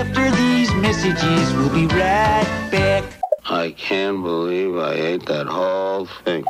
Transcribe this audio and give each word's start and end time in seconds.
after 0.00 0.30
these 0.30 0.72
messages. 0.76 1.52
We'll 1.52 1.68
be 1.68 1.86
right 1.88 2.68
back. 2.72 3.04
I 3.44 3.72
can't 3.72 4.22
believe 4.22 4.74
I 4.78 4.94
ate 4.94 5.26
that 5.26 5.46
whole 5.46 6.06
thing. 6.24 6.42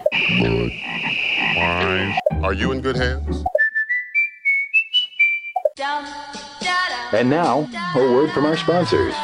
Are 2.44 2.52
you 2.52 2.70
in 2.70 2.80
good 2.80 2.94
hands? 2.94 3.44
And 7.12 7.28
now, 7.28 7.68
a 7.96 7.98
word 7.98 8.30
from 8.30 8.46
our 8.46 8.56
sponsors. 8.56 9.14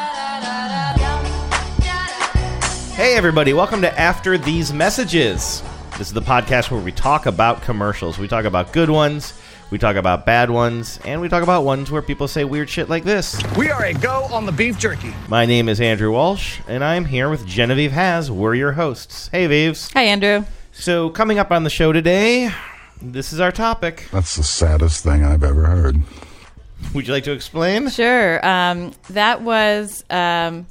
Hey, 2.97 3.15
everybody, 3.15 3.53
welcome 3.53 3.81
to 3.83 3.97
After 3.97 4.37
These 4.37 4.73
Messages. 4.73 5.63
This 5.99 6.09
is 6.09 6.13
the 6.13 6.21
podcast 6.21 6.73
where 6.73 6.81
we 6.81 6.91
talk 6.91 7.27
about 7.27 7.63
commercials. 7.63 8.19
We 8.19 8.27
talk 8.27 8.45
about 8.45 8.73
good 8.73 8.91
ones, 8.91 9.41
we 9.71 9.79
talk 9.79 9.97
about 9.97 10.25
bad 10.25 10.51
ones, 10.51 11.01
and 11.05 11.21
we 11.21 11.29
talk 11.29 11.43
about 11.43 11.65
ones 11.65 11.91
where 11.91 12.03
people 12.03 12.29
say 12.29 12.45
weird 12.45 12.71
shit 12.71 12.89
like 12.89 13.05
this. 13.05 13.41
We 13.57 13.71
are 13.71 13.85
a 13.85 13.95
go 13.95 14.25
on 14.31 14.47
the 14.47 14.53
beef 14.53 14.79
jerky. 14.79 15.13
My 15.29 15.45
name 15.45 15.69
is 15.69 15.81
Andrew 15.81 16.13
Walsh, 16.13 16.61
and 16.69 16.85
I'm 16.85 17.05
here 17.05 17.29
with 17.29 17.45
Genevieve 17.47 17.93
Has. 17.93 18.31
We're 18.31 18.55
your 18.55 18.73
hosts. 18.73 19.29
Hey, 19.29 19.47
Vives. 19.47 19.93
Hi, 19.93 20.03
Andrew. 20.03 20.45
So, 20.73 21.11
coming 21.11 21.39
up 21.39 21.51
on 21.51 21.65
the 21.65 21.71
show 21.71 21.93
today, 21.93 22.51
this 23.03 23.33
is 23.33 23.41
our 23.41 23.51
topic. 23.51 24.09
That's 24.13 24.37
the 24.37 24.45
saddest 24.45 25.03
thing 25.03 25.25
I've 25.25 25.43
ever 25.43 25.65
heard. 25.67 26.01
Would 26.95 27.07
you 27.09 27.13
like 27.13 27.25
to 27.25 27.33
explain? 27.33 27.89
Sure. 27.89 28.47
Um, 28.47 28.93
that 29.11 29.43
was 29.43 30.05
um, 30.11 30.67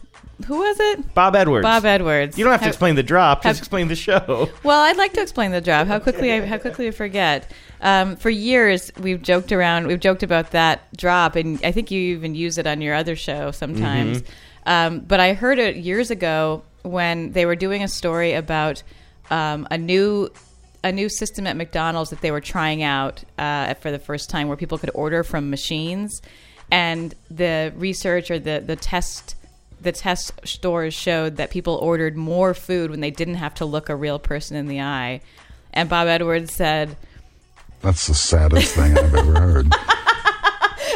who 0.46 0.60
was 0.60 0.78
it? 0.80 1.14
Bob 1.14 1.36
Edwards. 1.36 1.64
Bob 1.64 1.86
Edwards. 1.86 2.38
You 2.38 2.44
don't 2.44 2.52
have 2.52 2.62
to 2.62 2.66
How- 2.66 2.70
explain 2.70 2.96
the 2.96 3.04
drop, 3.04 3.44
just 3.44 3.60
explain 3.60 3.88
the 3.88 3.96
show. 3.96 4.50
Well, 4.64 4.82
I'd 4.82 4.98
like 4.98 5.14
to 5.14 5.22
explain 5.22 5.52
the 5.52 5.62
drop. 5.62 5.88
How 5.88 6.00
quickly 6.00 6.32
I 6.32 6.46
how 6.46 6.58
quickly 6.58 6.88
I 6.88 6.92
forget. 6.92 7.52
Um, 7.86 8.16
for 8.16 8.32
years, 8.32 8.92
we've 9.00 9.22
joked 9.22 9.52
around. 9.52 9.86
We've 9.86 10.00
joked 10.00 10.24
about 10.24 10.52
that 10.52 10.92
drop, 10.98 11.36
and 11.36 11.64
I 11.64 11.72
think 11.72 11.92
you 11.92 12.16
even 12.16 12.34
use 12.34 12.58
it 12.58 12.66
on 12.66 12.82
your 12.82 12.96
other 12.96 13.16
show 13.16 13.52
sometimes. 13.52 14.24
Um, 14.66 15.02
but 15.02 15.20
I 15.20 15.34
heard 15.34 15.60
it 15.60 15.76
years 15.76 16.10
ago 16.10 16.64
when 16.82 17.34
they 17.34 17.46
were 17.46 17.56
doing 17.56 17.84
a 17.84 17.88
story 17.88 18.34
about 18.34 18.82
um, 19.30 19.68
a 19.70 19.78
new 19.78 20.32
a 20.84 20.92
new 20.92 21.10
system 21.10 21.46
at 21.46 21.56
McDonald's 21.56 22.10
that 22.10 22.22
they 22.22 22.32
were 22.32 22.42
trying 22.42 22.82
out 22.82 23.24
uh, 23.38 23.76
for 23.76 23.92
the 23.92 24.00
first 24.00 24.32
time, 24.32 24.48
where 24.48 24.58
people 24.58 24.80
could 24.80 24.92
order 24.96 25.24
from 25.24 25.52
machines, 25.52 26.24
and 26.72 27.14
the 27.30 27.72
research 27.78 28.32
or 28.32 28.40
the 28.40 28.64
the 28.66 28.76
test 28.76 29.36
the 29.80 29.92
test 29.92 30.32
stores 30.44 30.96
showed 30.96 31.36
that 31.36 31.52
people 31.52 31.76
ordered 31.76 32.18
more 32.18 32.56
food 32.56 32.90
when 32.90 33.02
they 33.02 33.12
didn't 33.12 33.36
have 33.36 33.54
to 33.54 33.66
look 33.66 33.90
a 33.90 33.96
real 33.96 34.18
person 34.18 34.58
in 34.58 34.66
the 34.68 34.82
eye. 34.82 35.22
And 35.72 35.88
Bob 35.88 36.08
Edwards 36.08 36.52
said 36.52 36.98
That's 37.86 38.08
the 38.08 38.16
saddest 38.16 38.74
thing 38.74 38.98
I've 38.98 39.14
ever 39.14 39.40
heard. 39.40 39.68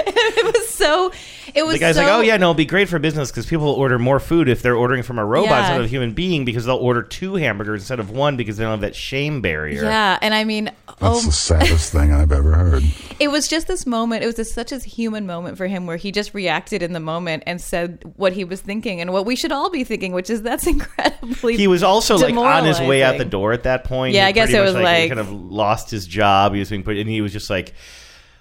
it 0.08 0.44
was 0.44 0.70
so. 0.70 1.12
It 1.56 1.64
was 1.64 1.74
The 1.76 1.80
guy's 1.80 1.96
so, 1.96 2.04
like, 2.04 2.12
oh, 2.12 2.22
yeah, 2.22 2.38
no, 2.38 2.48
it'll 2.48 2.54
be 2.54 2.66
great 2.66 2.90
for 2.90 3.00
business 3.00 3.32
because 3.32 3.46
people 3.46 3.66
will 3.66 3.74
order 3.74 3.98
more 4.00 4.20
food 4.20 4.50
if 4.50 4.62
they're 4.62 4.76
ordering 4.76 5.04
from 5.04 5.20
a 5.20 5.26
robot 5.26 5.50
Yeah. 5.52 5.60
instead 5.60 5.80
of 5.80 5.86
a 5.86 5.90
human 5.90 6.14
being 6.14 6.46
because 6.46 6.66
they'll 6.66 6.76
order 6.78 7.02
two 7.02 7.36
hamburgers 7.36 7.82
instead 7.82 8.00
of 8.00 8.10
one 8.12 8.38
because 8.38 8.58
they 8.58 8.64
don't 8.64 8.72
have 8.72 8.82
that 8.82 8.96
shame 8.96 9.42
barrier. 9.42 9.84
Yeah, 9.84 10.18
and 10.22 10.34
I 10.34 10.44
mean, 10.44 10.66
That's 10.88 10.98
oh, 11.02 11.22
the 11.22 11.32
saddest 11.32 11.92
thing 11.92 12.12
I've 12.14 12.32
ever 12.32 12.54
heard. 12.54 12.84
it 13.20 13.30
was 13.30 13.48
just 13.48 13.68
this 13.68 13.86
moment. 13.86 14.24
It 14.24 14.28
was 14.28 14.36
just 14.36 14.54
such 14.54 14.72
a 14.72 14.80
human 14.80 15.26
moment 15.26 15.58
for 15.58 15.68
him 15.68 15.86
where 15.86 15.98
he 15.98 16.12
just 16.12 16.34
reacted 16.34 16.84
in 16.84 16.94
the 16.94 17.00
moment 17.00 17.44
and 17.46 17.60
said 17.62 18.04
what 18.16 18.34
he 18.34 18.44
was 18.44 18.62
thinking 18.62 19.02
and 19.02 19.12
what 19.14 19.26
we 19.26 19.36
should 19.36 19.52
all 19.52 19.70
be 19.70 19.84
thinking, 19.84 20.12
which 20.14 20.30
is 20.30 20.42
that's 20.42 20.68
incredibly. 21.00 21.58
He 21.58 21.68
was 21.68 21.84
also 21.84 22.18
like 22.18 22.36
on 22.36 22.66
his 22.66 22.80
way 22.80 23.04
out 23.04 23.18
the 23.18 23.26
door 23.26 23.54
at 23.54 23.64
that 23.64 23.84
point. 23.84 24.14
Yeah, 24.14 24.24
He 24.26 24.30
I 24.30 24.32
guess 24.32 24.50
it 24.50 24.58
much, 24.58 24.66
was 24.66 24.76
like- 24.76 25.08
kind 25.10 25.20
of 25.20 25.32
lost 25.32 25.90
his 25.92 26.06
job. 26.06 26.54
He 26.54 26.60
was 26.60 26.70
being 26.70 26.84
put, 26.84 26.98
and 26.98 27.10
he 27.10 27.22
was 27.22 27.32
just 27.34 27.50
like 27.50 27.74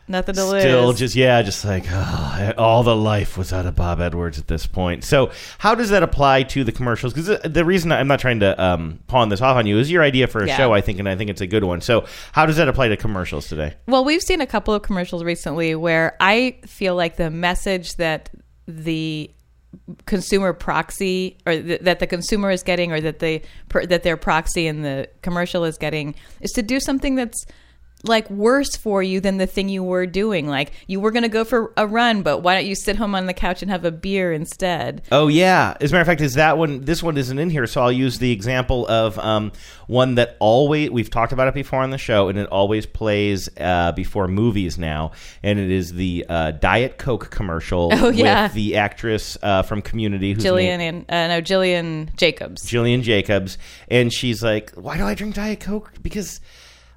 Nothing 0.08 0.34
to 0.36 0.44
lose. 0.44 0.62
still 0.62 0.92
just 0.94 1.14
yeah, 1.14 1.42
just 1.42 1.64
like 1.64 1.84
oh, 1.90 2.52
all 2.56 2.82
the 2.82 2.96
life 2.96 3.36
was 3.36 3.52
out 3.52 3.66
of 3.66 3.76
Bob 3.76 4.00
Edwards 4.00 4.38
at 4.38 4.48
this 4.48 4.66
point. 4.66 5.04
So 5.04 5.30
how 5.58 5.74
does 5.74 5.90
that 5.90 6.02
apply 6.02 6.44
to 6.44 6.64
the 6.64 6.72
commercials? 6.72 7.12
Because 7.12 7.40
the, 7.42 7.64
reason 7.64 7.92
I'm 7.92 8.08
not 8.08 8.18
trying 8.20 8.40
to 8.40 8.60
um, 8.62 9.00
pawn 9.06 9.28
this 9.28 9.40
off 9.42 9.56
on 9.56 9.66
you 9.66 9.78
is 9.78 9.90
your 9.90 10.02
idea 10.02 10.26
for 10.26 10.42
a 10.42 10.46
Yeah. 10.46 10.56
show, 10.56 10.72
I 10.72 10.80
think, 10.80 10.98
and 10.98 11.08
I 11.08 11.16
think 11.16 11.28
it's 11.28 11.42
a 11.42 11.46
good 11.46 11.64
one. 11.64 11.80
So 11.82 12.06
how 12.32 12.46
does 12.46 12.56
that 12.56 12.68
apply 12.68 12.88
to 12.88 12.96
commercials 12.96 13.48
today? 13.48 13.74
Well, 13.86 14.04
we've 14.04 14.22
seen 14.22 14.40
a 14.40 14.46
couple 14.46 14.72
of 14.74 14.82
commercials 14.82 15.22
recently 15.22 15.74
where 15.74 16.16
I 16.20 16.56
feel 16.66 16.94
like 16.96 17.16
the 17.16 17.30
message 17.30 17.96
that 17.96 18.30
the 18.66 19.30
consumer 20.06 20.52
proxy 20.54 21.36
or 21.46 21.52
th- 21.52 21.80
that 21.82 21.98
the 21.98 22.06
consumer 22.06 22.50
is 22.50 22.62
getting 22.62 22.90
or 22.92 23.00
that 23.02 23.18
they 23.18 23.42
per- 23.68 23.84
that 23.84 24.02
their 24.02 24.16
proxy 24.16 24.66
in 24.66 24.80
the 24.82 25.08
commercial 25.22 25.64
is 25.64 25.76
getting 25.76 26.14
is 26.40 26.50
to 26.52 26.62
do 26.62 26.80
something 26.80 27.14
that's 27.16 27.44
like 28.04 28.30
worse 28.30 28.76
for 28.76 29.02
you 29.02 29.20
than 29.20 29.38
the 29.38 29.46
thing 29.46 29.68
you 29.68 29.82
were 29.82 30.06
doing 30.06 30.46
like 30.46 30.70
you 30.86 31.00
were 31.00 31.10
going 31.10 31.24
to 31.24 31.28
go 31.28 31.42
for 31.44 31.72
a 31.76 31.84
run 31.84 32.22
but 32.22 32.38
why 32.38 32.54
don't 32.54 32.64
you 32.66 32.76
sit 32.76 32.94
home 32.94 33.12
on 33.14 33.26
the 33.26 33.34
couch 33.34 33.60
and 33.60 33.70
have 33.72 33.84
a 33.84 33.90
beer 33.90 34.32
instead 34.32 35.02
Oh 35.10 35.26
yeah. 35.26 35.76
As 35.80 35.90
a 35.90 35.94
matter 35.94 36.02
of 36.02 36.06
fact, 36.06 36.20
is 36.20 36.34
that 36.34 36.58
one? 36.58 36.84
This 36.84 37.02
one 37.02 37.16
isn't 37.16 37.38
in 37.38 37.50
here, 37.50 37.66
so 37.66 37.82
I'll 37.82 37.90
use 37.92 38.18
the 38.18 38.30
example 38.30 38.86
of 38.86 39.18
um, 39.18 39.50
one 39.88 40.14
that 40.16 40.36
always 40.38 40.90
we've 40.90 41.10
talked 41.10 41.32
about 41.32 41.48
it 41.48 41.54
before 41.54 41.80
on 41.82 41.90
the 41.90 41.98
show, 41.98 42.28
and 42.28 42.38
it 42.38 42.46
always 42.50 42.86
plays 42.86 43.48
uh, 43.58 43.92
before 43.92 44.28
movies 44.28 44.78
now, 44.78 45.12
and 45.42 45.58
it 45.58 45.70
is 45.70 45.94
the 45.94 46.24
uh, 46.28 46.50
Diet 46.52 46.98
Coke 46.98 47.30
commercial 47.30 47.90
Oh, 47.94 48.10
yeah. 48.10 48.44
with 48.44 48.52
the 48.54 48.76
actress 48.76 49.36
uh, 49.42 49.62
from 49.62 49.82
Community, 49.82 50.34
who's 50.34 50.42
Gillian 50.42 50.78
named- 50.78 51.04
and 51.08 51.32
uh, 51.32 51.36
no 51.36 51.40
Gillian 51.40 52.10
Jacobs 52.16 52.64
Gillian 52.64 53.02
Jacobs, 53.02 53.58
and 53.90 54.12
she's 54.12 54.42
like, 54.42 54.70
"Why 54.72 54.96
do 54.98 55.04
I 55.04 55.14
drink 55.14 55.34
Diet 55.34 55.60
Coke? 55.60 55.92
Because." 56.02 56.40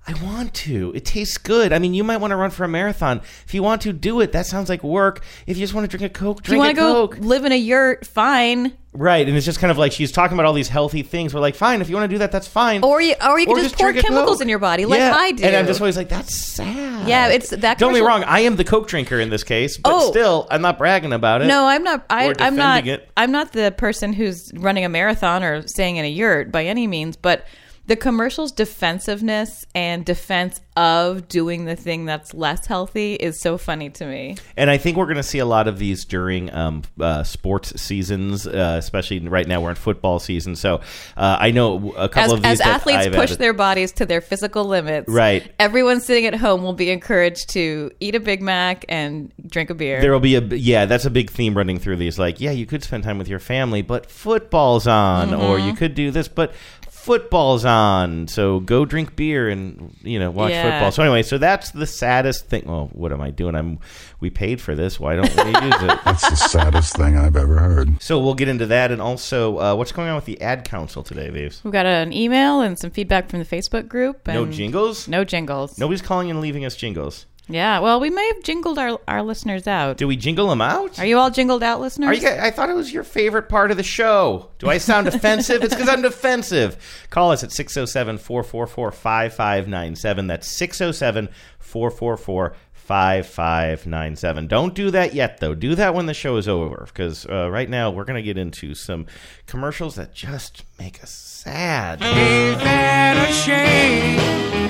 I 0.07 0.13
want 0.23 0.53
to. 0.55 0.91
It 0.95 1.05
tastes 1.05 1.37
good. 1.37 1.71
I 1.71 1.79
mean, 1.79 1.93
you 1.93 2.03
might 2.03 2.17
want 2.17 2.31
to 2.31 2.35
run 2.35 2.49
for 2.49 2.63
a 2.63 2.67
marathon. 2.67 3.21
If 3.45 3.53
you 3.53 3.61
want 3.61 3.81
to, 3.83 3.93
do 3.93 4.19
it. 4.21 4.31
That 4.31 4.47
sounds 4.47 4.67
like 4.67 4.83
work. 4.83 5.23
If 5.45 5.57
you 5.57 5.63
just 5.63 5.73
want 5.75 5.89
to 5.89 5.95
drink 5.97 6.11
a 6.11 6.17
Coke, 6.17 6.39
if 6.39 6.47
you 6.47 6.57
drink 6.57 6.59
want 6.63 6.69
to 6.75 6.75
go 6.81 7.07
Coke. 7.07 7.17
live 7.19 7.45
in 7.45 7.51
a 7.51 7.55
yurt 7.57 8.05
fine 8.05 8.73
Right, 8.93 9.25
and 9.25 9.37
it's 9.37 9.45
just 9.45 9.59
kind 9.61 9.71
of 9.71 9.77
like 9.77 9.93
she's 9.93 10.11
talking 10.11 10.35
about 10.35 10.45
all 10.45 10.51
these 10.51 10.67
healthy 10.67 11.01
things. 11.01 11.33
We're 11.33 11.39
like, 11.39 11.55
fine, 11.55 11.79
if 11.79 11.87
you 11.87 11.95
want 11.95 12.09
to 12.09 12.13
do 12.13 12.19
that, 12.19 12.33
that's 12.33 12.47
fine. 12.47 12.83
Or 12.83 12.99
you- 12.99 13.15
or 13.25 13.39
you 13.39 13.45
can 13.45 13.55
just 13.55 13.77
pour 13.77 13.93
drink 13.93 14.05
chemicals 14.05 14.41
in 14.41 14.49
your 14.49 14.59
body, 14.59 14.83
like 14.85 14.99
Yeah, 14.99 15.13
I 15.15 15.31
do. 15.31 15.45
And 15.45 15.55
I'm 15.55 15.65
just 15.65 15.79
always 15.79 15.95
like, 15.95 16.09
that's 16.09 16.35
sad. 16.35 17.07
Yeah, 17.07 17.29
it's- 17.29 17.51
that 17.61 17.77
Don't 17.77 17.93
get 17.93 18.01
me 18.01 18.05
wrong, 18.05 18.25
I 18.25 18.41
am 18.41 18.57
the 18.57 18.65
Coke 18.65 18.89
drinker 18.89 19.17
in 19.21 19.29
this 19.29 19.45
case, 19.45 19.77
but 19.77 19.93
Oh. 19.93 20.11
still, 20.11 20.45
I'm 20.51 20.61
not 20.61 20.77
bragging 20.77 21.13
about 21.13 21.41
it. 21.41 21.45
No, 21.45 21.67
I'm 21.67 21.85
not. 21.85 22.03
I, 22.09 22.33
I'm 22.39 22.57
not. 22.57 22.85
it. 22.85 23.09
I'm 23.15 23.31
not 23.31 23.53
the 23.53 23.71
person 23.71 24.11
who's 24.11 24.51
running 24.55 24.83
a 24.83 24.89
marathon 24.89 25.41
or 25.41 25.65
staying 25.67 25.95
in 25.95 26.03
a 26.03 26.09
yurt 26.09 26.51
by 26.51 26.65
any 26.65 26.85
means. 26.85 27.15
But 27.15 27.45
the 27.87 27.95
commercial's 27.95 28.51
defensiveness 28.51 29.65
and 29.75 30.05
defense 30.05 30.61
of 30.77 31.27
doing 31.27 31.65
the 31.65 31.75
thing 31.75 32.05
that's 32.05 32.33
less 32.33 32.65
healthy 32.65 33.15
is 33.15 33.39
so 33.41 33.57
funny 33.57 33.89
to 33.89 34.05
me. 34.05 34.37
And 34.55 34.69
I 34.69 34.77
think 34.77 34.95
we're 34.95 35.05
going 35.05 35.17
to 35.17 35.23
see 35.23 35.39
a 35.39 35.45
lot 35.45 35.67
of 35.67 35.77
these 35.79 36.05
during 36.05 36.53
um, 36.53 36.83
uh, 36.99 37.23
sports 37.23 37.79
seasons, 37.81 38.47
uh, 38.47 38.75
especially 38.79 39.19
right 39.27 39.45
now 39.47 39.59
we're 39.61 39.71
in 39.71 39.75
football 39.75 40.19
season. 40.19 40.55
So 40.55 40.75
uh, 41.17 41.37
I 41.39 41.51
know 41.51 41.91
a 41.93 42.07
couple 42.07 42.23
As, 42.23 42.31
of 42.33 42.41
these 42.43 42.51
as 42.51 42.61
athletes 42.61 43.07
push 43.07 43.15
added- 43.31 43.37
their 43.39 43.53
bodies 43.53 43.91
to 43.93 44.05
their 44.05 44.21
physical 44.21 44.63
limits, 44.63 45.09
Right. 45.09 45.51
Everyone 45.59 45.99
sitting 45.99 46.25
at 46.25 46.35
home 46.35 46.63
will 46.63 46.73
be 46.73 46.91
encouraged 46.91 47.49
to 47.49 47.91
eat 47.99 48.15
a 48.15 48.19
Big 48.19 48.41
Mac 48.41 48.85
and 48.87 49.31
drink 49.47 49.69
a 49.69 49.75
beer. 49.75 49.99
There 50.01 50.11
will 50.13 50.19
be 50.21 50.35
a 50.35 50.41
yeah, 50.41 50.85
that's 50.85 51.05
a 51.05 51.09
big 51.09 51.29
theme 51.29 51.55
running 51.57 51.79
through 51.79 51.97
these. 51.97 52.17
Like, 52.17 52.39
yeah, 52.39 52.51
you 52.51 52.65
could 52.65 52.83
spend 52.83 53.03
time 53.03 53.17
with 53.17 53.27
your 53.27 53.39
family, 53.39 53.81
but 53.81 54.09
football's 54.09 54.87
on, 54.87 55.33
or 55.33 55.57
Mm-hmm. 55.57 55.67
you 55.67 55.73
could 55.73 55.95
do 55.95 56.11
this, 56.11 56.27
but 56.29 56.53
football's 57.01 57.65
on. 57.65 58.27
So 58.27 58.59
go 58.59 58.85
drink 58.85 59.15
beer 59.15 59.49
and 59.49 59.95
you 60.03 60.19
know 60.19 60.31
watch 60.31 60.51
Yeah. 60.51 60.63
football. 60.71 60.91
So 60.91 61.03
anyway, 61.03 61.23
so 61.23 61.37
that's 61.37 61.71
the 61.71 61.87
saddest 61.87 62.47
thing. 62.47 62.63
Well, 62.65 62.89
what 62.93 63.11
am 63.11 63.21
I 63.21 63.31
doing? 63.31 63.55
I'm 63.55 63.79
we 64.19 64.29
paid 64.29 64.61
for 64.61 64.75
this. 64.75 64.99
Why 64.99 65.15
don't 65.15 65.35
we 65.35 65.45
use 65.67 65.81
it? 65.81 65.99
That's 66.05 66.29
the 66.29 66.35
saddest 66.35 66.95
thing 66.95 67.17
I've 67.17 67.35
ever 67.35 67.57
heard. 67.57 67.99
So 68.01 68.19
we'll 68.19 68.35
get 68.35 68.47
into 68.47 68.67
that, 68.67 68.91
and 68.91 69.01
also 69.01 69.57
uh, 69.57 69.75
what's 69.75 69.91
going 69.91 70.09
on 70.09 70.15
with 70.15 70.25
the 70.25 70.39
ad 70.41 70.63
council 70.63 71.01
today, 71.01 71.29
Vives? 71.29 71.63
We've 71.63 71.73
got 71.73 71.87
an 71.87 72.13
email 72.13 72.61
and 72.61 72.77
some 72.77 72.91
feedback 72.91 73.29
from 73.29 73.39
the 73.39 73.45
Facebook 73.45 73.87
group. 73.87 74.27
No 74.27 74.45
jingles. 74.45 75.07
No 75.07 75.23
jingles. 75.23 75.79
Nobody's 75.79 76.03
calling 76.03 76.29
and 76.29 76.39
leaving 76.39 76.65
us 76.65 76.75
jingles. 76.75 77.25
Yeah, 77.47 77.79
well, 77.79 77.99
we 77.99 78.09
may 78.09 78.25
have 78.27 78.43
jingled 78.43 78.77
our, 78.79 78.99
our 79.07 79.23
listeners 79.23 79.67
out. 79.67 79.97
Do 79.97 80.07
we 80.07 80.15
jingle 80.15 80.47
them 80.47 80.61
out? 80.61 80.97
Are 80.99 81.05
you 81.05 81.17
all 81.17 81.29
jingled 81.29 81.63
out, 81.63 81.81
listeners? 81.81 82.07
Are 82.07 82.13
you 82.13 82.21
guys, 82.21 82.39
I 82.39 82.51
thought 82.51 82.69
it 82.69 82.75
was 82.75 82.93
your 82.93 83.03
favorite 83.03 83.49
part 83.49 83.71
of 83.71 83.77
the 83.77 83.83
show. 83.83 84.49
Do 84.59 84.69
I 84.69 84.77
sound 84.77 85.07
offensive? 85.09 85.63
It's 85.63 85.73
because 85.73 85.89
I'm 85.89 86.01
defensive. 86.01 86.77
Call 87.09 87.31
us 87.31 87.43
at 87.43 87.51
607 87.51 88.19
444 88.19 88.91
5597. 88.91 90.27
That's 90.27 90.47
607 90.47 91.29
444 91.59 92.55
5597. 92.73 94.47
Don't 94.47 94.73
do 94.73 94.91
that 94.91 95.13
yet, 95.13 95.39
though. 95.39 95.55
Do 95.55 95.75
that 95.75 95.93
when 95.93 96.05
the 96.05 96.13
show 96.13 96.37
is 96.37 96.47
over 96.47 96.85
because 96.87 97.25
uh, 97.27 97.49
right 97.49 97.69
now 97.69 97.89
we're 97.89 98.05
going 98.05 98.15
to 98.17 98.23
get 98.23 98.37
into 98.37 98.73
some 98.75 99.07
commercials 99.45 99.95
that 99.95 100.13
just 100.13 100.63
make 100.79 101.01
us 101.03 101.11
sad. 101.11 102.01
Ain't 102.01 102.59
that 102.59 103.29
a 103.29 103.33
shame? 103.33 104.60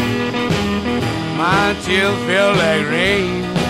My 1.41 1.75
tears 1.81 2.15
feel 2.27 2.53
like 2.53 2.88
rain. 2.88 3.60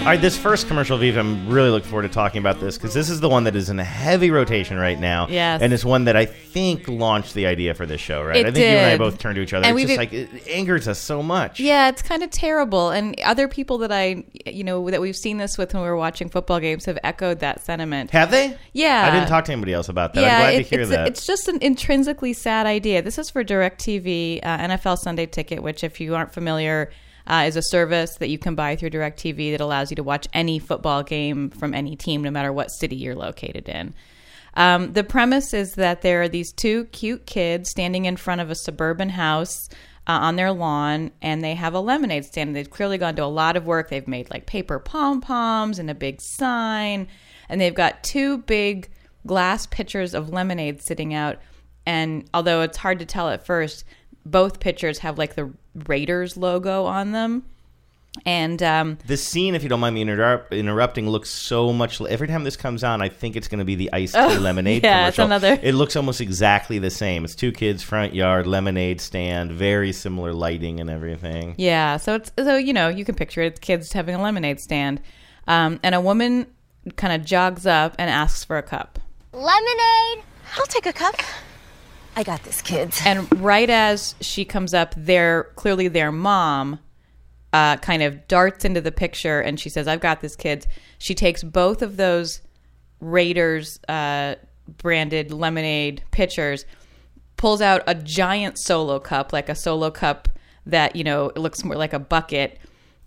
All 0.00 0.06
right, 0.06 0.20
this 0.20 0.36
first 0.36 0.66
commercial, 0.66 0.96
Viv, 0.96 1.18
I'm 1.18 1.46
really 1.46 1.68
looking 1.68 1.88
forward 1.90 2.02
to 2.02 2.08
talking 2.08 2.38
about 2.38 2.58
this 2.58 2.78
because 2.78 2.94
this 2.94 3.10
is 3.10 3.20
the 3.20 3.28
one 3.28 3.44
that 3.44 3.54
is 3.54 3.68
in 3.68 3.78
a 3.78 3.84
heavy 3.84 4.30
rotation 4.30 4.78
right 4.78 4.98
now. 4.98 5.28
Yes. 5.28 5.60
And 5.60 5.74
it's 5.74 5.84
one 5.84 6.04
that 6.06 6.16
I 6.16 6.24
think 6.24 6.88
launched 6.88 7.34
the 7.34 7.44
idea 7.46 7.74
for 7.74 7.84
this 7.84 8.00
show, 8.00 8.24
right? 8.24 8.36
It 8.36 8.46
I 8.46 8.50
think 8.50 8.56
you 8.56 8.64
and 8.64 8.86
I 8.86 8.96
both 8.96 9.18
turned 9.18 9.36
to 9.36 9.42
each 9.42 9.52
other. 9.52 9.66
And 9.66 9.78
it's 9.78 9.86
just 9.88 9.98
like, 9.98 10.12
it 10.14 10.30
angers 10.48 10.88
us 10.88 10.98
so 10.98 11.22
much. 11.22 11.60
Yeah, 11.60 11.90
it's 11.90 12.00
kind 12.00 12.22
of 12.22 12.30
terrible. 12.30 12.88
And 12.88 13.20
other 13.20 13.46
people 13.46 13.76
that 13.78 13.92
I, 13.92 14.24
you 14.46 14.64
know, 14.64 14.88
that 14.90 15.02
we've 15.02 15.14
seen 15.14 15.36
this 15.36 15.58
with 15.58 15.74
when 15.74 15.82
we 15.82 15.88
were 15.88 15.96
watching 15.96 16.30
football 16.30 16.60
games 16.60 16.86
have 16.86 16.98
echoed 17.04 17.40
that 17.40 17.60
sentiment. 17.60 18.10
Have 18.10 18.30
they? 18.30 18.56
Yeah. 18.72 19.06
I 19.06 19.14
didn't 19.14 19.28
talk 19.28 19.44
to 19.44 19.52
anybody 19.52 19.74
else 19.74 19.90
about 19.90 20.14
that. 20.14 20.22
yeah, 20.22 20.36
I'm 20.38 20.40
glad 20.40 20.54
it- 20.54 20.62
to 20.64 20.68
hear 20.70 20.80
it's, 20.80 20.90
that. 20.90 21.08
it's 21.08 21.26
just 21.26 21.46
an 21.46 21.58
intrinsically 21.60 22.32
sad 22.32 22.64
idea. 22.66 23.02
This 23.02 23.18
is 23.18 23.28
for 23.28 23.44
DirecTV, 23.44 24.40
uh, 24.42 24.58
NFL 24.66 24.96
Sunday 24.96 25.26
Ticket, 25.26 25.62
which, 25.62 25.84
if 25.84 26.00
you 26.00 26.14
aren't 26.14 26.32
familiar, 26.32 26.90
uh, 27.30 27.44
is 27.46 27.56
a 27.56 27.62
service 27.62 28.16
that 28.16 28.28
you 28.28 28.38
can 28.38 28.56
buy 28.56 28.74
through 28.74 28.90
DirecTV 28.90 29.52
that 29.52 29.60
allows 29.60 29.90
you 29.90 29.96
to 29.96 30.02
watch 30.02 30.26
any 30.32 30.58
football 30.58 31.04
game 31.04 31.50
from 31.50 31.72
any 31.74 31.94
team, 31.94 32.22
no 32.22 32.30
matter 32.30 32.52
what 32.52 32.72
city 32.72 32.96
you're 32.96 33.14
located 33.14 33.68
in. 33.68 33.94
Um, 34.54 34.92
the 34.94 35.04
premise 35.04 35.54
is 35.54 35.74
that 35.74 36.02
there 36.02 36.22
are 36.22 36.28
these 36.28 36.52
two 36.52 36.86
cute 36.86 37.26
kids 37.26 37.70
standing 37.70 38.06
in 38.06 38.16
front 38.16 38.40
of 38.40 38.50
a 38.50 38.56
suburban 38.56 39.10
house 39.10 39.68
uh, 40.08 40.18
on 40.18 40.34
their 40.34 40.50
lawn, 40.50 41.12
and 41.22 41.44
they 41.44 41.54
have 41.54 41.72
a 41.72 41.80
lemonade 41.80 42.24
stand. 42.24 42.56
They've 42.56 42.68
clearly 42.68 42.98
gone 42.98 43.14
to 43.14 43.24
a 43.24 43.26
lot 43.26 43.56
of 43.56 43.64
work. 43.64 43.90
They've 43.90 44.08
made 44.08 44.28
like 44.28 44.46
paper 44.46 44.80
pom 44.80 45.20
poms 45.20 45.78
and 45.78 45.88
a 45.88 45.94
big 45.94 46.20
sign, 46.20 47.06
and 47.48 47.60
they've 47.60 47.72
got 47.72 48.02
two 48.02 48.38
big 48.38 48.88
glass 49.24 49.66
pitchers 49.66 50.14
of 50.14 50.30
lemonade 50.30 50.82
sitting 50.82 51.14
out. 51.14 51.38
And 51.86 52.28
although 52.34 52.62
it's 52.62 52.78
hard 52.78 52.98
to 52.98 53.06
tell 53.06 53.28
at 53.28 53.46
first, 53.46 53.84
both 54.26 54.58
pitchers 54.58 54.98
have 54.98 55.16
like 55.16 55.36
the 55.36 55.52
Raiders 55.74 56.36
logo 56.36 56.84
on 56.84 57.12
them. 57.12 57.44
And 58.26 58.60
um, 58.60 58.98
This 59.06 59.24
scene, 59.24 59.54
if 59.54 59.62
you 59.62 59.68
don't 59.68 59.78
mind 59.78 59.94
me 59.94 60.02
interrupt, 60.02 60.52
interrupting, 60.52 61.08
looks 61.08 61.30
so 61.30 61.72
much. 61.72 62.00
Every 62.00 62.26
time 62.26 62.42
this 62.42 62.56
comes 62.56 62.82
on, 62.82 63.00
I 63.00 63.08
think 63.08 63.36
it's 63.36 63.46
going 63.46 63.60
to 63.60 63.64
be 63.64 63.76
the 63.76 63.92
iced 63.92 64.14
tea 64.14 64.36
lemonade 64.38 64.84
Oh, 64.84 64.88
yeah, 64.88 65.06
it's 65.06 65.14
commercial. 65.16 65.26
another- 65.48 65.60
It 65.62 65.74
looks 65.76 65.94
almost 65.94 66.20
exactly 66.20 66.80
the 66.80 66.90
same. 66.90 67.24
It's 67.24 67.36
two 67.36 67.52
kids, 67.52 67.84
front 67.84 68.12
yard, 68.12 68.48
lemonade 68.48 69.00
stand, 69.00 69.52
very 69.52 69.92
similar 69.92 70.32
lighting 70.32 70.80
and 70.80 70.90
everything. 70.90 71.54
Yeah, 71.56 71.98
so 71.98 72.16
it's 72.16 72.32
so 72.36 72.56
you 72.56 72.72
know 72.72 72.88
you 72.88 73.04
can 73.04 73.14
picture 73.14 73.42
it. 73.42 73.46
It's 73.46 73.60
kids 73.60 73.92
having 73.92 74.16
a 74.16 74.20
lemonade 74.22 74.58
stand, 74.58 75.00
um, 75.46 75.78
and 75.84 75.94
a 75.94 76.00
woman 76.00 76.46
kind 76.96 77.12
of 77.14 77.24
jogs 77.24 77.64
up 77.64 77.94
and 77.96 78.10
asks 78.10 78.42
for 78.42 78.58
a 78.58 78.62
cup. 78.62 78.98
Lemonade. 79.32 80.24
I'll 80.58 80.66
take 80.66 80.86
a 80.86 80.92
cup. 80.92 81.14
I 82.16 82.22
got 82.22 82.42
this, 82.42 82.60
kids. 82.60 83.00
And 83.04 83.40
right 83.40 83.70
as 83.70 84.14
she 84.20 84.44
comes 84.44 84.74
up, 84.74 84.94
their 84.96 85.44
clearly 85.54 85.88
their 85.88 86.12
mom 86.12 86.80
uh, 87.52 87.76
kind 87.78 88.02
of 88.02 88.28
darts 88.28 88.64
into 88.64 88.80
the 88.80 88.92
picture, 88.92 89.40
and 89.40 89.58
she 89.58 89.68
says, 89.68 89.88
"I've 89.88 90.00
got 90.00 90.20
this, 90.20 90.36
kids." 90.36 90.66
She 90.98 91.14
takes 91.14 91.42
both 91.42 91.82
of 91.82 91.96
those 91.96 92.40
Raiders 93.00 93.80
uh, 93.88 94.36
branded 94.78 95.32
lemonade 95.32 96.02
pitchers, 96.10 96.64
pulls 97.36 97.60
out 97.60 97.82
a 97.86 97.94
giant 97.94 98.58
solo 98.58 98.98
cup, 98.98 99.32
like 99.32 99.48
a 99.48 99.54
solo 99.54 99.90
cup 99.90 100.28
that 100.66 100.94
you 100.96 101.04
know 101.04 101.30
it 101.30 101.38
looks 101.38 101.64
more 101.64 101.76
like 101.76 101.92
a 101.92 101.98
bucket, 101.98 102.58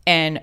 and 0.07 0.41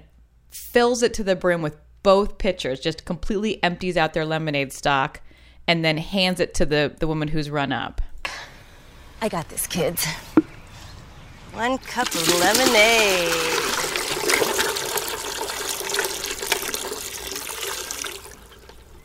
fills 0.50 1.02
it 1.02 1.14
to 1.14 1.24
the 1.24 1.36
brim 1.36 1.62
with 1.62 1.76
both 2.02 2.38
pitchers. 2.38 2.80
Just 2.80 3.04
completely 3.04 3.62
empties 3.62 3.96
out 3.96 4.12
their 4.12 4.24
lemonade 4.24 4.72
stock, 4.72 5.20
and 5.66 5.84
then 5.84 5.98
hands 5.98 6.40
it 6.40 6.54
to 6.54 6.66
the 6.66 6.94
the 6.98 7.06
woman 7.06 7.28
who's 7.28 7.50
run 7.50 7.72
up. 7.72 8.00
I 9.22 9.28
got 9.28 9.48
this, 9.48 9.66
kids. 9.66 10.06
One 11.52 11.78
cup 11.78 12.08
of 12.08 12.28
lemonade. 12.40 13.30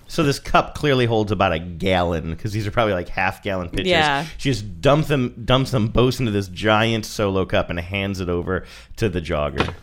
So 0.08 0.24
this 0.24 0.40
cup 0.40 0.76
clearly 0.76 1.06
holds 1.06 1.34
about 1.34 1.52
a 1.52 1.60
gallon 1.60 2.30
because 2.30 2.54
these 2.54 2.66
are 2.66 2.72
probably 2.72 2.94
like 2.94 3.10
half 3.10 3.44
gallon 3.44 3.70
pitchers. 3.70 3.88
Yeah. 3.88 4.26
She 4.38 4.50
just 4.50 4.80
dumps 4.80 5.10
them, 5.10 5.44
dumps 5.44 5.72
them 5.72 5.90
both 5.90 6.22
into 6.22 6.32
this 6.32 6.48
giant 6.48 7.06
solo 7.06 7.46
cup 7.46 7.70
and 7.70 7.78
hands 7.78 8.22
it 8.22 8.30
over 8.30 8.66
to 8.96 9.10
the 9.10 9.20
jogger. 9.20 9.74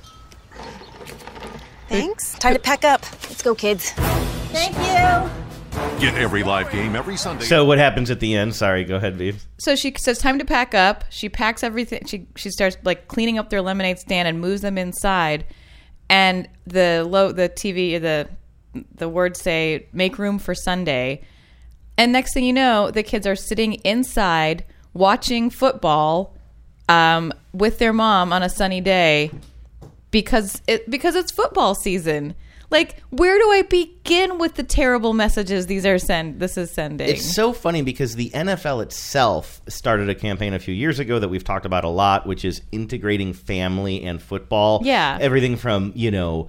Thanks. 1.89 2.33
Time 2.39 2.55
to 2.55 2.59
pack 2.59 2.85
up. 2.85 3.03
Let's 3.29 3.43
go, 3.43 3.55
kids. 3.55 3.91
Thank 3.91 4.75
you. 4.79 5.42
Get 6.03 6.17
every 6.17 6.43
live 6.43 6.73
game 6.73 6.97
every 6.97 7.17
Sunday. 7.17 7.45
So 7.45 7.65
what 7.65 7.79
happens 7.79 8.11
at 8.11 8.19
the 8.19 8.35
end? 8.35 8.57
Sorry, 8.57 8.83
go 8.83 8.97
ahead, 8.97 9.15
Viv. 9.15 9.47
So 9.59 9.77
she 9.77 9.95
says, 9.97 10.19
"Time 10.19 10.37
to 10.41 10.45
pack 10.45 10.75
up." 10.75 11.05
She 11.11 11.29
packs 11.29 11.63
everything. 11.63 12.07
She 12.07 12.27
she 12.35 12.51
starts 12.51 12.77
like 12.83 13.07
cleaning 13.07 13.39
up 13.39 13.51
their 13.51 13.63
lemonade 13.63 14.01
stand 14.01 14.27
and 14.27 14.41
moves 14.41 14.63
them 14.63 14.77
inside. 14.77 15.45
And 16.11 16.49
the 16.67 17.07
low 17.09 17.31
the 17.31 17.49
TV 17.49 18.01
the 18.01 18.29
the 18.93 19.09
words 19.09 19.41
say, 19.41 19.87
"Make 19.93 20.19
room 20.19 20.41
for 20.41 20.57
Sunday." 20.57 21.23
And 21.97 22.11
next 22.11 22.35
thing 22.35 22.43
you 22.43 22.53
know, 22.53 22.91
the 22.91 23.05
kids 23.05 23.25
are 23.25 23.37
sitting 23.37 23.75
inside 23.85 24.65
watching 24.95 25.51
football 25.51 26.37
um, 26.89 27.33
with 27.53 27.79
their 27.79 27.93
mom 27.93 28.33
on 28.33 28.43
a 28.43 28.49
sunny 28.49 28.81
day 28.81 29.31
because 30.11 30.61
it 30.67 30.91
because 30.91 31.15
it's 31.15 31.31
football 31.31 31.77
season. 31.77 32.35
Like, 32.73 33.01
where 33.11 33.39
do 33.39 33.53
I 33.53 33.63
begin 33.63 34.39
with 34.39 34.55
the 34.55 34.63
terrible 34.63 35.13
messages 35.13 35.67
these 35.67 35.85
are 35.85 35.99
send? 35.99 36.41
This 36.41 36.57
is 36.57 36.71
sending. 36.71 37.09
It's 37.09 37.35
so 37.35 37.53
funny 37.53 37.83
because 37.83 38.17
the 38.17 38.31
NFL 38.31 38.83
itself 38.83 39.61
started 39.69 40.09
a 40.09 40.15
campaign 40.15 40.55
a 40.55 40.59
few 40.59 40.75
years 40.75 40.99
ago 40.99 41.19
that 41.19 41.29
we've 41.29 41.45
talked 41.45 41.67
about 41.67 41.85
a 41.85 41.89
lot, 41.89 42.27
which 42.27 42.47
is 42.47 42.63
integrating 42.73 43.35
family 43.35 44.03
and 44.03 44.23
football. 44.23 44.81
Yeah. 44.83 45.19
Everything 45.21 45.57
from, 45.57 45.93
you 45.95 46.11
know, 46.11 46.49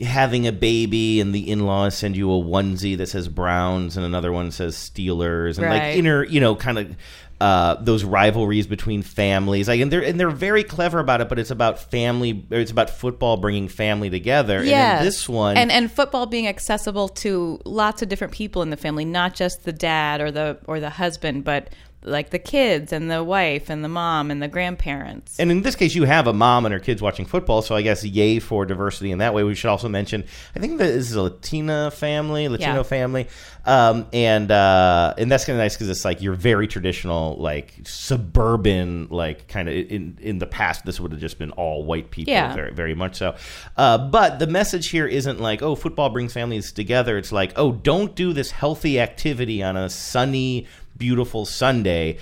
having 0.00 0.46
a 0.46 0.52
baby 0.52 1.20
and 1.20 1.34
the 1.34 1.50
in-laws 1.50 1.94
send 1.94 2.16
you 2.16 2.32
a 2.32 2.42
onesie 2.42 2.96
that 2.96 3.08
says 3.08 3.28
Browns 3.28 3.98
and 3.98 4.06
another 4.06 4.32
one 4.32 4.50
says 4.50 4.74
Steelers 4.74 5.58
and 5.58 5.68
like 5.68 5.94
inner, 5.94 6.24
you 6.24 6.40
know, 6.40 6.56
kind 6.56 6.78
of 6.78 6.96
uh, 7.40 7.76
those 7.76 8.04
rivalries 8.04 8.66
between 8.66 9.02
families. 9.02 9.66
Like, 9.66 9.80
and 9.80 9.90
they're 9.90 10.02
and 10.02 10.20
they're 10.20 10.30
very 10.30 10.62
clever 10.62 10.98
about 10.98 11.20
it, 11.20 11.28
but 11.28 11.38
it's 11.38 11.50
about 11.50 11.78
family. 11.78 12.44
It's 12.50 12.70
about 12.70 12.90
football 12.90 13.38
bringing 13.38 13.68
family 13.68 14.10
together. 14.10 14.62
And 14.98 15.06
this 15.06 15.28
one, 15.28 15.56
and 15.56 15.72
and 15.72 15.90
football 15.90 16.26
being 16.26 16.46
accessible 16.46 17.08
to 17.08 17.58
lots 17.64 18.02
of 18.02 18.08
different 18.08 18.34
people 18.34 18.62
in 18.62 18.70
the 18.70 18.76
family, 18.76 19.06
not 19.06 19.34
just 19.34 19.64
the 19.64 19.72
dad 19.72 20.20
or 20.20 20.30
the 20.30 20.58
or 20.66 20.80
the 20.80 20.90
husband, 20.90 21.44
but 21.44 21.70
like 22.02 22.30
the 22.30 22.38
kids 22.38 22.92
and 22.92 23.10
the 23.10 23.22
wife 23.22 23.68
and 23.68 23.84
the 23.84 23.88
mom 23.88 24.30
and 24.30 24.42
the 24.42 24.48
grandparents. 24.48 25.38
And 25.38 25.50
in 25.50 25.60
this 25.62 25.76
case, 25.76 25.94
you 25.94 26.04
have 26.04 26.26
a 26.26 26.32
mom 26.32 26.64
and 26.64 26.72
her 26.72 26.80
kids 26.80 27.02
watching 27.02 27.26
football, 27.26 27.60
so 27.60 27.74
I 27.74 27.82
guess 27.82 28.02
yay 28.04 28.38
for 28.38 28.64
diversity 28.64 29.10
in 29.10 29.18
that 29.18 29.34
way. 29.34 29.42
We 29.44 29.54
should 29.54 29.68
also 29.68 29.88
mention, 29.88 30.24
I 30.56 30.60
think 30.60 30.78
this 30.78 31.10
is 31.10 31.14
a 31.14 31.22
Latina 31.22 31.90
family, 31.90 32.48
Latino 32.48 32.76
Yeah. 32.76 32.82
family, 32.84 33.28
um, 33.66 34.06
and 34.14 34.50
uh, 34.50 35.12
and 35.18 35.30
that's 35.30 35.44
kind 35.44 35.58
of 35.58 35.62
nice 35.62 35.74
because 35.74 35.90
it's 35.90 36.04
like 36.04 36.22
you're 36.22 36.32
very 36.34 36.66
traditional, 36.66 37.36
like 37.36 37.74
suburban, 37.84 39.08
like 39.10 39.48
kind 39.48 39.68
of 39.68 39.74
in 39.74 40.16
in 40.20 40.38
the 40.38 40.46
past. 40.46 40.84
This 40.84 41.00
would 41.00 41.12
have 41.12 41.20
just 41.20 41.38
been 41.38 41.50
all 41.52 41.84
white 41.84 42.10
people, 42.10 42.32
Yeah. 42.32 42.54
very 42.54 42.72
very 42.72 42.94
much 42.94 43.16
so. 43.16 43.34
Uh, 43.76 43.98
but 43.98 44.38
the 44.38 44.46
message 44.46 44.88
here 44.88 45.06
isn't 45.06 45.40
like, 45.40 45.62
oh, 45.62 45.74
football 45.74 46.10
brings 46.10 46.32
families 46.32 46.72
together. 46.72 47.18
It's 47.18 47.32
like, 47.32 47.52
oh, 47.56 47.72
don't 47.72 48.14
do 48.14 48.32
this 48.32 48.50
healthy 48.50 48.98
activity 49.00 49.62
on 49.62 49.76
a 49.76 49.88
sunny, 49.90 50.66
beautiful 51.00 51.44
Sunday 51.44 52.18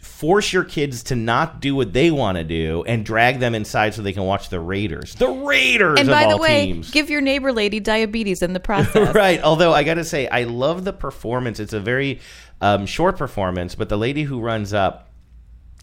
force 0.00 0.52
your 0.52 0.64
kids 0.64 1.02
to 1.04 1.16
not 1.16 1.60
do 1.60 1.74
what 1.74 1.92
they 1.92 2.10
want 2.10 2.36
to 2.38 2.44
do 2.44 2.82
and 2.86 3.04
drag 3.04 3.38
them 3.38 3.54
inside 3.54 3.94
so 3.94 4.02
they 4.02 4.12
can 4.12 4.24
watch 4.24 4.48
the 4.48 4.60
Raiders. 4.60 5.14
The 5.14 5.28
Raiders 5.28 5.98
and 5.98 6.08
of 6.08 6.12
by 6.12 6.26
the 6.26 6.36
way, 6.36 6.66
teams. 6.66 6.90
give 6.90 7.10
your 7.10 7.20
neighbor 7.20 7.52
lady 7.52 7.80
diabetes 7.80 8.42
in 8.42 8.52
the 8.52 8.60
process. 8.60 9.14
right. 9.14 9.42
Although 9.42 9.72
I 9.72 9.82
got 9.82 9.94
to 9.94 10.04
say, 10.04 10.26
I 10.28 10.44
love 10.44 10.84
the 10.84 10.92
performance. 10.92 11.60
It's 11.60 11.72
a 11.72 11.80
very 11.80 12.20
um, 12.60 12.86
short 12.86 13.16
performance, 13.16 13.74
but 13.74 13.88
the 13.88 13.98
lady 13.98 14.22
who 14.22 14.40
runs 14.40 14.72
up, 14.72 15.10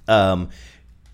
um, 0.07 0.49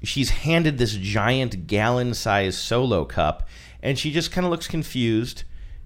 she's 0.01 0.29
handed 0.29 0.77
this 0.77 0.93
giant 0.93 1.67
gallon-sized 1.67 2.57
solo 2.57 3.05
cup, 3.05 3.47
and 3.81 3.97
she 3.97 4.11
just 4.11 4.31
kind 4.31 4.45
of 4.45 4.51
looks 4.51 4.67
confused. 4.67 5.43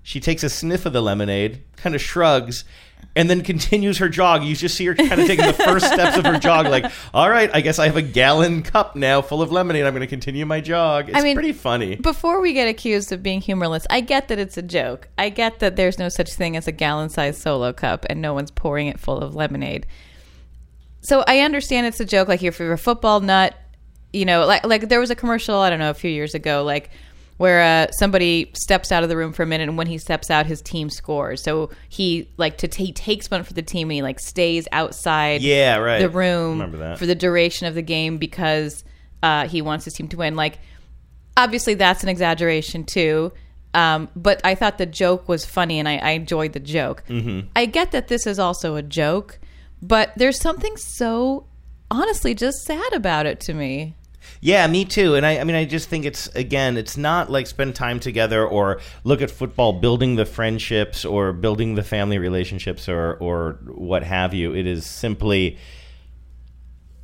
She 0.08 0.22
takes 0.22 0.42
a 0.42 0.50
sniff 0.50 0.86
of 0.86 0.94
the 0.94 1.02
lemonade, 1.02 1.64
kind 1.76 1.94
of 1.94 2.00
shrugs, 2.00 2.64
and 3.14 3.30
then 3.30 3.42
continues 3.42 3.98
her 3.98 4.08
jog. 4.08 4.46
You 4.46 4.56
just 4.56 4.76
see 4.76 4.86
her 4.86 4.96
kind 4.96 5.20
of 5.20 5.28
taking 5.28 5.46
the 5.46 5.52
first 5.52 5.86
steps 5.94 6.16
of 6.16 6.24
her 6.24 6.40
jog, 6.40 6.68
like, 6.68 6.90
"All 7.14 7.30
right, 7.30 7.50
I 7.54 7.60
guess 7.60 7.78
I 7.78 7.88
have 7.88 7.98
a 7.98 8.02
gallon 8.02 8.64
cup 8.64 8.96
now 8.96 9.22
full 9.22 9.42
of 9.42 9.52
lemonade. 9.52 9.86
I'm 9.86 9.92
going 9.92 10.00
to 10.00 10.08
continue 10.08 10.46
my 10.46 10.62
jog." 10.62 11.10
It's 11.10 11.18
I 11.18 11.24
mean, 11.24 11.36
pretty 11.36 11.52
funny. 11.52 11.98
Before 11.98 12.40
we 12.40 12.54
get 12.54 12.70
accused 12.70 13.12
of 13.12 13.22
being 13.22 13.42
humorless, 13.42 13.86
I 13.90 14.00
get 14.00 14.30
that 14.30 14.40
it's 14.40 14.56
a 14.56 14.62
joke. 14.62 15.10
I 15.18 15.28
get 15.28 15.60
that 15.60 15.76
there's 15.76 16.00
no 16.00 16.08
such 16.08 16.32
thing 16.32 16.56
as 16.56 16.70
a 16.70 16.72
gallon 16.72 17.10
sized 17.10 17.42
solo 17.42 17.74
cup 17.74 18.06
and 18.10 18.22
no 18.22 18.34
one's 18.34 18.50
pouring 18.50 18.88
it 18.88 19.02
full 19.02 19.18
of 19.18 19.36
lemonade. 19.36 19.86
So 21.02 21.26
I 21.28 21.42
understand 21.42 21.86
it's 21.86 22.00
a 22.00 22.06
joke. 22.06 22.30
Like 22.30 22.42
if 22.42 22.60
you're 22.60 22.72
a 22.72 22.78
football 22.78 23.20
nut, 23.20 23.58
you 24.14 24.24
know, 24.24 24.46
like 24.46 24.66
like 24.66 24.88
there 24.88 25.02
was 25.02 25.10
a 25.10 25.16
commercial 25.16 25.58
I 25.58 25.70
don't 25.70 25.80
know 25.80 25.90
a 25.90 25.94
few 25.94 26.10
years 26.10 26.34
ago, 26.34 26.64
like 26.64 26.92
where 27.38 27.62
uh, 27.62 27.92
somebody 27.92 28.52
steps 28.56 28.92
out 28.92 29.04
of 29.04 29.10
the 29.10 29.16
room 29.18 29.32
for 29.34 29.44
a 29.44 29.46
minute, 29.46 29.70
and 29.70 29.78
when 29.78 29.88
he 29.88 29.98
steps 29.98 30.30
out, 30.32 30.46
his 30.48 30.62
team 30.62 30.90
scores. 30.90 31.44
So 31.44 31.70
he 31.90 32.30
like 32.38 32.58
to 32.60 32.68
he 32.76 32.92
takes 32.92 33.30
one 33.32 33.44
for 33.44 33.54
the 33.54 33.62
team, 33.62 33.90
and 33.90 33.94
he 33.96 34.02
like 34.02 34.20
stays 34.20 34.68
outside 34.72 35.42
Yeah, 35.42 35.78
right. 35.78 36.00
the 36.00 36.10
room 36.10 36.72
for 36.98 37.06
the 37.06 37.16
duration 37.16 37.68
of 37.68 37.76
the 37.76 37.82
game 37.84 38.18
because 38.18 38.84
uh, 39.24 39.48
he 39.48 39.62
wants 39.62 39.86
his 39.86 39.94
team 39.94 40.08
to 40.10 40.18
win. 40.18 40.36
Like 40.36 40.60
obviously 41.36 41.76
that's 41.76 42.04
an 42.04 42.10
exaggeration 42.10 42.84
too. 42.84 43.32
Um, 43.74 44.10
but 44.16 44.42
I 44.44 44.56
thought 44.56 44.80
the 44.80 44.86
joke 44.88 45.30
was 45.30 45.46
funny, 45.46 45.78
and 45.78 45.88
I, 45.88 45.98
I 45.98 46.10
enjoyed 46.12 46.54
the 46.54 46.60
joke. 46.60 47.04
Mhm. 47.08 47.48
I 47.56 47.68
get 47.68 47.92
that 47.92 48.08
this 48.08 48.26
is 48.26 48.40
also 48.40 48.76
a 48.76 48.82
joke, 48.82 49.38
but 49.82 50.12
there's 50.16 50.42
something 50.42 50.76
so 50.78 51.46
honestly 51.92 52.34
just 52.34 52.58
sad 52.66 52.92
about 52.94 53.28
it 53.28 53.40
to 53.42 53.54
me. 53.54 53.94
Yeah, 54.42 54.68
me 54.68 54.86
too. 54.86 55.16
And 55.16 55.26
I, 55.26 55.40
I 55.40 55.44
mean, 55.44 55.56
I 55.56 55.66
just 55.66 55.90
think 55.90 56.06
it's 56.06 56.28
again, 56.36 56.78
it's 56.78 56.98
not 56.98 57.32
like 57.32 57.48
spend 57.48 57.76
time 57.76 58.00
together 58.00 58.46
or 58.46 58.80
look 59.04 59.22
at 59.22 59.32
football, 59.32 59.74
building 59.74 60.16
the 60.16 60.26
friendships 60.26 61.06
or 61.06 61.34
building 61.34 61.76
the 61.76 61.84
family 61.84 62.18
relationships 62.18 62.88
or 62.88 63.16
or 63.16 63.60
what 63.66 64.04
have 64.04 64.34
you. 64.34 64.54
It 64.54 64.68
is 64.68 64.86
simply, 64.86 65.58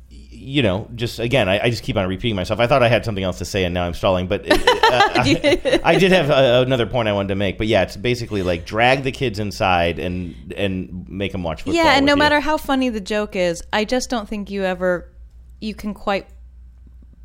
you 0.08 0.62
know, 0.62 0.88
just 0.94 1.18
again, 1.18 1.48
I, 1.48 1.64
I 1.64 1.70
just 1.70 1.82
keep 1.82 1.96
on 1.96 2.08
repeating 2.08 2.36
myself. 2.36 2.60
I 2.60 2.66
thought 2.66 2.82
I 2.82 2.88
had 2.88 3.04
something 3.04 3.24
else 3.24 3.38
to 3.38 3.44
say, 3.44 3.64
and 3.64 3.74
now 3.74 3.84
I'm 3.84 3.94
stalling. 3.94 4.28
But 4.28 4.42
uh, 4.50 4.56
I, 4.56 5.80
I 5.82 5.98
did 5.98 6.12
have 6.12 6.30
uh 6.30 6.62
another 6.64 6.86
point 6.86 7.08
I 7.08 7.12
wanted 7.12 7.28
to 7.28 7.36
make. 7.36 7.58
But 7.58 7.66
yeah, 7.66 7.82
it's 7.82 7.96
basically 7.96 8.42
like 8.42 8.64
drag 8.64 9.02
the 9.02 9.12
kids 9.12 9.38
inside 9.40 9.98
and 9.98 10.54
and 10.56 11.08
make 11.08 11.32
them 11.32 11.42
watch 11.42 11.62
football. 11.62 11.74
yeah, 11.74 11.96
and 11.96 12.06
no 12.06 12.12
you. 12.12 12.18
matter 12.18 12.38
how 12.38 12.56
funny 12.56 12.90
the 12.90 13.00
joke 13.00 13.34
is, 13.34 13.62
I 13.72 13.84
just 13.84 14.08
don't 14.08 14.28
think 14.28 14.50
you 14.50 14.62
ever 14.64 15.10
you 15.60 15.74
can 15.74 15.94
quite 15.94 16.28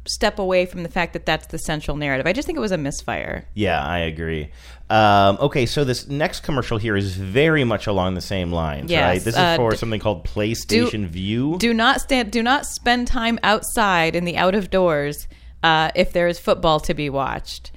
step 0.09 0.39
away 0.39 0.65
from 0.65 0.81
the 0.81 0.89
fact 0.89 1.13
that 1.13 1.25
that's 1.25 1.47
the 1.47 1.59
central 1.59 1.95
narrative. 1.95 2.25
I 2.25 2.33
just 2.33 2.45
think 2.47 2.57
it 2.57 2.61
was 2.61 2.71
a 2.71 2.77
misfire. 2.77 3.45
Yeah, 3.53 3.83
I 3.85 3.99
agree. 3.99 4.49
Um, 4.89 5.37
okay, 5.39 5.67
so 5.67 5.83
this 5.83 6.07
next 6.07 6.39
commercial 6.39 6.79
here 6.79 6.97
is 6.97 7.13
very 7.15 7.63
much 7.63 7.85
along 7.85 8.15
the 8.15 8.21
same 8.21 8.51
lines, 8.51 8.89
Yes, 8.89 9.03
right? 9.03 9.21
This 9.21 9.35
is 9.35 9.39
uh, 9.39 9.55
for 9.55 9.71
d- 9.71 9.77
something 9.77 9.99
called 9.99 10.25
PlayStation 10.25 11.05
Vue. 11.05 11.57
Do 11.59 11.75
not 11.75 12.01
stand. 12.01 12.31
Do 12.31 12.41
not 12.41 12.65
spend 12.65 13.07
time 13.07 13.37
outside 13.43 14.15
in 14.15 14.25
the 14.25 14.35
out 14.35 14.55
of 14.55 14.71
doors 14.71 15.27
uh, 15.61 15.91
if 15.93 16.11
there 16.11 16.27
is 16.27 16.39
football 16.39 16.79
to 16.81 16.95
be 16.95 17.09
watched. 17.09 17.71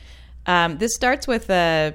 Um, 0.47 0.79
this 0.79 0.95
starts 0.95 1.27
with 1.27 1.51
a 1.51 1.95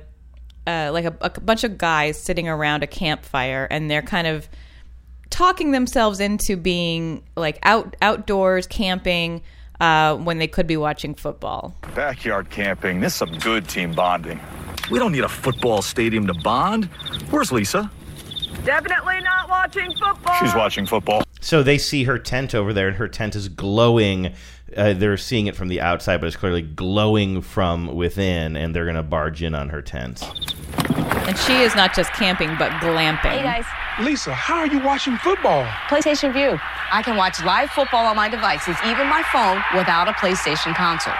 uh, 0.68 0.92
like 0.94 1.06
a, 1.06 1.16
a 1.22 1.30
bunch 1.42 1.64
of 1.64 1.80
guys 1.80 2.22
sitting 2.22 2.48
around 2.48 2.84
a 2.84 2.88
campfire, 2.88 3.68
and 3.72 3.90
they're 3.90 4.04
kind 4.04 4.28
of 4.28 4.48
talking 5.32 5.72
themselves 5.72 6.20
into 6.20 6.56
being 6.56 7.24
like 7.36 7.58
out 7.64 7.96
outdoors 8.04 8.68
camping 8.68 9.42
uh, 9.80 10.16
when 10.16 10.38
they 10.38 10.48
could 10.48 10.68
be 10.68 10.78
watching 10.78 11.14
football. 11.14 11.76
Backyard 11.96 12.50
camping. 12.50 13.00
This 13.00 13.14
is 13.14 13.20
some 13.20 13.38
good 13.40 13.68
team 13.68 13.94
bonding. 13.94 14.40
We 14.90 15.00
don't 15.00 15.12
need 15.12 15.24
a 15.24 15.30
football 15.30 15.82
stadium 15.82 16.28
to 16.28 16.34
bond. 16.34 16.86
Where's 17.30 17.52
Lisa? 17.52 17.92
Definitely 18.64 19.22
not 19.22 19.50
watching 19.50 19.92
football. 19.94 20.36
She's 20.40 20.56
watching 20.56 20.86
football. 20.86 21.24
So 21.42 21.64
they 21.64 21.78
see 21.78 22.04
her 22.06 22.18
tent 22.18 22.56
over 22.56 22.74
there, 22.74 22.88
and 22.90 22.98
her 22.98 23.08
tent 23.08 23.36
is 23.36 23.48
glowing. 23.50 24.34
Uh, 24.76 24.94
they're 24.94 25.18
seeing 25.18 25.48
it 25.48 25.56
from 25.56 25.70
the 25.70 25.80
outside, 25.80 26.20
but 26.20 26.28
it's 26.28 26.36
clearly 26.36 26.62
glowing 26.62 27.42
from 27.42 27.96
within, 27.96 28.58
and 28.58 28.76
they're 28.76 28.86
going 28.86 28.96
to 28.96 29.04
barge 29.04 29.42
in 29.42 29.56
on 29.56 29.70
her 29.70 29.82
tent. 29.82 30.24
And 31.28 31.38
she 31.38 31.62
is 31.62 31.76
not 31.76 31.96
just 31.96 32.12
camping, 32.14 32.50
but 32.58 32.72
glamping. 32.82 33.32
Hey 33.32 33.44
guys, 33.44 33.66
Lisa, 34.02 34.34
how 34.34 34.58
are 34.58 34.68
you 34.68 34.80
watching 34.80 35.18
football? 35.18 35.64
PlayStation 35.88 36.34
Vue. 36.34 36.60
I 36.92 37.02
can 37.02 37.16
watch 37.16 37.44
live 37.44 37.70
football 37.70 38.06
on 38.06 38.16
my 38.16 38.30
devices, 38.30 38.76
even 38.86 39.08
my 39.08 39.24
phone, 39.32 39.62
without 39.78 40.08
a 40.08 40.14
PlayStation 40.14 40.76
console. 40.76 41.14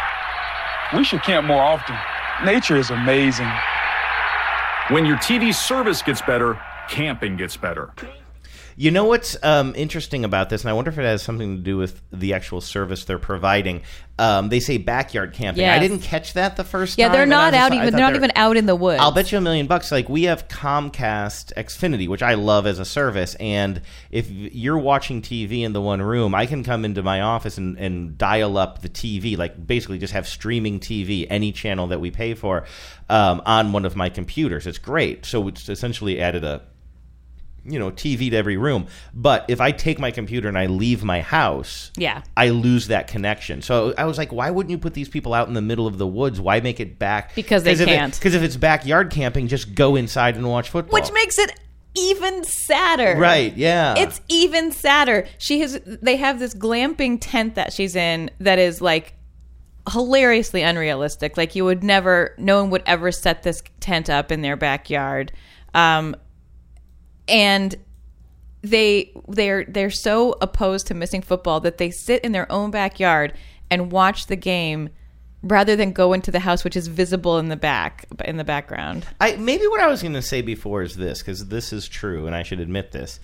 We 0.94 1.04
should 1.04 1.24
camp 1.24 1.48
more 1.48 1.62
often. 1.62 1.96
Nature 2.46 2.78
is 2.78 2.90
amazing. 2.90 3.52
When 4.90 5.06
your 5.06 5.18
TV 5.18 5.54
service 5.54 6.02
gets 6.02 6.22
better, 6.22 6.60
camping 6.88 7.36
gets 7.36 7.58
better. 7.58 7.92
You 8.80 8.92
know 8.92 9.06
what's 9.06 9.36
um, 9.44 9.74
interesting 9.76 10.24
about 10.24 10.50
this, 10.52 10.62
and 10.62 10.70
I 10.70 10.74
wonder 10.74 10.92
if 10.92 11.00
it 11.00 11.04
has 11.04 11.24
something 11.24 11.56
to 11.58 11.62
do 11.64 11.78
with 11.78 12.00
the 12.12 12.36
actual 12.36 12.62
service 12.62 13.06
they're 13.06 13.18
providing. 13.18 13.82
Um, 14.20 14.50
they 14.50 14.60
say 14.60 14.78
backyard 14.78 15.34
camping. 15.34 15.66
I 15.66 15.80
didn't 15.80 16.02
catch 16.02 16.34
that 16.34 16.58
the 16.58 16.64
first 16.64 16.96
Yeah, 16.96 17.08
time. 17.08 17.14
Yeah, 17.14 17.18
they're 17.18 17.26
not 17.26 17.54
out 17.56 17.72
just- 17.72 17.82
even. 17.82 17.94
They're 17.94 18.02
not 18.02 18.14
they 18.14 18.20
were- 18.20 18.26
even 18.26 18.32
out 18.36 18.56
in 18.56 18.68
the 18.68 18.76
woods. 18.76 19.02
I'll 19.02 19.12
bet 19.12 19.32
you 19.32 19.40
a 19.40 19.42
million 19.42 19.66
bucks. 19.66 19.92
Like 19.92 20.10
we 20.10 20.24
have 20.26 20.48
Comcast 20.48 21.54
Xfinity, 21.58 22.08
which 22.08 22.22
I 22.22 22.36
love 22.36 22.68
as 22.68 22.78
a 22.78 22.86
service, 22.86 23.34
and 23.40 23.82
if 24.12 24.30
you're 24.30 24.78
watching 24.78 25.24
TV 25.24 25.64
in 25.64 25.74
the 25.74 25.82
one 25.82 26.00
room, 26.04 26.36
I 26.36 26.46
can 26.46 26.64
come 26.64 26.86
into 26.86 27.02
my 27.02 27.22
office 27.22 27.58
and, 27.58 27.80
and 27.80 28.16
dial 28.16 28.60
up 28.60 28.84
the 28.84 28.90
TV, 28.90 29.36
like 29.36 29.66
basically 29.66 29.98
just 29.98 30.14
have 30.14 30.28
streaming 30.28 30.80
TV, 30.80 31.26
any 31.32 31.52
channel 31.52 31.88
that 31.88 32.00
we 32.00 32.12
pay 32.12 32.36
for, 32.36 32.66
um, 33.10 33.42
on 33.48 33.72
one 33.72 33.86
of 33.86 33.96
my 33.96 34.10
computers. 34.10 34.68
It's 34.68 34.78
great. 34.78 35.26
So 35.26 35.48
it's 35.48 35.68
essentially 35.68 36.22
added 36.22 36.44
a 36.44 36.62
you 37.68 37.78
know 37.80 37.92
TV 37.92 38.30
to 38.32 38.36
every 38.36 38.58
room. 38.58 38.88
But 39.14 39.46
if 39.48 39.60
I 39.62 39.72
take 39.72 40.00
my 40.00 40.12
computer 40.12 40.48
and 40.48 40.58
I 40.58 40.66
leave 40.68 41.04
my 41.04 41.22
house, 41.22 41.92
Yeah. 41.98 42.24
I 42.36 42.50
lose 42.50 42.88
that 42.88 43.08
connection. 43.08 43.62
So 43.62 43.94
I 43.98 44.06
was 44.06 44.18
like, 44.18 44.32
why 44.32 44.50
wouldn't 44.50 44.72
you 44.72 44.78
put 44.78 44.94
these 44.94 45.10
people 45.10 45.34
out 45.34 45.48
in 45.48 45.54
the 45.54 45.62
middle 45.62 45.88
of 45.88 45.98
the 45.98 46.08
woods? 46.08 46.40
Why 46.40 46.60
make 46.60 46.80
it 46.80 46.98
back? 46.98 47.36
Because 47.36 47.64
they 47.64 47.76
can't. 47.76 48.14
Because 48.14 48.34
if 48.34 48.42
it's 48.44 48.56
backyard 48.56 49.12
camping, 49.12 49.48
just 49.48 49.76
go 49.76 49.96
inside 49.96 50.36
and 50.36 50.48
watch 50.50 50.70
football. 50.70 50.94
Which 51.00 51.12
makes 51.12 51.38
it 51.38 51.52
even 51.96 52.44
sadder. 52.44 53.16
Right, 53.18 53.56
yeah. 53.58 53.96
It's 53.98 54.22
even 54.30 54.72
sadder. 54.72 55.28
She 55.38 55.60
has 55.62 55.80
they 55.86 56.16
have 56.18 56.40
this 56.40 56.54
glamping 56.54 57.18
tent 57.20 57.56
that 57.56 57.74
she's 57.74 57.96
in 57.96 58.30
that 58.40 58.60
is 58.60 58.82
like 58.82 59.14
hilariously 59.92 60.62
unrealistic. 60.62 61.38
Like 61.38 61.56
you 61.56 61.66
would 61.66 61.84
never 61.84 62.36
no 62.38 62.62
one 62.62 62.70
would 62.72 62.84
ever 62.86 63.12
set 63.12 63.44
this 63.44 63.64
tent 63.80 64.10
up 64.10 64.32
in 64.32 64.42
their 64.42 64.56
backyard. 64.58 65.32
Um 65.74 66.16
and 67.28 67.76
they 68.62 69.12
they're 69.28 69.66
they're 69.66 69.90
so 69.92 70.36
opposed 70.42 70.88
to 70.88 70.94
missing 70.94 71.22
football 71.22 71.60
that 71.62 71.78
they 71.78 71.92
sit 71.92 72.24
in 72.24 72.32
their 72.32 72.52
own 72.52 72.72
backyard 72.72 73.34
and 73.70 73.92
watch 73.92 74.28
the 74.28 74.36
game 74.36 74.90
rather 75.44 75.76
than 75.76 75.92
go 75.94 76.14
into 76.14 76.32
the 76.32 76.40
house 76.40 76.64
which 76.64 76.76
is 76.76 76.88
visible 76.88 77.38
in 77.38 77.50
the 77.50 77.56
back 77.56 78.06
in 78.26 78.38
the 78.38 78.44
background. 78.44 79.06
I 79.22 79.36
maybe 79.36 79.68
what 79.68 79.80
I 79.80 79.88
was 79.88 80.02
going 80.02 80.14
to 80.16 80.22
say 80.22 80.42
before 80.42 80.82
is 80.82 80.96
this 80.96 81.20
because 81.20 81.48
this 81.48 81.72
is 81.72 81.88
true, 81.88 82.26
and 82.26 82.36
I 82.36 82.44
should 82.44 82.60
admit 82.60 82.92
this. 82.92 83.20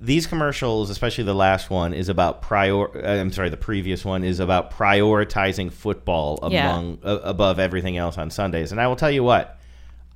These 0.00 0.28
commercials, 0.28 0.90
especially 0.90 1.24
the 1.24 1.34
last 1.34 1.70
one, 1.70 1.92
is 1.92 2.08
about 2.08 2.40
prior. 2.40 2.86
uh, 3.04 3.20
I'm 3.20 3.32
sorry, 3.32 3.48
the 3.48 3.56
previous 3.56 4.04
one 4.04 4.22
is 4.22 4.38
about 4.38 4.70
prioritizing 4.70 5.72
football 5.72 6.38
Yeah. 6.52 6.70
among 6.70 6.98
uh, 7.02 7.18
above 7.24 7.58
everything 7.58 7.96
else 7.96 8.16
on 8.16 8.30
Sundays. 8.30 8.70
And 8.70 8.80
I 8.80 8.86
will 8.86 8.94
tell 8.94 9.10
you 9.10 9.24
what, 9.24 9.58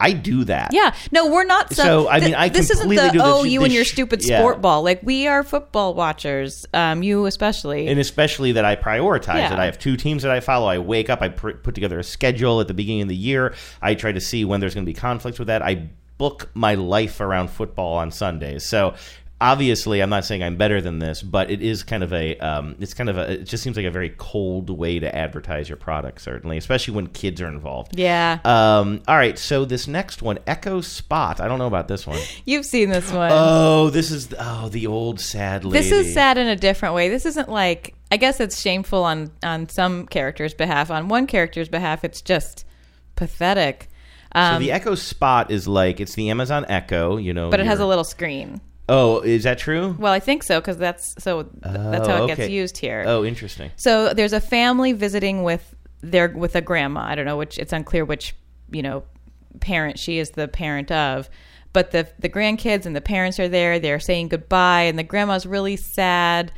I 0.02 0.12
do 0.12 0.44
that. 0.44 0.70
Yeah, 0.72 0.94
no, 1.12 1.30
we're 1.30 1.44
not. 1.44 1.72
So, 1.72 1.82
So, 1.82 2.08
I 2.08 2.20
mean, 2.20 2.34
I 2.34 2.48
this 2.48 2.70
isn't 2.70 2.88
the 2.88 2.94
this- 2.96 3.12
oh, 3.22 3.44
you 3.44 3.62
and 3.64 3.72
your 3.72 3.84
stupid 3.84 4.24
yeah. 4.24 4.38
sport 4.38 4.60
ball. 4.60 4.82
Like 4.82 5.02
we 5.02 5.26
are 5.26 5.42
football 5.42 5.94
watchers. 5.94 6.66
Um, 6.74 7.02
you 7.02 7.26
especially. 7.26 7.86
and 7.88 7.98
especially 8.00 8.52
that 8.52 8.64
I 8.64 8.76
prioritize 8.76 9.36
Yeah. 9.36 9.52
it. 9.54 9.58
I 9.58 9.64
have 9.66 9.78
two 9.78 9.96
teams 9.96 10.22
that 10.24 10.32
I 10.32 10.40
follow. 10.40 10.66
I 10.66 10.78
wake 10.78 11.08
up, 11.08 11.22
I 11.22 11.28
pr- 11.28 11.52
put 11.52 11.74
together 11.74 11.98
a 11.98 12.04
schedule 12.04 12.60
at 12.60 12.68
the 12.68 12.74
beginning 12.74 13.02
of 13.02 13.08
the 13.08 13.16
year. 13.16 13.54
I 13.80 13.94
try 13.94 14.12
to 14.12 14.20
see 14.20 14.44
when 14.44 14.60
there's 14.60 14.74
going 14.74 14.84
to 14.84 14.90
be 14.90 14.94
conflicts 14.98 15.38
with 15.38 15.48
that. 15.48 15.62
I 15.62 15.88
book 16.18 16.50
my 16.54 16.74
life 16.74 17.20
around 17.20 17.48
football 17.50 17.94
on 17.94 18.10
Sundays. 18.10 18.64
So 18.64 18.94
obviously, 19.42 20.00
I'm 20.00 20.08
not 20.08 20.24
saying 20.24 20.42
I'm 20.42 20.56
better 20.56 20.80
than 20.80 21.00
this, 21.00 21.20
but 21.20 21.50
it 21.50 21.60
is 21.60 21.82
kind 21.82 22.02
of 22.02 22.12
a, 22.12 22.38
um, 22.38 22.76
it's 22.78 22.94
kind 22.94 23.10
of 23.10 23.18
a, 23.18 23.32
it 23.32 23.44
just 23.44 23.62
seems 23.62 23.76
like 23.76 23.84
a 23.84 23.90
very 23.90 24.14
cold 24.16 24.70
way 24.70 25.00
to 25.00 25.14
advertise 25.14 25.68
your 25.68 25.76
product, 25.76 26.20
certainly, 26.20 26.56
especially 26.56 26.94
when 26.94 27.08
kids 27.08 27.40
are 27.42 27.48
involved. 27.48 27.98
Yeah. 27.98 28.38
Um, 28.44 29.02
all 29.08 29.16
right. 29.16 29.38
So 29.38 29.64
this 29.64 29.88
next 29.88 30.22
one, 30.22 30.38
Echo 30.46 30.80
Spot. 30.80 31.40
I 31.40 31.48
don't 31.48 31.58
know 31.58 31.66
about 31.66 31.88
this 31.88 32.06
one. 32.06 32.20
You've 32.44 32.64
seen 32.64 32.88
this 32.88 33.12
one. 33.12 33.30
Oh, 33.32 33.90
this 33.90 34.10
is 34.10 34.32
oh 34.38 34.68
the 34.68 34.86
old 34.86 35.20
sad 35.20 35.64
lady. 35.64 35.78
this 35.78 35.92
is 35.92 36.14
sad 36.14 36.38
in 36.38 36.46
a 36.46 36.56
different 36.56 36.94
way. 36.94 37.08
This 37.08 37.26
isn't 37.26 37.48
like 37.48 37.94
I 38.10 38.16
guess 38.16 38.40
it's 38.40 38.60
shameful 38.60 39.02
on 39.02 39.32
on 39.42 39.68
some 39.68 40.06
characters' 40.06 40.54
behalf. 40.54 40.90
On 40.90 41.08
one 41.08 41.26
character's 41.26 41.68
behalf, 41.68 42.04
it's 42.04 42.22
just 42.22 42.64
pathetic. 43.16 43.88
Um, 44.34 44.54
so 44.54 44.58
the 44.60 44.72
Echo 44.72 44.94
Spot 44.94 45.50
is 45.50 45.66
like 45.66 46.00
it's 46.00 46.14
the 46.14 46.30
Amazon 46.30 46.64
Echo, 46.68 47.16
you 47.16 47.34
know, 47.34 47.50
but 47.50 47.60
it 47.60 47.66
has 47.66 47.80
a 47.80 47.86
little 47.86 48.04
screen. 48.04 48.60
Oh, 48.88 49.20
is 49.20 49.44
that 49.44 49.58
true? 49.58 49.96
Well, 49.98 50.12
I 50.12 50.18
think 50.20 50.42
so 50.42 50.60
because 50.60 50.76
that's 50.76 51.14
so 51.22 51.44
th- 51.44 51.54
that's 51.62 52.08
how 52.08 52.22
Oh, 52.22 52.24
it 52.24 52.36
gets 52.36 52.50
used 52.50 52.78
here. 52.78 53.04
Oh, 53.06 53.24
interesting. 53.24 53.70
So 53.76 54.12
there's 54.12 54.32
a 54.32 54.40
family 54.40 54.92
visiting 54.92 55.42
with 55.44 55.74
their 56.00 56.28
with 56.28 56.56
a 56.56 56.60
grandma. 56.60 57.02
I 57.02 57.14
don't 57.14 57.24
know 57.26 57.36
which. 57.36 57.58
It's 57.58 57.72
unclear 57.72 58.04
which 58.04 58.34
you 58.70 58.82
know 58.82 59.04
parent 59.60 59.98
she 59.98 60.18
is 60.18 60.30
the 60.30 60.48
parent 60.48 60.90
of. 60.90 61.30
But 61.72 61.92
the 61.92 62.08
the 62.18 62.28
grandkids 62.28 62.84
and 62.84 62.94
the 62.94 63.00
parents 63.00 63.38
are 63.38 63.48
there. 63.48 63.78
They're 63.78 64.00
saying 64.00 64.28
goodbye, 64.28 64.82
and 64.82 64.98
the 64.98 65.04
grandma's 65.04 65.46
really 65.46 65.76
sad. 65.76 66.52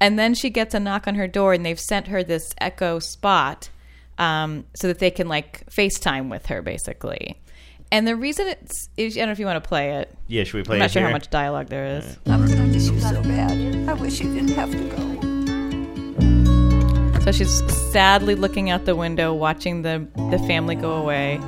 And 0.00 0.18
then 0.18 0.34
she 0.34 0.48
gets 0.50 0.74
a 0.74 0.80
knock 0.80 1.06
on 1.08 1.16
her 1.16 1.26
door, 1.28 1.52
and 1.52 1.66
they've 1.66 1.78
sent 1.78 2.06
her 2.06 2.22
this 2.22 2.54
Echo 2.60 2.98
Spot 3.00 3.68
um, 4.16 4.64
so 4.74 4.86
that 4.86 5.00
they 5.00 5.10
can 5.10 5.28
like 5.28 5.66
FaceTime 5.70 6.30
with 6.30 6.46
her, 6.46 6.62
basically. 6.62 7.40
And 7.90 8.06
the 8.06 8.16
reason 8.16 8.48
it's 8.48 8.90
I 8.98 9.08
don't 9.08 9.26
know 9.26 9.32
if 9.32 9.38
you 9.38 9.46
want 9.46 9.62
to 9.62 9.68
play 9.68 9.96
it. 9.96 10.14
Yeah, 10.26 10.44
should 10.44 10.58
we 10.58 10.62
play 10.62 10.76
it? 10.76 10.78
I'm 10.78 10.80
not 10.80 10.90
it 10.90 10.92
sure 10.92 11.02
how 11.02 11.10
much 11.10 11.30
dialogue 11.30 11.68
there 11.68 11.86
is. 11.86 12.18
I'm 12.26 12.46
gonna 12.46 12.66
miss 12.66 12.90
you 12.90 13.00
so 13.00 13.22
bad. 13.22 13.88
I 13.88 13.94
wish 13.94 14.20
you 14.20 14.32
didn't 14.34 14.50
have 14.50 14.70
to 14.72 14.84
go. 14.88 14.98
So 17.20 17.32
she's 17.32 17.62
sadly 17.92 18.34
looking 18.34 18.68
out 18.70 18.84
the 18.84 18.94
window, 18.94 19.32
watching 19.32 19.82
the 19.82 20.06
the 20.30 20.38
family 20.40 20.74
go 20.74 20.92
away. 20.92 21.40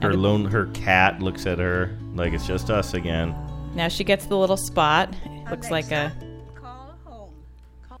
Her 0.00 0.14
lone 0.14 0.44
her 0.44 0.66
cat 0.66 1.20
looks 1.20 1.46
at 1.46 1.58
her 1.58 1.96
like 2.14 2.32
it's 2.32 2.46
just 2.46 2.70
us 2.70 2.94
again. 2.94 3.34
Now 3.74 3.88
she 3.88 4.04
gets 4.04 4.26
the 4.26 4.36
little 4.36 4.56
spot. 4.56 5.12
Looks 5.50 5.70
like 5.70 5.90
a 5.90 6.12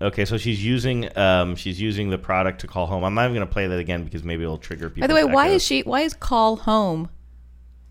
Okay, 0.00 0.24
so 0.24 0.38
she's 0.38 0.64
using 0.64 1.08
um 1.18 1.56
she's 1.56 1.80
using 1.80 2.10
the 2.10 2.18
product 2.18 2.60
to 2.60 2.68
call 2.68 2.86
home. 2.86 3.02
I'm 3.02 3.14
not 3.14 3.24
even 3.24 3.34
gonna 3.34 3.46
play 3.46 3.66
that 3.66 3.80
again 3.80 4.04
because 4.04 4.22
maybe 4.22 4.44
it'll 4.44 4.56
trigger 4.56 4.88
people. 4.88 5.00
By 5.00 5.08
the 5.08 5.14
way, 5.14 5.24
why 5.24 5.46
echo. 5.46 5.56
is 5.56 5.64
she? 5.64 5.82
Why 5.82 6.02
is 6.02 6.14
call 6.14 6.54
home 6.54 7.08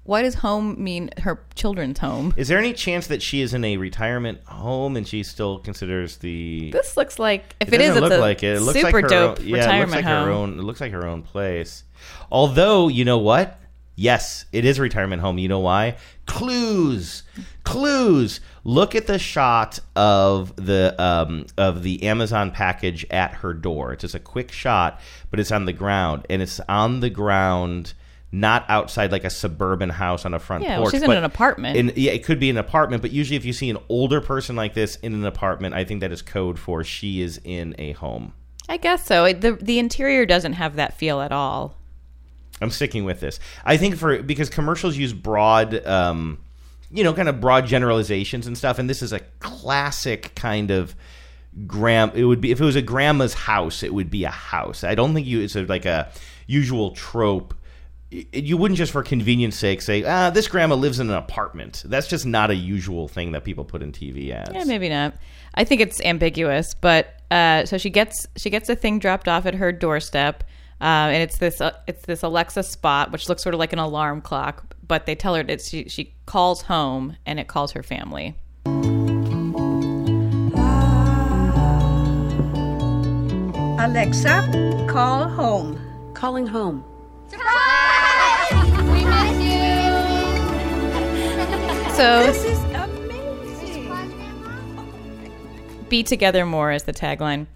why 0.08 0.22
does 0.22 0.36
home 0.36 0.82
mean 0.82 1.10
her 1.20 1.44
children's 1.54 2.00
home? 2.00 2.34
Is 2.38 2.48
there 2.48 2.58
any 2.58 2.74
chance 2.74 3.08
that 3.08 3.22
she 3.22 3.42
is 3.42 3.54
in 3.54 3.64
a 3.64 3.76
retirement 3.78 4.42
home 4.46 4.96
and 4.96 5.08
she 5.08 5.22
still 5.22 5.60
considers 5.60 6.18
the? 6.18 6.72
This 6.72 6.96
looks 6.96 7.20
like 7.20 7.56
if 7.60 7.68
it, 7.68 7.76
it 7.76 7.82
is, 7.82 7.96
look 8.00 8.12
a 8.12 8.18
like 8.18 8.42
it. 8.42 8.56
It 8.56 8.62
looks 8.62 8.80
super 8.80 9.02
like 9.02 9.04
her 9.04 9.10
dope 9.10 9.40
own, 9.40 9.46
yeah, 9.46 9.58
retirement 9.58 9.92
it 9.92 9.96
looks 9.96 9.96
like 9.96 10.06
home. 10.06 10.26
her 10.26 10.32
own. 10.32 10.60
It 10.60 10.64
looks 10.64 10.82
like 10.82 10.92
her 10.94 11.06
own 11.06 11.24
place. 11.24 11.84
Although 12.32 12.88
you 12.88 13.04
know 13.04 13.18
what? 13.18 13.60
Yes, 14.00 14.46
it 14.52 14.64
is 14.64 14.78
a 14.78 14.84
retirement 14.84 15.24
home. 15.24 15.40
You 15.40 15.50
know 15.50 15.60
why? 15.60 15.98
Clues, 16.28 17.24
clues. 17.64 18.40
Look 18.64 18.96
at 18.96 19.08
the 19.08 19.20
shot 19.20 19.80
of 19.96 20.56
the 20.56 20.96
um, 21.00 21.48
of 21.58 21.84
the 21.84 22.04
Amazon 22.04 22.52
package 22.52 23.06
at 23.10 23.34
her 23.34 23.54
door. 23.54 23.94
It's 23.94 24.02
just 24.02 24.16
a 24.16 24.20
quick 24.20 24.52
shot, 24.52 25.02
but 25.32 25.40
it's 25.40 25.52
on 25.52 25.66
the 25.66 25.74
ground, 25.74 26.28
and 26.30 26.42
it's 26.42 26.62
on 26.70 27.02
the 27.02 27.10
ground, 27.10 27.94
not 28.40 28.66
outside 28.70 29.12
like 29.12 29.24
a 29.24 29.30
suburban 29.30 29.90
house 29.90 30.26
on 30.26 30.34
a 30.34 30.40
front 30.40 30.64
Yeah, 30.64 30.78
porch. 30.78 30.84
well, 30.86 30.92
she's 30.92 31.04
in 31.04 31.12
an 31.12 31.24
apartment. 31.24 31.78
in- 31.78 31.94
yeah, 31.96 32.12
it 32.12 32.24
could 32.24 32.40
be 32.40 32.50
an 32.50 32.58
apartment, 32.58 33.02
but 33.02 33.12
usually 33.12 33.36
if 33.38 33.46
you 33.46 33.54
see 33.54 33.70
an 33.70 33.78
older 33.90 34.22
person 34.22 34.56
like 34.56 34.74
this 34.74 34.96
in 34.98 35.14
an 35.14 35.26
apartment, 35.26 35.76
I 35.76 35.84
think 35.84 36.02
that 36.02 36.12
is 36.12 36.22
code 36.22 36.58
for 36.60 36.84
she 36.84 37.22
is 37.22 37.40
in 37.44 37.76
a 37.78 37.94
home. 37.94 38.34
I 38.70 38.78
guess 38.78 39.06
so. 39.06 39.32
The 39.32 39.54
the 39.54 39.80
interior 39.80 40.26
doesn't 40.26 40.54
have 40.54 40.76
that 40.76 40.98
feel 40.98 41.22
at 41.22 41.32
all. 41.32 41.76
I'm 42.62 42.72
sticking 42.72 43.06
with 43.06 43.20
this. 43.20 43.40
I 43.64 43.78
think 43.78 43.96
for 43.96 44.22
because 44.22 44.50
commercials 44.50 44.98
use 44.98 45.14
broad, 45.14 45.86
um, 45.86 46.40
you 46.92 47.04
know, 47.04 47.14
kind 47.14 47.30
of 47.30 47.40
broad 47.40 47.66
generalizations 47.68 48.46
and 48.48 48.58
stuff, 48.58 48.78
and 48.80 48.90
this 48.90 49.02
is 49.02 49.14
a 49.14 49.20
classic 49.40 50.34
kind 50.36 50.72
of 50.72 50.96
gram. 51.66 52.12
It 52.14 52.24
would 52.26 52.42
be 52.42 52.52
if 52.52 52.60
it 52.60 52.66
was 52.66 52.76
a 52.76 52.82
grandma's 52.82 53.34
house, 53.34 53.84
it 53.84 53.94
would 53.94 54.10
be 54.12 54.24
a 54.26 54.30
house. 54.32 54.84
I 54.84 54.96
don't 54.96 55.14
think 55.14 55.28
you 55.28 55.42
it's 55.42 55.56
a, 55.56 55.64
like 55.64 55.86
a 55.86 56.10
usual 56.46 56.92
trope. 56.92 57.54
Y- 58.12 58.26
You 58.34 58.58
wouldn't 58.58 58.78
just 58.78 58.92
for 58.92 59.04
convenience 59.04 59.58
sake 59.58 59.82
say, 59.82 60.04
ah, 60.06 60.30
this 60.30 60.48
grandma 60.48 60.76
lives 60.76 61.00
in 61.00 61.10
an 61.10 61.16
apartment. 61.16 61.84
That's 61.86 62.08
just 62.08 62.26
not 62.26 62.50
a 62.52 62.56
usual 62.56 63.08
thing 63.08 63.32
that 63.34 63.44
people 63.44 63.66
put 63.66 63.82
in 63.84 63.92
TV 63.92 64.32
ads. 64.32 64.52
Yeah, 64.54 64.64
maybe 64.64 64.88
not. 64.90 65.14
I 65.56 65.64
think 65.64 65.82
it's 65.82 66.00
ambiguous, 66.02 66.74
but 66.76 67.20
uh, 67.32 67.66
so 67.66 67.78
she 67.78 67.90
gets 67.90 68.28
she 68.38 68.50
gets 68.50 68.70
a 68.70 68.76
thing 68.76 69.00
dropped 69.00 69.28
off 69.28 69.46
at 69.46 69.56
her 69.56 69.72
doorstep, 69.74 70.44
uh, 70.80 70.84
and 71.12 71.22
it's 71.24 71.38
this 71.40 71.60
uh, 71.60 71.72
it's 71.88 72.06
this 72.06 72.24
Alexa 72.24 72.64
spot, 72.64 73.12
which 73.12 73.28
looks 73.28 73.44
sort 73.44 73.54
of 73.56 73.60
like 73.60 73.74
an 73.74 73.80
alarm 73.80 74.22
clock. 74.22 74.74
But 74.88 75.06
they 75.06 75.16
tell 75.16 75.36
her 75.36 75.44
that 75.44 75.62
she 75.62 75.90
she 75.90 76.14
calls 76.26 76.62
home, 76.62 77.18
and 77.26 77.40
it 77.40 77.48
calls 77.48 77.72
her 77.74 77.84
family. 77.84 78.36
Alexa, 83.80 84.86
call 84.90 85.28
home. 85.30 85.80
Calling 86.14 86.48
home. 86.48 86.84
So 91.98 92.28
This 92.28 92.44
is 92.44 92.60
amazing. 92.76 93.92
"Be 95.90 96.04
together 96.04 96.46
more" 96.46 96.72
is 96.72 96.84
the 96.84 96.94
tagline. 96.94 97.48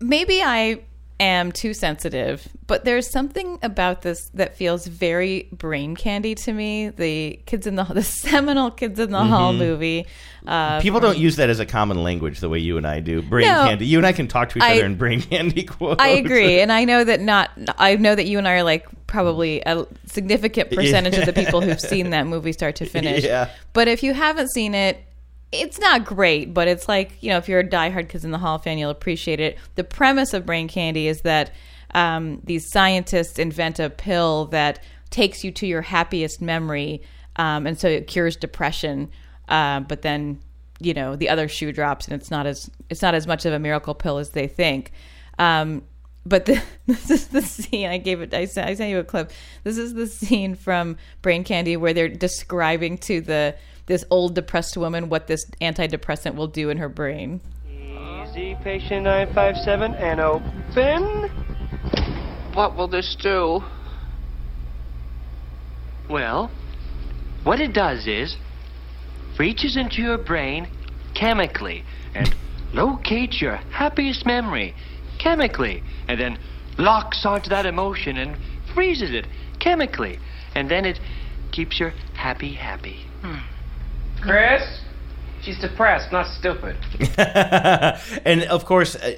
Maybe 0.00 0.42
I 0.42 0.80
am 1.20 1.50
too 1.52 1.74
sensitive, 1.74 2.46
but 2.66 2.84
there's 2.84 3.10
something 3.10 3.58
about 3.62 4.02
this 4.02 4.28
that 4.34 4.56
feels 4.56 4.86
very 4.86 5.48
brain 5.52 5.96
candy 5.96 6.34
to 6.36 6.52
me. 6.52 6.90
The 6.90 7.40
kids 7.46 7.66
in 7.66 7.74
the 7.76 7.84
the 7.92 8.02
seminal 8.04 8.70
kids 8.70 9.00
in 9.00 9.10
the 9.10 9.24
hall 9.24 9.52
Mhm. 9.52 9.58
movie. 9.58 10.06
Uh, 10.46 10.80
People 10.80 11.00
don't 11.00 11.18
use 11.18 11.36
that 11.36 11.50
as 11.50 11.58
a 11.60 11.66
common 11.66 12.02
language 12.02 12.38
the 12.40 12.48
way 12.48 12.58
you 12.60 12.76
and 12.78 12.86
I 12.86 13.00
do. 13.00 13.20
Brain 13.20 13.46
No. 13.48 13.64
candy. 13.66 13.86
You 13.86 13.98
and 13.98 14.06
I 14.06 14.12
can 14.12 14.28
talk 14.28 14.50
to 14.50 14.58
each 14.58 14.62
I- 14.64 14.76
other 14.76 14.86
in 14.86 14.94
brain 14.94 15.20
candy 15.20 15.62
quotes. 15.64 16.00
I 16.02 16.08
agree, 16.08 16.60
and 16.60 16.70
I 16.72 16.84
know 16.84 17.02
that 17.04 17.20
not. 17.20 17.50
I 17.78 17.96
know 17.96 18.14
that 18.14 18.26
you 18.26 18.38
and 18.38 18.46
I 18.46 18.52
are 18.54 18.62
like 18.62 18.86
probably 19.08 19.60
a 19.66 19.86
significant 20.06 20.70
percentage 20.74 21.16
of 21.18 21.26
the 21.26 21.32
people 21.32 21.60
who've 21.60 21.80
seen 21.80 22.10
that 22.10 22.26
movie 22.26 22.52
start 22.52 22.76
to 22.76 22.86
finish. 22.86 23.24
Yeah. 23.24 23.48
But 23.72 23.88
if 23.88 24.02
you 24.02 24.14
haven't 24.14 24.50
seen 24.52 24.74
it, 24.74 24.98
it's 25.52 25.78
not 25.78 26.04
great. 26.04 26.52
But 26.52 26.68
it's 26.68 26.88
like 26.88 27.22
you 27.22 27.30
know, 27.30 27.38
if 27.38 27.48
you're 27.48 27.60
a 27.60 27.68
diehard 27.68 28.08
Kids 28.08 28.24
in 28.24 28.30
the 28.30 28.38
Hall 28.38 28.58
fan, 28.58 28.78
you'll 28.78 28.90
appreciate 28.90 29.40
it. 29.40 29.58
The 29.74 29.84
premise 29.84 30.34
of 30.34 30.46
Brain 30.46 30.68
Candy 30.68 31.08
is 31.08 31.22
that 31.22 31.52
um, 31.94 32.40
these 32.44 32.70
scientists 32.70 33.38
invent 33.38 33.78
a 33.78 33.90
pill 33.90 34.46
that 34.46 34.82
takes 35.10 35.42
you 35.42 35.50
to 35.52 35.66
your 35.66 35.82
happiest 35.82 36.40
memory, 36.42 37.02
um, 37.36 37.66
and 37.66 37.78
so 37.78 37.88
it 37.88 38.06
cures 38.06 38.36
depression. 38.36 39.10
Uh, 39.48 39.80
but 39.80 40.02
then 40.02 40.40
you 40.80 40.94
know 40.94 41.16
the 41.16 41.28
other 41.28 41.48
shoe 41.48 41.72
drops, 41.72 42.06
and 42.06 42.20
it's 42.20 42.30
not 42.30 42.46
as 42.46 42.70
it's 42.90 43.02
not 43.02 43.14
as 43.14 43.26
much 43.26 43.46
of 43.46 43.52
a 43.52 43.58
miracle 43.58 43.94
pill 43.94 44.18
as 44.18 44.30
they 44.30 44.46
think. 44.46 44.92
Um, 45.38 45.82
but 46.26 46.44
the, 46.44 46.62
this 46.86 47.10
is 47.10 47.28
the 47.28 47.42
scene 47.42 47.88
I 47.88 47.98
gave 47.98 48.20
it. 48.20 48.34
I 48.34 48.44
sent, 48.44 48.68
I 48.68 48.74
sent 48.74 48.90
you 48.90 48.98
a 48.98 49.04
clip. 49.04 49.32
This 49.64 49.78
is 49.78 49.94
the 49.94 50.06
scene 50.06 50.54
from 50.54 50.96
Brain 51.22 51.44
Candy 51.44 51.76
where 51.76 51.94
they're 51.94 52.08
describing 52.08 52.98
to 52.98 53.20
the 53.20 53.56
this 53.88 54.04
old 54.10 54.34
depressed 54.34 54.76
woman 54.76 55.08
what 55.08 55.26
this 55.26 55.46
antidepressant 55.60 56.36
will 56.36 56.46
do 56.46 56.70
in 56.70 56.76
her 56.76 56.88
brain. 56.88 57.40
Easy, 57.66 58.56
patient 58.62 59.02
957, 59.04 59.94
and 59.94 60.20
open. 60.20 61.30
What 62.54 62.76
will 62.76 62.86
this 62.88 63.16
do? 63.20 63.62
Well, 66.08 66.50
what 67.44 67.60
it 67.60 67.72
does 67.72 68.06
is 68.06 68.36
reaches 69.38 69.76
into 69.76 70.02
your 70.02 70.18
brain 70.18 70.68
chemically 71.14 71.84
and 72.14 72.34
locates 72.72 73.40
your 73.40 73.56
happiest 73.56 74.26
memory 74.26 74.74
chemically 75.18 75.82
and 76.08 76.20
then 76.20 76.38
locks 76.78 77.24
onto 77.24 77.48
that 77.48 77.66
emotion 77.66 78.16
and 78.16 78.36
freezes 78.74 79.12
it 79.12 79.26
chemically 79.60 80.18
and 80.54 80.70
then 80.70 80.84
it 80.84 80.98
keeps 81.52 81.80
your 81.80 81.90
happy 82.14 82.54
happy. 82.54 83.04
Hmm. 83.22 83.57
Chris? 84.20 84.62
She's 85.42 85.58
depressed, 85.58 86.10
not 86.12 86.26
stupid. 86.26 86.76
and 88.24 88.42
of 88.44 88.64
course, 88.64 88.96
uh, 88.96 89.14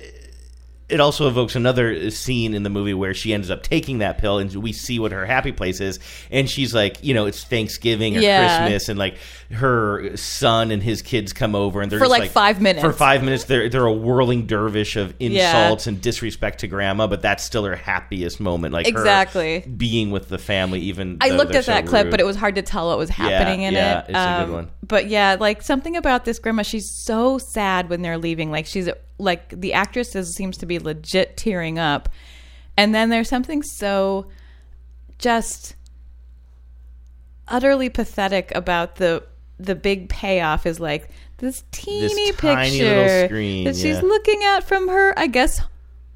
it 0.89 1.01
also 1.01 1.29
evokes 1.29 1.55
another 1.55 2.11
scene 2.11 2.53
in 2.53 2.63
the 2.63 2.71
movie 2.71 2.95
where 2.95 3.15
she 3.15 3.33
ends 3.33 3.49
up 3.49 3.63
taking 3.63 3.99
that 3.99 4.19
pill, 4.19 4.39
and 4.39 4.53
we 4.57 4.73
see 4.73 4.99
what 4.99 5.13
her 5.13 5.25
happy 5.25 5.53
place 5.53 5.81
is. 5.81 5.99
And 6.31 6.51
she's 6.51 6.75
like, 6.75 7.03
you 7.03 7.15
know, 7.15 7.27
it's 7.27 7.45
Thanksgiving 7.45 8.17
or 8.17 8.21
Yeah. 8.21 8.59
Christmas, 8.59 8.89
and 8.89 8.99
like 8.99 9.17
her 9.53 10.17
son 10.17 10.71
and 10.71 10.81
his 10.83 11.03
kids 11.03 11.33
come 11.33 11.57
over, 11.57 11.81
and 11.81 11.91
they're 11.91 11.99
For, 11.99 12.05
just, 12.05 12.19
like, 12.21 12.31
five 12.31 12.61
minutes. 12.61 12.85
For 12.85 12.93
five 12.93 13.25
minutes, 13.25 13.45
they're 13.45 13.69
they're 13.69 13.85
a 13.85 13.93
whirling 13.93 14.47
dervish 14.47 14.95
of 14.97 15.15
Yeah. 15.19 15.29
insults 15.51 15.89
and 15.89 16.01
disrespect 16.01 16.61
to 16.61 16.69
grandma, 16.69 17.09
but 17.09 17.21
that's 17.21 17.43
still 17.43 17.65
her 17.65 17.75
happiest 17.75 18.39
moment, 18.39 18.73
like 18.73 18.87
her 18.87 18.91
Exactly. 18.93 19.61
being 19.77 20.13
with 20.13 20.29
the 20.29 20.39
family. 20.39 20.81
Even 20.81 21.17
I 21.21 21.31
looked 21.31 21.55
at 21.57 21.67
that 21.67 21.87
so 21.87 21.91
clip, 21.91 22.11
but 22.11 22.21
it 22.21 22.25
was 22.27 22.37
hard 22.37 22.55
to 22.55 22.63
tell 22.63 22.89
what 22.89 22.99
was 22.99 23.11
happening 23.11 23.63
in 23.63 23.75
yeah, 23.75 23.81
it. 23.81 23.83
Yeah, 23.83 23.99
it's 24.01 24.09
a 24.11 24.45
good 24.45 24.51
Um, 24.51 24.53
one. 24.53 24.71
But 24.87 25.09
yeah, 25.09 25.37
like 25.41 25.63
something 25.63 25.97
about 25.97 26.25
this 26.25 26.39
grandma, 26.39 26.63
she's 26.63 26.89
so 27.05 27.39
sad 27.39 27.89
when 27.89 28.03
they're 28.03 28.19
leaving. 28.19 28.53
Like 28.53 28.67
she's 28.67 28.89
like 29.19 29.49
the 29.61 29.73
actress 29.73 30.15
is, 30.15 30.35
seems 30.37 30.57
to 30.59 30.67
be 30.67 30.79
legit 30.79 31.37
tearing 31.37 31.79
up, 31.79 32.09
and 32.77 32.95
then 32.95 33.11
there's 33.11 33.29
something 33.29 33.63
so 33.65 34.27
just 35.19 35.75
utterly 37.49 37.89
pathetic 37.89 38.53
about 38.55 38.97
the 38.97 39.25
the 39.63 39.75
big 39.75 40.09
payoff 40.09 40.67
is 40.67 40.81
like 40.81 41.09
this 41.39 41.65
teeny 41.73 42.33
tiny 42.33 42.71
picture 42.79 43.27
screen, 43.27 43.65
that 43.65 43.77
she's 43.77 44.03
looking 44.03 44.43
at 44.45 44.65
from 44.65 44.89
her, 44.89 45.19
I 45.19 45.27
guess, 45.27 45.61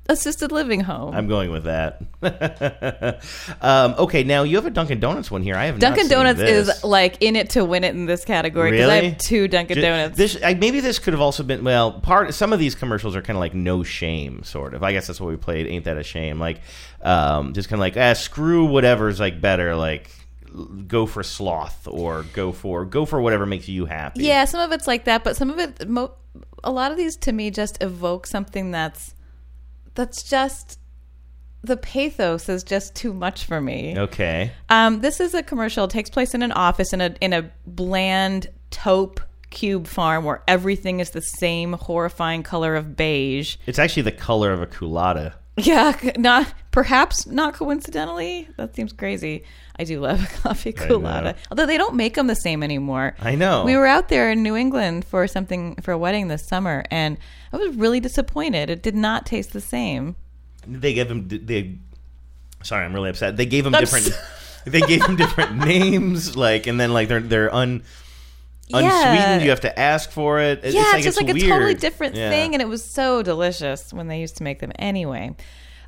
assisted 0.06 0.52
living 0.52 0.80
home. 0.80 1.14
I'm 1.14 1.28
going 1.28 1.50
with 1.50 1.64
that. 1.64 2.02
um, 3.62 3.94
okay, 3.98 4.22
now 4.22 4.42
you 4.42 4.56
have 4.56 4.66
a 4.66 4.70
Dunkin' 4.70 5.00
Donuts 5.00 5.30
one 5.30 5.42
here. 5.42 5.56
I 5.56 5.64
have 5.66 5.78
Dunkin' 5.78 6.08
Donuts 6.08 6.38
this. 6.38 6.68
is 6.68 6.84
like 6.84 7.16
in 7.22 7.36
it 7.36 7.50
to 7.50 7.64
win 7.64 7.84
it 7.84 7.94
in 7.94 8.04
this 8.06 8.24
category 8.24 8.72
because 8.72 8.88
I 8.88 8.96
Really? 8.96 9.08
have 9.10 9.18
two 9.18 9.48
Dunkin' 9.48 9.80
Donuts. 9.80 10.16
This 10.16 10.38
I, 10.44 10.54
maybe 10.54 10.80
this 10.80 10.98
could 10.98 11.14
have 11.14 11.22
also 11.22 11.42
been 11.42 11.64
well 11.64 11.92
part. 11.92 12.34
Some 12.34 12.52
of 12.52 12.58
these 12.58 12.74
commercials 12.74 13.16
are 13.16 13.22
kind 13.22 13.36
of 13.36 13.40
like 13.40 13.54
no 13.54 13.82
shame, 13.82 14.42
sort 14.42 14.74
of. 14.74 14.82
I 14.82 14.92
guess 14.92 15.06
that's 15.06 15.20
what 15.20 15.30
we 15.30 15.36
played. 15.36 15.66
Ain't 15.66 15.84
that 15.86 15.96
a 15.96 16.02
shame? 16.02 16.38
Like, 16.38 16.60
um, 17.02 17.54
just 17.54 17.68
kind 17.70 17.78
of 17.78 17.80
like 17.80 17.96
ah, 17.96 18.12
screw 18.12 18.66
whatever's 18.66 19.20
like 19.20 19.40
better. 19.40 19.74
Like, 19.74 20.10
go 20.86 21.06
for 21.06 21.22
sloth 21.22 21.86
or 21.88 22.24
go 22.32 22.52
for 22.52 22.84
go 22.84 23.04
for 23.04 23.20
whatever 23.20 23.46
makes 23.46 23.68
you 23.68 23.86
happy. 23.86 24.24
Yeah, 24.24 24.44
some 24.44 24.60
of 24.60 24.72
it's 24.72 24.86
like 24.86 25.04
that, 25.04 25.24
but 25.24 25.36
some 25.36 25.50
of 25.50 25.58
it, 25.58 25.88
mo- 25.88 26.14
a 26.62 26.70
lot 26.70 26.90
of 26.90 26.96
these 26.96 27.16
to 27.18 27.32
me 27.32 27.50
just 27.50 27.82
evoke 27.82 28.26
something 28.26 28.70
that's 28.70 29.14
that's 29.94 30.22
just 30.22 30.78
the 31.62 31.76
pathos 31.76 32.48
is 32.48 32.62
just 32.62 32.94
too 32.94 33.12
much 33.12 33.44
for 33.44 33.60
me. 33.60 33.98
Okay. 33.98 34.52
Um, 34.68 35.00
this 35.00 35.18
is 35.20 35.34
a 35.34 35.42
commercial. 35.42 35.84
It 35.84 35.90
takes 35.90 36.10
place 36.10 36.34
in 36.34 36.42
an 36.42 36.52
office 36.52 36.92
in 36.92 37.00
a 37.00 37.14
in 37.20 37.32
a 37.32 37.50
bland 37.66 38.48
taupe 38.70 39.20
cube 39.50 39.86
farm 39.86 40.24
where 40.24 40.42
everything 40.48 41.00
is 41.00 41.10
the 41.10 41.22
same 41.22 41.72
horrifying 41.74 42.42
color 42.42 42.76
of 42.76 42.96
beige. 42.96 43.56
It's 43.66 43.78
actually 43.78 44.02
the 44.02 44.12
color 44.12 44.52
of 44.52 44.60
a 44.60 44.66
Coolatta. 44.66 45.34
Yeah, 45.62 45.96
not 46.18 46.52
perhaps 46.72 47.28
not 47.28 47.54
coincidentally. 47.54 48.48
That 48.56 48.74
seems 48.74 48.92
crazy. 48.92 49.44
I 49.78 49.84
do 49.84 50.00
love 50.00 50.20
a 50.20 50.26
coffee 50.42 50.72
Coolatta, 50.72 51.36
although 51.48 51.66
they 51.66 51.78
don't 51.78 51.94
make 51.94 52.14
them 52.14 52.26
the 52.26 52.34
same 52.34 52.64
anymore. 52.64 53.14
I 53.20 53.36
know. 53.36 53.64
We 53.64 53.76
were 53.76 53.86
out 53.86 54.08
there 54.08 54.32
in 54.32 54.42
New 54.42 54.56
England 54.56 55.04
for 55.04 55.28
something 55.28 55.76
for 55.76 55.92
a 55.92 55.98
wedding 55.98 56.26
this 56.26 56.44
summer, 56.44 56.84
and 56.90 57.18
I 57.52 57.58
was 57.58 57.76
really 57.76 58.00
disappointed. 58.00 58.68
It 58.68 58.82
did 58.82 58.96
not 58.96 59.26
taste 59.26 59.52
the 59.52 59.60
same. 59.60 60.16
They 60.66 60.92
gave 60.92 61.06
them 61.06 61.28
they. 61.28 61.78
Sorry, 62.64 62.84
I'm 62.84 62.92
really 62.92 63.10
upset. 63.10 63.36
They 63.36 63.46
gave 63.46 63.62
them 63.62 63.76
I'm 63.76 63.80
different. 63.80 64.10
they 64.64 64.80
gave 64.80 65.02
them 65.02 65.14
different 65.14 65.56
names, 65.56 66.36
like, 66.36 66.66
and 66.66 66.80
then 66.80 66.92
like 66.92 67.06
they're 67.06 67.20
they're 67.20 67.54
un. 67.54 67.84
Unsweetened. 68.72 69.42
You 69.42 69.50
have 69.50 69.60
to 69.60 69.78
ask 69.78 70.10
for 70.10 70.40
it. 70.40 70.60
It's 70.64 70.74
yeah, 70.74 70.82
like, 70.82 70.94
it's 70.96 71.04
just 71.04 71.16
like 71.20 71.32
weird. 71.32 71.46
a 71.46 71.48
totally 71.48 71.74
different 71.74 72.14
Yeah. 72.14 72.30
thing, 72.30 72.54
and 72.54 72.62
it 72.62 72.68
was 72.68 72.84
so 72.84 73.22
delicious 73.22 73.92
when 73.92 74.08
they 74.08 74.20
used 74.20 74.36
to 74.38 74.44
make 74.44 74.60
them. 74.60 74.72
Anyway, 74.78 75.34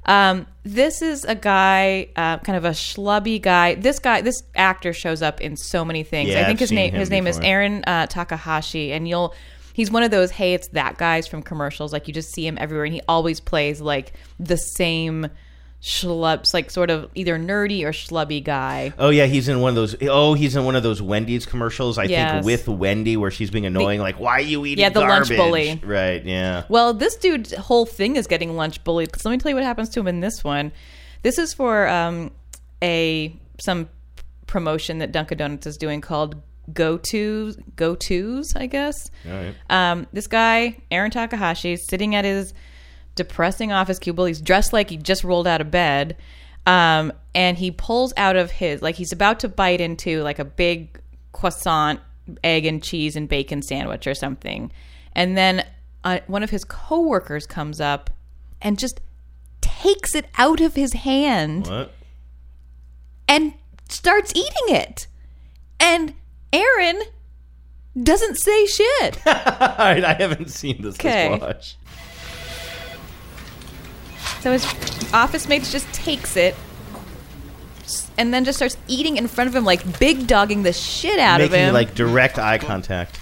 um, 0.05 0.47
this 0.63 1.03
is 1.03 1.25
a 1.25 1.35
guy, 1.35 2.09
uh, 2.17 2.39
kind 2.39 2.57
of 2.57 2.65
a 2.65 2.71
schlubby 2.71 3.41
guy. 3.41 3.75
This 3.75 3.99
guy, 3.99 4.21
this 4.21 4.43
actor 4.55 4.93
shows 4.93 5.23
up 5.23 5.41
in 5.41 5.57
so 5.57 5.85
many 5.85 6.03
things. 6.03 6.31
Yeah, 6.31 6.43
I 6.43 6.45
think 6.45 6.57
I've 6.57 6.61
his 6.61 6.73
name 6.73 6.95
his 6.95 7.11
name 7.11 7.27
is. 7.27 7.39
Aaron 7.41 7.83
uh, 7.87 8.07
Takahashi, 8.07 8.93
and 8.93 9.09
you'll. 9.09 9.35
He's 9.73 9.91
one 9.91 10.03
of 10.03 10.11
those 10.11 10.31
hey, 10.31 10.55
it's 10.55 10.69
that 10.69 10.97
guys 10.97 11.27
from 11.27 11.43
commercials. 11.43 11.93
Like 11.93 12.09
you 12.09 12.15
just 12.15 12.33
see 12.33 12.47
him 12.47 12.57
everywhere, 12.59 12.87
and 12.87 12.95
he 12.95 13.03
always 13.09 13.41
plays 13.41 13.81
like 13.81 14.15
the 14.41 14.57
same 14.57 15.29
schlubs, 15.83 16.53
like 16.53 16.71
sort 16.71 16.91
of 16.91 17.09
either 17.15 17.39
nerdy 17.39 17.85
or 17.85 17.91
schlubby 17.93 18.43
guy. 18.43 18.93
Oh 18.99 19.11
yeah, 19.11 19.27
he's 19.27 19.49
in 19.49 19.61
one 19.61 19.71
of 19.71 19.75
those. 19.77 19.95
Oh, 20.03 20.35
he's 20.35 20.57
in 20.57 20.65
one 20.65 20.75
of 20.75 20.83
those 20.83 21.01
Wendy's 21.01 21.47
commercials. 21.47 21.99
I 21.99 22.05
Yes. 22.05 22.33
think 22.33 22.45
with 22.47 22.67
Wendy, 22.69 23.17
where 23.17 23.31
she's 23.31 23.51
being 23.51 23.67
annoying, 23.67 24.01
like, 24.01 24.19
"Why 24.19 24.33
are 24.39 24.41
you 24.41 24.65
eating?" 24.67 24.83
Yeah, 24.83 24.89
the 24.89 25.01
lunch 25.01 25.29
bully. 25.29 25.81
Right? 25.85 26.25
Yeah. 26.25 26.65
Well, 26.69 26.93
this 26.95 27.17
dude's 27.17 27.53
whole 27.55 27.87
thing 27.87 28.17
is 28.17 28.27
getting 28.27 28.57
lunch 28.57 28.83
bullied. 28.85 29.13
'Cause 29.13 29.25
let 29.25 29.31
me 29.33 29.39
tell 29.39 29.51
you 29.51 29.57
what 29.57 29.65
happens 29.65 29.89
to 29.91 30.01
him 30.01 30.09
in 30.09 30.21
this 30.21 30.43
one. 30.43 30.73
This 31.23 31.39
is 31.39 31.53
for 31.55 31.89
um, 31.89 32.31
a 32.83 33.35
some 33.61 33.89
promotion 34.47 34.99
that 34.99 35.13
Dunkin' 35.13 35.39
Donuts 35.39 35.67
is 35.67 35.77
doing 35.77 36.01
called 36.01 36.37
Go 36.73 36.99
Tos, 36.99 37.57
Go 37.77 37.95
Tos, 37.95 38.55
I 38.57 38.67
guess. 38.67 38.95
Right. 39.25 39.55
Um, 39.71 40.07
this 40.13 40.27
guy, 40.27 40.77
Aaron 40.91 41.11
Takahashi, 41.11 41.73
is 41.73 41.87
sitting 41.87 42.15
at 42.15 42.25
his 42.25 42.55
depressing 43.17 43.73
office 43.73 43.99
cubicle. 43.99 44.27
He's 44.27 44.41
dressed 44.41 44.73
like 44.73 44.91
he 44.91 44.97
just 44.97 45.25
rolled 45.25 45.47
out 45.49 45.61
of 45.61 45.71
bed. 45.73 46.17
Um, 46.67 47.13
and 47.35 47.57
he 47.59 47.71
pulls 47.71 48.13
out 48.17 48.35
of 48.37 48.51
his, 48.53 48.83
like 48.83 48.95
he's 48.97 49.13
about 49.13 49.41
to 49.41 49.49
bite 49.49 49.81
into 49.81 50.23
like 50.23 50.39
a 50.39 50.45
big 50.45 51.01
croissant, 51.33 52.01
egg 52.43 52.67
and 52.67 52.83
cheese 52.83 53.15
and 53.15 53.29
bacon 53.29 53.63
sandwich 53.63 54.07
or 54.07 54.15
something. 54.15 54.73
And 55.13 55.37
then 55.37 55.65
uh, 56.03 56.21
one 56.27 56.43
of 56.43 56.51
his 56.51 56.65
coworkers 56.65 57.47
comes 57.47 57.81
up 57.81 58.11
and 58.61 58.79
just 58.79 59.01
takes 59.61 60.15
it 60.15 60.27
out 60.39 60.61
of 60.61 60.75
his 60.75 60.93
hand 60.93 61.69
What? 61.69 61.93
and 63.29 63.55
starts 63.89 64.33
eating 64.35 64.75
it. 64.75 65.07
And 65.79 66.15
Aaron 66.53 67.01
doesn't 68.03 68.37
say 68.39 68.67
shit. 68.67 69.19
All 69.27 69.33
right, 69.79 70.05
I 70.05 70.15
haven't 70.15 70.51
seen 70.51 70.83
this. 70.83 71.03
Let's 71.03 71.41
watch. 71.43 71.77
So 74.41 74.53
his 74.53 74.65
office 75.13 75.49
mate 75.49 75.65
just 75.65 75.93
takes 75.93 76.37
it 76.37 76.55
and 78.19 78.33
then 78.33 78.45
just 78.45 78.59
starts 78.59 78.77
eating 78.89 79.17
in 79.17 79.29
front 79.29 79.49
of 79.49 79.55
him, 79.57 79.65
like 79.65 79.99
big 79.99 80.27
dogging 80.27 80.63
the 80.63 80.73
shit 80.73 81.19
out 81.19 81.41
of 81.41 81.51
Making 81.51 81.69
him. 81.69 81.75
like 81.75 81.95
direct 81.95 82.39
eye 82.39 82.59
contact. 82.59 83.19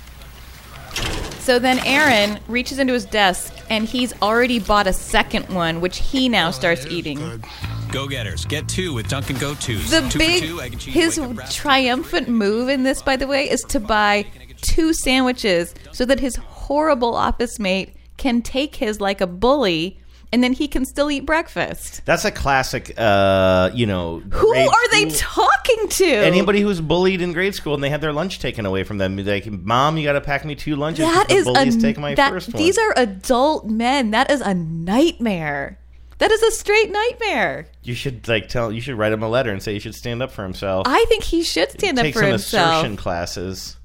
so 1.41 1.59
then 1.59 1.79
Aaron 1.85 2.39
reaches 2.49 2.79
into 2.79 2.93
his 2.93 3.05
desk 3.05 3.53
and 3.71 3.87
he's 3.87 4.13
already 4.23 4.59
bought 4.59 4.87
a 4.87 4.93
second 4.93 5.49
one, 5.49 5.81
which 5.81 5.99
he 5.99 6.29
now 6.29 6.49
oh, 6.49 6.53
starts 6.53 6.87
eating. 6.87 7.43
Go 7.91 8.09
getters. 8.09 8.45
Get 8.45 8.69
two 8.69 8.93
with 8.93 9.09
Dunkin' 9.09 9.37
Go 9.39 9.55
Twos. 9.55 9.91
The 9.91 10.01
two 10.09 10.19
big, 10.19 10.43
two, 10.43 10.61
cheese, 10.79 10.95
his 10.95 11.21
wake 11.21 11.31
up 11.31 11.37
wrap. 11.39 11.51
triumphant 11.51 12.29
move 12.29 12.69
in 12.69 12.83
this, 12.83 13.03
by 13.03 13.17
the 13.17 13.27
way, 13.27 13.49
is 13.49 13.63
to 13.69 13.81
buy 13.81 14.27
two 14.61 14.93
sandwiches 14.93 15.75
so 15.93 16.05
that 16.05 16.21
his 16.21 16.37
horrible 16.37 17.15
office 17.15 17.59
mate 17.59 17.95
can 18.17 18.43
take 18.43 18.77
his 18.77 19.01
like 19.01 19.21
a 19.21 19.27
bully 19.27 20.01
and 20.35 20.43
then 20.43 20.53
he 20.53 20.67
can 20.67 20.85
still 20.85 21.13
eat 21.13 21.21
breakfast. 21.21 22.05
That's 22.07 22.25
a 22.25 22.31
classic. 22.33 22.93
Uh, 22.99 23.71
you 23.73 23.87
know, 23.87 24.19
Who 24.19 24.53
are 24.53 24.89
they 24.91 25.09
school- 25.09 25.47
talking 25.47 25.89
to? 25.91 26.05
Anybody 26.07 26.61
who 26.61 26.67
was 26.67 26.81
bullied 26.81 27.23
in 27.23 27.33
grade 27.33 27.55
school 27.55 27.73
and 27.75 27.85
they 27.85 27.89
had 27.89 28.01
their 28.01 28.13
lunch 28.13 28.41
taken 28.41 28.67
away 28.67 28.83
from 28.83 28.99
them, 28.99 29.17
like, 29.17 29.47
"Mom, 29.47 29.97
you 29.97 30.03
got 30.03 30.15
to 30.15 30.21
pack 30.21 30.45
me 30.45 30.57
two 30.57 30.75
lunches. 30.75 31.05
That 31.05 31.31
is 31.31 31.45
bullies 31.45 31.77
a 31.77 31.81
take 31.81 31.99
my 32.01 32.17
that, 32.17 32.31
first 32.33 32.53
one." 32.53 32.61
These 32.61 32.77
are 32.79 32.93
adult 32.97 33.67
men. 33.67 34.11
That 34.11 34.29
is 34.29 34.41
a 34.41 34.55
nightmare. 34.55 35.79
That 36.19 36.33
is 36.33 36.43
a 36.43 36.51
straight 36.51 36.91
nightmare. 36.91 37.67
You 37.85 37.95
should 37.95 38.27
like 38.27 38.49
tell. 38.49 38.73
You 38.73 38.81
should 38.81 38.99
write 38.99 39.13
him 39.13 39.23
a 39.23 39.29
letter 39.29 39.53
and 39.53 39.63
say 39.63 39.75
he 39.75 39.79
should 39.79 39.95
stand 39.95 40.21
up 40.21 40.33
for 40.33 40.43
himself. 40.43 40.89
I 40.89 41.05
think 41.09 41.23
he 41.23 41.45
should 41.45 41.71
stand 41.71 41.97
up 42.01 42.13
for 42.13 42.23
himself. 42.23 42.33
Take 42.33 42.41
some 42.41 42.61
assertion 42.73 42.97
classes. 42.97 43.77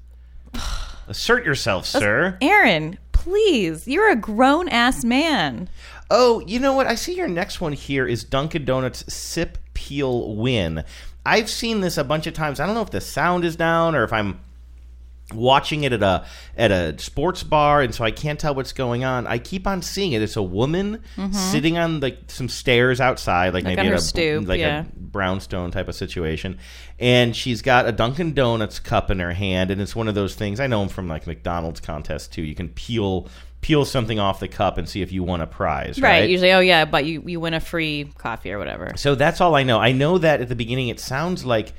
Assert 1.08 1.44
yourself, 1.44 1.86
sir. 1.86 2.38
Aaron, 2.40 2.98
please. 3.20 3.86
You're 3.86 4.10
a 4.10 4.16
grown 4.16 4.68
ass 4.68 5.04
man. 5.04 5.68
Oh, 6.10 6.40
you 6.46 6.58
know 6.58 6.72
what? 6.72 6.86
I 6.86 6.94
see 6.94 7.14
your 7.14 7.28
next 7.28 7.60
one 7.60 7.74
here 7.74 8.06
is 8.06 8.24
Dunkin' 8.24 8.64
Donuts 8.64 9.12
Sip 9.12 9.58
Peel 9.74 10.34
Win. 10.34 10.84
I've 11.24 11.50
seen 11.50 11.80
this 11.80 11.98
a 11.98 12.04
bunch 12.04 12.26
of 12.26 12.32
times. 12.32 12.58
I 12.58 12.66
don't 12.66 12.74
know 12.74 12.82
if 12.82 12.90
the 12.90 13.00
sound 13.00 13.44
is 13.44 13.56
down 13.56 13.94
or 13.94 14.04
if 14.04 14.12
I'm 14.12 14.40
watching 15.32 15.84
it 15.84 15.92
at 15.92 16.02
a 16.02 16.24
at 16.56 16.70
a 16.70 16.98
sports 16.98 17.42
bar 17.42 17.82
and 17.82 17.94
so 17.94 18.04
I 18.04 18.10
can't 18.10 18.38
tell 18.38 18.54
what's 18.54 18.72
going 18.72 19.04
on. 19.04 19.26
I 19.26 19.38
keep 19.38 19.66
on 19.66 19.82
seeing 19.82 20.12
it. 20.12 20.22
It's 20.22 20.36
a 20.36 20.42
woman 20.42 21.02
Mhm. 21.16 21.34
sitting 21.34 21.78
on 21.78 22.00
like 22.00 22.18
some 22.28 22.48
stairs 22.48 23.00
outside, 23.00 23.54
like, 23.54 23.64
Like 23.64 23.76
maybe 23.76 23.80
on 23.88 23.92
her 23.92 23.94
a 23.94 24.00
stoop, 24.00 24.46
like 24.48 24.60
yeah. 24.60 24.80
a 24.82 24.84
brownstone 24.96 25.70
type 25.70 25.88
of 25.88 25.94
situation. 25.94 26.58
And 26.98 27.34
she's 27.34 27.62
got 27.62 27.86
a 27.88 27.92
Dunkin' 27.92 28.34
Donuts 28.34 28.78
cup 28.78 29.10
in 29.10 29.18
her 29.20 29.32
hand 29.32 29.70
and 29.70 29.80
it's 29.80 29.96
one 29.96 30.08
of 30.08 30.14
those 30.14 30.34
things 30.34 30.60
I 30.60 30.66
know 30.66 30.80
them 30.80 30.88
from 30.88 31.08
like 31.08 31.26
McDonald's 31.26 31.80
contests 31.80 32.28
too. 32.28 32.42
You 32.42 32.54
can 32.54 32.68
peel 32.68 33.28
peel 33.62 33.84
something 33.84 34.18
off 34.18 34.40
the 34.40 34.48
cup 34.48 34.78
and 34.78 34.88
see 34.88 35.02
if 35.02 35.12
you 35.12 35.22
won 35.22 35.42
a 35.42 35.46
prize, 35.46 36.00
Right. 36.00 36.20
right? 36.20 36.30
Usually, 36.30 36.50
oh 36.52 36.60
yeah, 36.60 36.86
but 36.86 37.04
you, 37.04 37.22
you 37.26 37.40
win 37.40 37.52
a 37.52 37.60
free 37.60 38.10
coffee 38.16 38.50
or 38.52 38.58
whatever. 38.58 38.92
So 38.96 39.14
that's 39.14 39.38
all 39.42 39.54
I 39.54 39.64
know. 39.64 39.78
I 39.78 39.92
know 39.92 40.16
that 40.16 40.40
at 40.40 40.48
the 40.48 40.54
beginning 40.56 40.88
it 40.88 40.98
sounds 40.98 41.44
like 41.44 41.74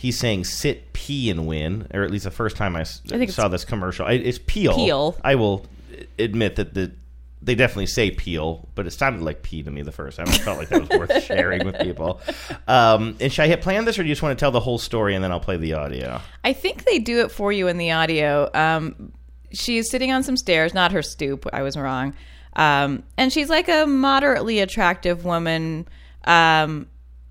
he's 0.00 0.16
saying 0.16 0.44
sit, 0.44 0.92
pee, 0.92 1.28
and 1.28 1.44
win, 1.48 1.88
or 1.92 2.04
at 2.04 2.10
least 2.12 2.22
the 2.24 2.30
first 2.30 2.56
time 2.56 2.76
I, 2.76 2.82
s- 2.82 3.02
I 3.12 3.18
think 3.18 3.32
saw 3.32 3.48
this 3.48 3.64
commercial. 3.64 4.06
I, 4.06 4.12
it's 4.12 4.38
peel. 4.46 4.76
Peel. 4.76 5.16
I 5.24 5.34
will 5.34 5.66
admit 6.20 6.54
that 6.56 6.72
the 6.74 6.92
they 7.42 7.54
definitely 7.56 7.86
say 7.86 8.10
peel, 8.10 8.68
but 8.74 8.86
it 8.86 8.90
sounded 8.92 9.22
like 9.22 9.42
pee 9.42 9.62
to 9.62 9.70
me 9.70 9.82
the 9.82 9.92
first 9.92 10.16
time. 10.16 10.28
I 10.28 10.32
felt 10.38 10.58
like 10.58 10.68
that 10.70 10.88
was 10.88 10.98
worth 10.98 11.22
sharing 11.24 11.64
with 11.64 11.78
people. 11.80 12.20
Um, 12.66 13.16
and 13.20 13.32
should 13.32 13.42
I 13.42 13.46
hit 13.48 13.60
play 13.60 13.76
on 13.76 13.84
this, 13.84 13.96
or 13.98 14.02
do 14.02 14.08
you 14.08 14.12
just 14.12 14.22
want 14.22 14.36
to 14.38 14.40
tell 14.42 14.50
the 14.50 14.60
whole 14.60 14.78
story 14.78 15.14
and 15.14 15.22
then 15.24 15.30
I'll 15.32 15.38
play 15.40 15.56
the 15.56 15.74
audio? 15.74 16.20
I 16.44 16.52
think 16.52 16.84
they 16.84 16.98
do 16.98 17.20
it 17.20 17.30
for 17.30 17.52
you 17.52 17.68
in 17.68 17.78
the 17.78 17.92
audio. 17.92 18.50
Um, 18.54 19.12
she's 19.52 19.88
sitting 19.90 20.10
on 20.12 20.22
some 20.24 20.36
stairs, 20.36 20.74
not 20.74 20.90
her 20.92 21.00
stoop. 21.02 21.46
I 21.52 21.62
was 21.62 21.76
wrong. 21.76 22.14
Um, 22.56 23.04
and 23.16 23.32
she's 23.32 23.48
like 23.48 23.68
a 23.68 23.86
moderately 23.86 24.58
attractive 24.58 25.24
woman, 25.24 25.86
um, 26.24 26.88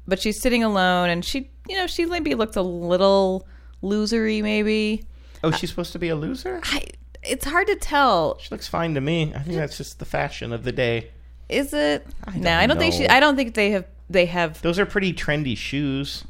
but 0.07 0.21
she's 0.21 0.41
sitting 0.41 0.63
alone, 0.63 1.09
and 1.09 1.23
she, 1.25 1.49
you 1.69 1.77
know, 1.77 1.87
she 1.87 2.05
maybe 2.05 2.35
looks 2.35 2.55
a 2.55 2.61
little 2.61 3.47
losery, 3.83 4.41
maybe. 4.41 5.05
Oh, 5.43 5.51
she's 5.51 5.69
supposed 5.69 5.91
to 5.93 5.99
be 5.99 6.09
a 6.09 6.15
loser. 6.15 6.61
I, 6.63 6.85
it's 7.23 7.45
hard 7.45 7.67
to 7.67 7.75
tell. 7.75 8.37
She 8.39 8.49
looks 8.51 8.67
fine 8.67 8.95
to 8.95 9.01
me. 9.01 9.33
I 9.35 9.39
think 9.39 9.57
that's 9.57 9.77
just 9.77 9.99
the 9.99 10.05
fashion 10.05 10.53
of 10.53 10.63
the 10.63 10.71
day. 10.71 11.11
Is 11.49 11.73
it? 11.73 12.05
I 12.25 12.37
no, 12.37 12.53
I 12.53 12.67
don't 12.67 12.77
think 12.77 12.93
she. 12.93 13.07
I 13.07 13.19
don't 13.19 13.35
think 13.35 13.53
they 13.53 13.71
have. 13.71 13.85
They 14.09 14.25
have. 14.25 14.61
Those 14.61 14.79
are 14.79 14.85
pretty 14.85 15.13
trendy 15.13 15.55
shoes. 15.55 16.23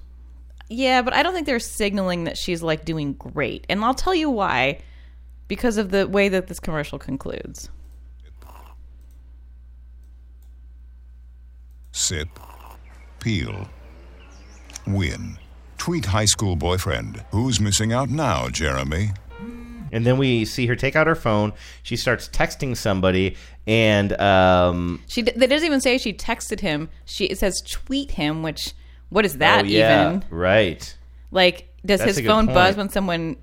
Yeah, 0.70 1.02
but 1.02 1.14
I 1.14 1.24
don't 1.24 1.34
think 1.34 1.46
they're 1.46 1.60
signaling 1.60 2.26
that 2.26 2.38
she's 2.38 2.62
like 2.62 2.86
doing 2.86 3.14
great, 3.14 3.66
and 3.70 3.84
I'll 3.84 3.94
tell 3.94 4.16
you 4.16 4.30
why. 4.30 4.82
Because 5.48 5.78
of 5.78 5.92
the 5.92 6.06
way 6.06 6.28
that 6.28 6.48
this 6.48 6.60
commercial 6.60 7.00
concludes. 7.00 7.70
Sip. 11.94 12.28
Peel. 13.22 13.70
Win. 14.88 15.38
Tweet 15.78 16.06
high 16.06 16.26
school 16.26 16.56
boyfriend. 16.56 17.24
Who's 17.32 17.60
missing 17.60 17.94
out 17.94 18.10
now, 18.10 18.50
Jeremy? 18.50 19.12
And 19.92 20.06
then 20.06 20.18
we 20.18 20.46
see 20.46 20.66
her 20.68 20.76
take 20.76 20.96
out 20.96 21.08
her 21.08 21.16
phone. 21.16 21.54
She 21.84 21.96
starts 21.96 22.28
texting 22.28 22.76
somebody, 22.76 23.38
and 23.66 24.20
um, 24.20 25.02
She 25.08 25.22
d- 25.22 25.32
that 25.36 25.50
doesn't 25.50 25.66
even 25.66 25.80
say 25.80 25.98
she 25.98 26.14
texted 26.14 26.60
him. 26.60 26.90
She 27.06 27.26
it 27.26 27.38
says 27.38 27.62
tweet 27.62 28.12
him, 28.12 28.44
which 28.44 28.74
what 29.10 29.26
is 29.26 29.38
that 29.38 29.66
oh, 29.66 29.68
yeah, 29.68 30.10
even? 30.10 30.24
right? 30.30 30.98
Like, 31.32 31.74
does 31.86 32.00
That's 32.00 32.10
his 32.12 32.18
a 32.18 32.22
good 32.24 32.28
phone 32.28 32.46
buzz 32.48 32.76
when 32.76 32.90
someone 32.90 33.38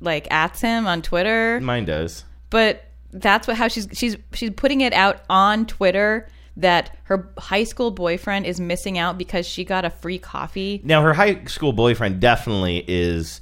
like 0.00 0.28
ats 0.30 0.60
him 0.60 0.86
on 0.86 1.02
Twitter? 1.02 1.60
Mine 1.60 1.84
does. 1.84 2.24
But 2.50 2.84
that's 3.10 3.48
what 3.48 3.56
how 3.56 3.68
she's 3.68 3.88
she's 3.92 4.16
she's 4.32 4.50
putting 4.50 4.82
it 4.82 4.92
out 4.92 5.22
on 5.28 5.66
Twitter 5.66 6.28
that 6.58 6.96
her 7.04 7.30
high 7.38 7.64
school 7.64 7.90
boyfriend 7.90 8.44
is 8.44 8.60
missing 8.60 8.98
out 8.98 9.16
because 9.16 9.46
she 9.46 9.64
got 9.64 9.84
a 9.84 9.90
free 9.90 10.18
coffee. 10.18 10.80
Now, 10.84 11.02
her 11.02 11.14
high 11.14 11.44
school 11.46 11.72
boyfriend 11.72 12.20
definitely 12.20 12.84
is 12.86 13.40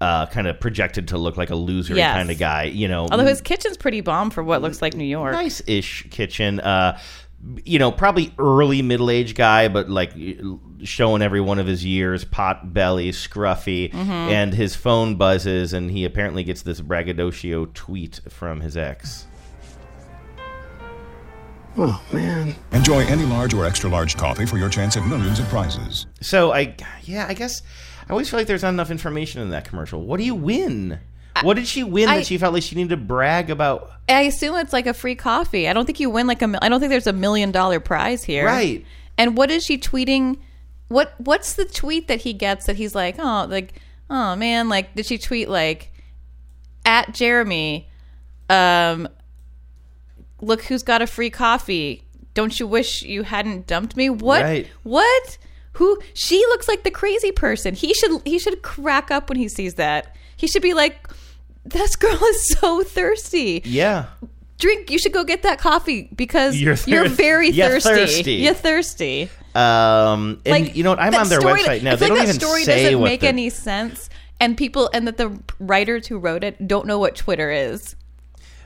uh, 0.00 0.26
kind 0.26 0.46
of 0.46 0.60
projected 0.60 1.08
to 1.08 1.18
look 1.18 1.36
like 1.36 1.50
a 1.50 1.56
loser 1.56 1.94
Yes. 1.96 2.14
kind 2.14 2.30
of 2.30 2.38
guy. 2.38 2.64
You 2.64 2.86
know, 2.86 3.08
Although 3.10 3.24
his 3.26 3.40
kitchen's 3.40 3.76
pretty 3.76 4.00
bomb 4.00 4.30
for 4.30 4.44
what 4.44 4.62
looks 4.62 4.80
like 4.80 4.94
New 4.94 5.04
York. 5.04 5.32
nice-ish 5.32 6.06
kitchen. 6.10 6.60
Uh, 6.60 6.98
you 7.64 7.78
know, 7.78 7.90
probably 7.92 8.34
early 8.38 8.82
middle-aged 8.82 9.36
guy, 9.36 9.68
but 9.68 9.88
like 9.88 10.12
showing 10.82 11.22
every 11.22 11.40
one 11.40 11.58
of 11.60 11.66
his 11.68 11.84
years, 11.84 12.24
pot 12.24 12.74
belly, 12.74 13.12
scruffy, 13.12 13.92
Mhm. 13.92 14.08
and 14.08 14.54
his 14.54 14.74
phone 14.76 15.14
buzzes, 15.14 15.72
and 15.72 15.90
he 15.90 16.04
apparently 16.04 16.42
gets 16.44 16.62
this 16.62 16.80
braggadocio 16.80 17.66
tweet 17.74 18.20
from 18.28 18.60
his 18.60 18.76
ex. 18.76 19.24
Oh, 21.78 22.02
man. 22.12 22.56
Enjoy 22.72 23.00
any 23.06 23.24
large 23.24 23.54
or 23.54 23.64
extra 23.64 23.88
large 23.88 24.16
coffee 24.16 24.44
for 24.46 24.58
your 24.58 24.68
chance 24.68 24.96
at 24.96 25.06
millions 25.06 25.38
of 25.38 25.46
prizes. 25.48 26.06
So 26.20 26.52
I, 26.52 26.74
yeah, 27.04 27.26
I 27.28 27.34
guess 27.34 27.62
I 28.08 28.10
always 28.12 28.28
feel 28.28 28.40
like 28.40 28.46
there's 28.48 28.62
not 28.62 28.70
enough 28.70 28.90
information 28.90 29.40
in 29.42 29.50
that 29.50 29.64
commercial. 29.64 30.02
What 30.04 30.18
do 30.18 30.24
you 30.24 30.34
win? 30.34 30.98
What 31.42 31.54
did 31.54 31.68
she 31.68 31.84
win 31.84 32.08
I- 32.08 32.18
that 32.18 32.26
she 32.26 32.36
felt 32.36 32.52
like 32.52 32.64
she 32.64 32.74
needed 32.74 32.90
to 32.90 32.96
brag 32.96 33.48
about? 33.48 33.90
I 34.08 34.22
assume 34.22 34.56
it's 34.56 34.72
like 34.72 34.86
a 34.86 34.94
free 34.94 35.14
coffee. 35.14 35.68
I 35.68 35.72
don't 35.72 35.86
think 35.86 36.00
you 36.00 36.10
win 36.10 36.26
like 36.26 36.42
a. 36.42 36.48
mil- 36.48 36.58
I 36.62 36.68
don't 36.68 36.80
think 36.80 36.90
there's 36.90 37.06
a 37.06 37.12
million 37.12 37.52
dollar 37.52 37.78
prize 37.78 38.24
here. 38.24 38.46
Right. 38.46 38.84
And 39.16 39.36
what 39.36 39.50
is 39.50 39.64
she 39.64 39.78
tweeting? 39.78 40.38
What 40.88 41.14
What's 41.18 41.52
the 41.54 41.64
tweet 41.64 42.08
that 42.08 42.22
he 42.22 42.32
gets 42.32 42.66
that 42.66 42.74
he's 42.76 42.94
like, 42.94 43.16
oh, 43.18 43.46
like, 43.48 43.80
oh 44.10 44.34
man, 44.34 44.68
like, 44.68 44.94
did 44.96 45.06
she 45.06 45.18
tweet 45.18 45.48
like, 45.48 45.92
at 46.84 47.14
Jeremy, 47.14 47.88
um, 48.48 49.06
look 50.40 50.62
who's 50.64 50.82
got 50.82 51.02
a 51.02 51.06
free 51.06 51.30
coffee. 51.30 52.02
Don't 52.34 52.58
you 52.60 52.66
wish 52.66 53.02
you 53.02 53.22
hadn't 53.24 53.66
dumped 53.66 53.96
me? 53.96 54.08
What? 54.10 54.42
Right. 54.42 54.68
What? 54.84 55.38
Who? 55.74 55.98
She 56.14 56.38
looks 56.48 56.68
like 56.68 56.82
the 56.84 56.90
crazy 56.90 57.32
person. 57.32 57.74
He 57.74 57.94
should. 57.94 58.20
He 58.24 58.38
should 58.38 58.62
crack 58.62 59.10
up 59.10 59.28
when 59.28 59.38
he 59.38 59.48
sees 59.48 59.74
that. 59.74 60.14
He 60.36 60.46
should 60.46 60.62
be 60.62 60.74
like, 60.74 61.08
this 61.64 61.96
girl 61.96 62.12
is 62.24 62.48
so 62.58 62.82
thirsty 62.84 63.60
Yeah. 63.64 64.06
drink 64.58 64.90
you 64.90 64.98
should 64.98 65.12
go 65.12 65.22
get 65.24 65.42
that 65.42 65.58
coffee 65.58 66.08
because 66.16 66.56
You're 66.56 66.76
you're, 66.86 67.08
very 67.08 67.50
you're 67.50 67.80
thirsty. 67.80 67.90
thirsty. 68.06 68.32
You're 68.34 68.54
thirsty. 68.54 69.28
Um, 69.54 70.40
and 70.46 70.64
Like 70.64 70.76
you 70.76 70.84
know 70.84 70.90
what? 70.90 71.00
I'm 71.00 71.14
on 71.14 71.28
their 71.28 71.40
story- 71.40 71.60
website 71.62 71.82
now. 71.82 71.96
They 71.96 72.06
feel 72.06 72.08
don't 72.08 72.18
like 72.18 72.26
that 72.28 72.34
even 72.36 72.40
story 72.40 72.64
say 72.64 72.82
doesn't 72.84 73.00
what 73.00 73.06
make 73.08 73.20
the- 73.20 73.28
any 73.28 73.50
sense, 73.50 74.08
and 74.40 74.56
people 74.56 74.88
and 74.94 75.06
that 75.08 75.16
the 75.16 75.36
writers 75.58 76.06
who 76.06 76.18
wrote 76.18 76.44
it 76.44 76.66
don't 76.68 76.86
know 76.86 76.98
what 76.98 77.16
Twitter 77.16 77.50
is, 77.50 77.96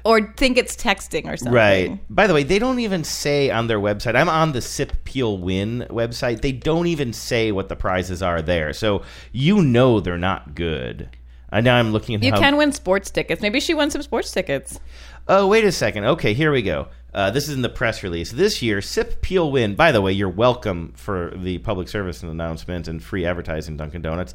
or 0.04 0.32
think 0.36 0.56
it's 0.58 0.74
texting 0.76 1.26
or 1.26 1.36
something. 1.36 1.52
Right. 1.54 1.98
By 2.10 2.26
the 2.26 2.34
way, 2.34 2.42
they 2.42 2.58
don't 2.58 2.78
even 2.80 3.04
say 3.04 3.50
on 3.50 3.66
their 3.66 3.78
website. 3.78 4.16
I'm 4.16 4.28
on 4.28 4.52
the 4.52 4.60
Sip 4.60 5.04
Peel 5.04 5.38
Win 5.38 5.86
website. 5.90 6.40
They 6.42 6.52
don't 6.52 6.86
even 6.86 7.12
say 7.12 7.52
what 7.52 7.68
the 7.68 7.76
prizes 7.76 8.22
are 8.22 8.42
there. 8.42 8.72
So 8.72 9.02
you 9.32 9.62
know 9.62 10.00
they're 10.00 10.18
not 10.18 10.54
good. 10.54 11.08
And 11.50 11.64
now 11.66 11.76
I'm 11.76 11.92
looking 11.92 12.14
at 12.14 12.22
You 12.22 12.32
how- 12.32 12.38
can 12.38 12.56
win 12.56 12.72
sports 12.72 13.10
tickets. 13.10 13.42
Maybe 13.42 13.60
she 13.60 13.74
won 13.74 13.90
some 13.90 14.00
sports 14.02 14.30
tickets. 14.32 14.80
Oh, 15.28 15.46
wait 15.46 15.64
a 15.64 15.72
second. 15.72 16.04
Okay, 16.04 16.34
here 16.34 16.50
we 16.50 16.62
go. 16.62 16.88
Uh, 17.14 17.30
this 17.30 17.48
is 17.48 17.54
in 17.54 17.62
the 17.62 17.68
press 17.68 18.02
release. 18.02 18.32
This 18.32 18.62
year, 18.62 18.80
Sip 18.80 19.20
Peel 19.22 19.50
Win. 19.50 19.74
By 19.74 19.92
the 19.92 20.00
way, 20.00 20.12
you're 20.12 20.28
welcome 20.28 20.92
for 20.96 21.32
the 21.36 21.58
public 21.58 21.88
service 21.88 22.22
announcement 22.22 22.88
and 22.88 23.02
free 23.02 23.24
advertising. 23.26 23.76
Dunkin' 23.76 24.02
Donuts 24.02 24.34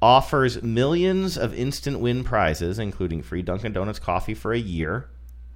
offers 0.00 0.62
millions 0.62 1.36
of 1.36 1.54
instant 1.54 2.00
win 2.00 2.24
prizes, 2.24 2.78
including 2.78 3.22
free 3.22 3.42
Dunkin' 3.42 3.72
Donuts 3.72 3.98
coffee 3.98 4.34
for 4.34 4.52
a 4.52 4.58
year. 4.58 5.08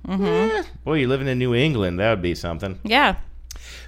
Mm-hmm. 0.06 0.24
Eh, 0.24 0.62
boy, 0.85 0.94
you're 0.98 1.09
living 1.09 1.28
in 1.28 1.38
New 1.38 1.54
England, 1.54 1.98
that 1.98 2.11
would 2.11 2.22
be 2.22 2.35
something. 2.35 2.78
Yeah. 2.85 3.16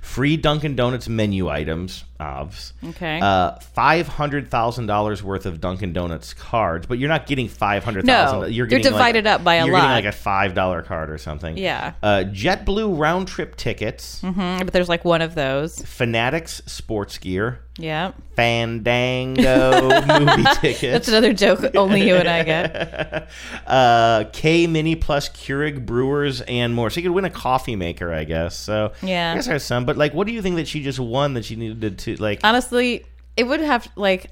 Free 0.00 0.36
Dunkin' 0.36 0.76
Donuts 0.76 1.08
menu 1.08 1.48
items, 1.48 2.04
OVs. 2.22 2.72
Okay. 2.90 3.20
Uh, 3.20 3.52
five 3.74 4.06
hundred 4.08 4.48
thousand 4.50 4.86
dollars 4.86 5.22
worth 5.22 5.46
of 5.46 5.60
Dunkin' 5.60 5.92
Donuts 5.92 6.34
cards, 6.34 6.86
but 6.86 6.98
you're 6.98 7.08
not 7.08 7.26
getting 7.26 7.48
five 7.48 7.84
hundred 7.84 8.06
thousand. 8.06 8.40
No, 8.40 8.46
you're 8.46 8.66
getting 8.66 8.84
like- 8.84 8.92
divided 8.92 9.26
up 9.26 9.42
by 9.44 9.56
a 9.56 9.64
you're 9.66 9.74
lot. 9.74 9.80
getting 9.82 10.04
like 10.06 10.14
a 10.14 10.16
five 10.16 10.54
dollar 10.54 10.82
card 10.82 11.10
or 11.10 11.18
something. 11.18 11.56
Yeah. 11.56 11.94
Uh, 12.02 12.24
JetBlue 12.26 12.98
round 12.98 13.28
trip 13.28 13.56
tickets, 13.56 14.20
hmm 14.20 14.58
But 14.58 14.72
there's 14.72 14.88
like 14.88 15.04
one 15.04 15.22
of 15.22 15.34
those. 15.34 15.80
Fanatics 15.82 16.62
sports 16.66 17.18
gear, 17.18 17.60
Yeah. 17.78 18.12
Fandango 18.36 20.00
movie 20.20 20.44
tickets. 20.60 20.80
That's 20.80 21.08
another 21.08 21.32
joke 21.32 21.74
only 21.76 22.06
you 22.06 22.16
and 22.16 22.28
I 22.28 22.42
get. 22.42 23.28
uh, 23.66 24.24
K 24.32 24.66
Mini 24.66 24.96
Plus 24.96 25.28
Keurig 25.28 25.84
Brewers 25.86 26.40
and 26.42 26.74
more. 26.74 26.90
So 26.90 27.00
you 27.00 27.08
could 27.08 27.14
win 27.14 27.24
a 27.24 27.30
coffee 27.30 27.76
maker, 27.76 28.12
I 28.12 28.24
guess. 28.24 28.56
So 28.56 28.92
Yeah. 29.02 29.32
I 29.32 29.34
guess 29.36 29.46
there's 29.46 29.64
some. 29.64 29.84
But 29.84 29.96
like, 29.96 30.14
what 30.14 30.26
do 30.26 30.32
you 30.32 30.42
think 30.42 30.56
that 30.56 30.68
she 30.68 30.82
just 30.82 30.98
won 30.98 31.34
that 31.34 31.44
she 31.44 31.56
needed 31.56 31.98
to 32.00 32.11
like? 32.16 32.40
Honestly, 32.44 33.04
it 33.36 33.44
would 33.44 33.60
have 33.60 33.88
like. 33.96 34.30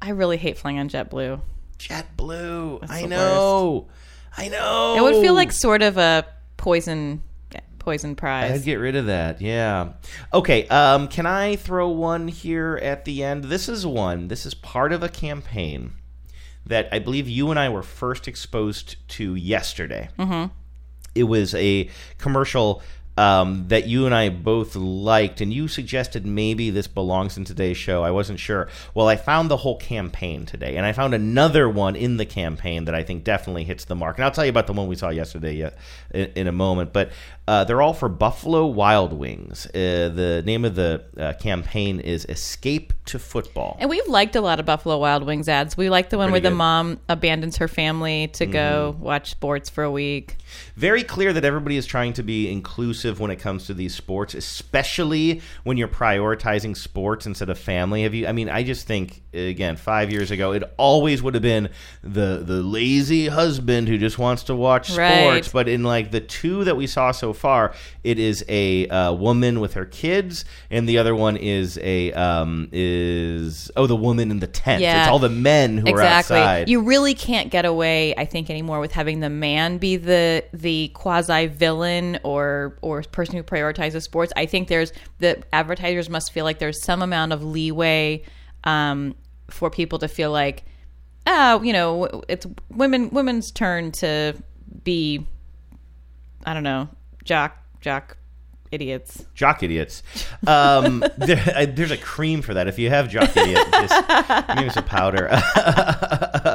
I 0.00 0.10
really 0.10 0.36
hate 0.36 0.58
flying 0.58 0.78
on 0.78 0.88
JetBlue. 0.88 1.40
JetBlue. 1.78 2.80
That's 2.80 2.92
I 2.92 3.02
the 3.02 3.08
know. 3.08 3.88
I 4.36 4.48
know. 4.48 4.94
It 4.96 5.02
would 5.02 5.22
feel 5.22 5.34
like 5.34 5.52
sort 5.52 5.82
of 5.82 5.96
a 5.96 6.26
poison 6.56 7.22
poison 7.86 8.16
prize. 8.16 8.50
I'd 8.50 8.64
get 8.64 8.74
rid 8.76 8.96
of 8.96 9.06
that. 9.06 9.40
Yeah. 9.40 9.92
Okay. 10.34 10.66
Um, 10.66 11.06
can 11.06 11.24
I 11.24 11.54
throw 11.54 11.88
one 11.88 12.26
here 12.26 12.80
at 12.82 13.04
the 13.04 13.22
end? 13.22 13.44
This 13.44 13.68
is 13.68 13.86
one. 13.86 14.26
This 14.26 14.44
is 14.44 14.54
part 14.54 14.92
of 14.92 15.04
a 15.04 15.08
campaign 15.08 15.92
that 16.66 16.88
I 16.90 16.98
believe 16.98 17.28
you 17.28 17.50
and 17.50 17.60
I 17.60 17.68
were 17.68 17.84
first 17.84 18.26
exposed 18.26 18.96
to 19.10 19.36
yesterday. 19.36 20.08
Mhm. 20.18 20.50
It 21.14 21.22
was 21.24 21.54
a 21.54 21.88
commercial 22.18 22.82
um, 23.16 23.68
that 23.68 23.86
you 23.86 24.06
and 24.06 24.14
I 24.14 24.28
both 24.28 24.76
liked, 24.76 25.40
and 25.40 25.52
you 25.52 25.68
suggested 25.68 26.26
maybe 26.26 26.70
this 26.70 26.86
belongs 26.86 27.36
in 27.36 27.44
today's 27.44 27.76
show. 27.76 28.02
I 28.02 28.10
wasn't 28.10 28.38
sure. 28.38 28.68
Well, 28.94 29.08
I 29.08 29.16
found 29.16 29.50
the 29.50 29.56
whole 29.58 29.78
campaign 29.78 30.44
today, 30.46 30.76
and 30.76 30.84
I 30.84 30.92
found 30.92 31.14
another 31.14 31.68
one 31.68 31.96
in 31.96 32.16
the 32.16 32.26
campaign 32.26 32.84
that 32.84 32.94
I 32.94 33.02
think 33.02 33.24
definitely 33.24 33.64
hits 33.64 33.84
the 33.84 33.94
mark. 33.94 34.18
And 34.18 34.24
I'll 34.24 34.30
tell 34.30 34.44
you 34.44 34.50
about 34.50 34.66
the 34.66 34.72
one 34.72 34.86
we 34.86 34.96
saw 34.96 35.08
yesterday 35.08 35.62
uh, 35.62 35.70
in, 36.12 36.32
in 36.34 36.46
a 36.46 36.52
moment. 36.52 36.92
But 36.92 37.12
uh, 37.48 37.64
they're 37.64 37.80
all 37.80 37.94
for 37.94 38.08
Buffalo 38.08 38.66
Wild 38.66 39.12
Wings. 39.12 39.66
Uh, 39.66 40.10
the 40.12 40.42
name 40.44 40.64
of 40.64 40.74
the 40.74 41.04
uh, 41.16 41.32
campaign 41.34 42.00
is 42.00 42.24
Escape 42.26 42.92
to 43.06 43.18
Football. 43.18 43.76
And 43.78 43.88
we've 43.88 44.08
liked 44.08 44.34
a 44.34 44.40
lot 44.40 44.58
of 44.58 44.66
Buffalo 44.66 44.98
Wild 44.98 45.24
Wings 45.24 45.48
ads. 45.48 45.76
We 45.76 45.88
like 45.88 46.10
the 46.10 46.18
one 46.18 46.30
Pretty 46.30 46.44
where 46.44 46.50
the 46.50 46.56
mom 46.56 46.98
abandons 47.08 47.58
her 47.58 47.68
family 47.68 48.28
to 48.34 48.46
go 48.46 48.96
watch 48.98 49.30
sports 49.30 49.70
for 49.70 49.84
a 49.84 49.90
week. 49.90 50.36
very 50.74 51.04
clear 51.04 51.32
that 51.32 51.44
everybody 51.44 51.76
is 51.76 51.86
trying 51.86 52.12
to 52.14 52.22
be 52.24 52.50
inclusive 52.50 53.05
when 53.14 53.30
it 53.30 53.36
comes 53.36 53.66
to 53.66 53.74
these 53.74 53.94
sports, 53.94 54.34
especially 54.34 55.40
when 55.64 55.76
you're 55.76 55.88
prioritizing 55.88 56.76
sports 56.76 57.26
instead 57.26 57.48
of 57.48 57.58
family. 57.58 58.02
Have 58.02 58.14
you? 58.14 58.26
I 58.26 58.32
mean, 58.32 58.48
I 58.48 58.62
just 58.62 58.86
think 58.86 59.22
again, 59.36 59.76
five 59.76 60.10
years 60.10 60.30
ago, 60.30 60.52
it 60.52 60.62
always 60.76 61.22
would 61.22 61.34
have 61.34 61.42
been 61.42 61.68
the 62.02 62.42
the 62.44 62.62
lazy 62.62 63.28
husband 63.28 63.88
who 63.88 63.98
just 63.98 64.18
wants 64.18 64.44
to 64.44 64.54
watch 64.54 64.86
sports. 64.86 64.98
Right. 64.98 65.50
But 65.52 65.68
in 65.68 65.82
like 65.82 66.10
the 66.10 66.20
two 66.20 66.64
that 66.64 66.76
we 66.76 66.86
saw 66.86 67.12
so 67.12 67.32
far, 67.32 67.74
it 68.02 68.18
is 68.18 68.44
a 68.48 68.88
uh, 68.88 69.12
woman 69.12 69.60
with 69.60 69.74
her 69.74 69.84
kids, 69.84 70.44
and 70.70 70.88
the 70.88 70.98
other 70.98 71.14
one 71.14 71.36
is 71.36 71.78
a 71.82 72.12
um, 72.12 72.68
is 72.72 73.70
oh 73.76 73.86
the 73.86 73.96
woman 73.96 74.30
in 74.30 74.40
the 74.40 74.46
tent. 74.46 74.82
Yeah. 74.82 75.02
It's 75.02 75.10
all 75.10 75.18
the 75.18 75.28
men 75.28 75.78
who 75.78 75.88
exactly. 75.88 76.36
are 76.36 76.40
outside. 76.40 76.68
You 76.68 76.82
really 76.82 77.14
can't 77.14 77.50
get 77.50 77.64
away, 77.64 78.14
I 78.16 78.24
think, 78.24 78.50
anymore 78.50 78.80
with 78.80 78.92
having 78.92 79.20
the 79.20 79.30
man 79.30 79.78
be 79.78 79.96
the 79.96 80.44
the 80.52 80.88
quasi 80.88 81.46
villain 81.46 82.18
or 82.22 82.78
or 82.82 83.02
person 83.02 83.36
who 83.36 83.42
prioritizes 83.42 84.02
sports. 84.02 84.32
I 84.36 84.46
think 84.46 84.68
there's 84.68 84.92
the 85.18 85.42
advertisers 85.52 86.08
must 86.08 86.32
feel 86.32 86.44
like 86.44 86.58
there's 86.58 86.82
some 86.82 87.02
amount 87.02 87.32
of 87.32 87.42
leeway 87.42 88.22
um, 88.64 89.14
for 89.50 89.70
people 89.70 89.98
to 89.98 90.08
feel 90.08 90.30
like, 90.30 90.64
oh, 91.26 91.62
you 91.62 91.72
know, 91.72 92.22
it's 92.28 92.46
women 92.70 93.10
women's 93.10 93.50
turn 93.50 93.92
to 93.92 94.34
be, 94.84 95.26
I 96.44 96.54
don't 96.54 96.62
know, 96.62 96.88
jock 97.24 97.56
jock 97.80 98.16
idiots. 98.70 99.24
Jock 99.34 99.62
idiots. 99.62 100.02
Um, 100.46 101.04
there, 101.18 101.66
there's 101.66 101.90
a 101.90 101.96
cream 101.96 102.42
for 102.42 102.54
that. 102.54 102.68
If 102.68 102.78
you 102.78 102.90
have 102.90 103.08
jock 103.08 103.36
idiot, 103.36 103.66
just 103.70 104.08
maybe 104.54 104.70
some 104.70 104.84
powder. 104.84 105.28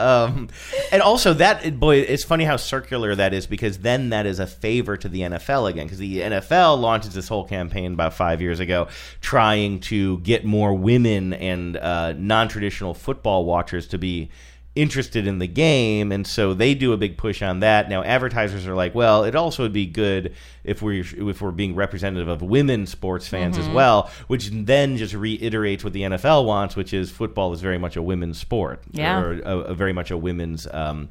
um, 0.01 0.49
and 0.91 1.01
also 1.01 1.33
that 1.35 1.79
boy, 1.79 1.97
it's 1.97 2.23
funny 2.23 2.43
how 2.43 2.57
circular 2.57 3.15
that 3.15 3.33
is 3.33 3.47
because 3.47 3.79
then 3.79 4.09
that 4.09 4.25
is 4.25 4.39
a 4.39 4.47
favor 4.47 4.97
to 4.97 5.07
the 5.07 5.21
NFL 5.21 5.69
again 5.69 5.85
because 5.85 5.99
the 5.99 6.19
NFL 6.19 6.79
launches 6.79 7.13
this 7.13 7.27
whole 7.27 7.45
campaign 7.45 7.93
about 7.93 8.13
five 8.13 8.41
years 8.41 8.59
ago, 8.59 8.87
trying 9.21 9.79
to 9.81 10.19
get 10.19 10.43
more 10.43 10.73
women 10.73 11.33
and 11.33 11.77
uh, 11.77 12.13
non-traditional 12.13 12.93
football 12.93 13.45
watchers 13.45 13.87
to 13.87 13.97
be 13.97 14.29
interested 14.73 15.27
in 15.27 15.39
the 15.39 15.47
game 15.47 16.13
and 16.13 16.25
so 16.25 16.53
they 16.53 16.73
do 16.73 16.93
a 16.93 16.97
big 16.97 17.17
push 17.17 17.41
on 17.41 17.59
that 17.59 17.89
now 17.89 18.01
advertisers 18.03 18.65
are 18.65 18.73
like 18.73 18.95
well 18.95 19.25
it 19.25 19.35
also 19.35 19.63
would 19.63 19.73
be 19.73 19.85
good 19.85 20.33
if 20.63 20.81
we're 20.81 21.03
if 21.29 21.41
we're 21.41 21.51
being 21.51 21.75
representative 21.75 22.29
of 22.29 22.41
women 22.41 22.87
sports 22.87 23.27
fans 23.27 23.57
as 23.57 23.67
Mhm. 23.67 23.73
well 23.73 24.09
which 24.27 24.49
then 24.49 24.95
just 24.95 25.13
reiterates 25.13 25.83
what 25.83 25.91
the 25.91 26.03
NFL 26.03 26.45
wants 26.45 26.77
which 26.77 26.93
is 26.93 27.11
football 27.11 27.51
is 27.51 27.59
very 27.59 27.77
much 27.77 27.97
a 27.97 28.01
women's 28.01 28.37
sport 28.39 28.81
Yeah. 28.93 29.19
or 29.19 29.41
a, 29.41 29.57
a 29.59 29.73
very 29.73 29.91
much 29.91 30.09
a 30.09 30.15
women's 30.17 30.65
um, 30.71 31.09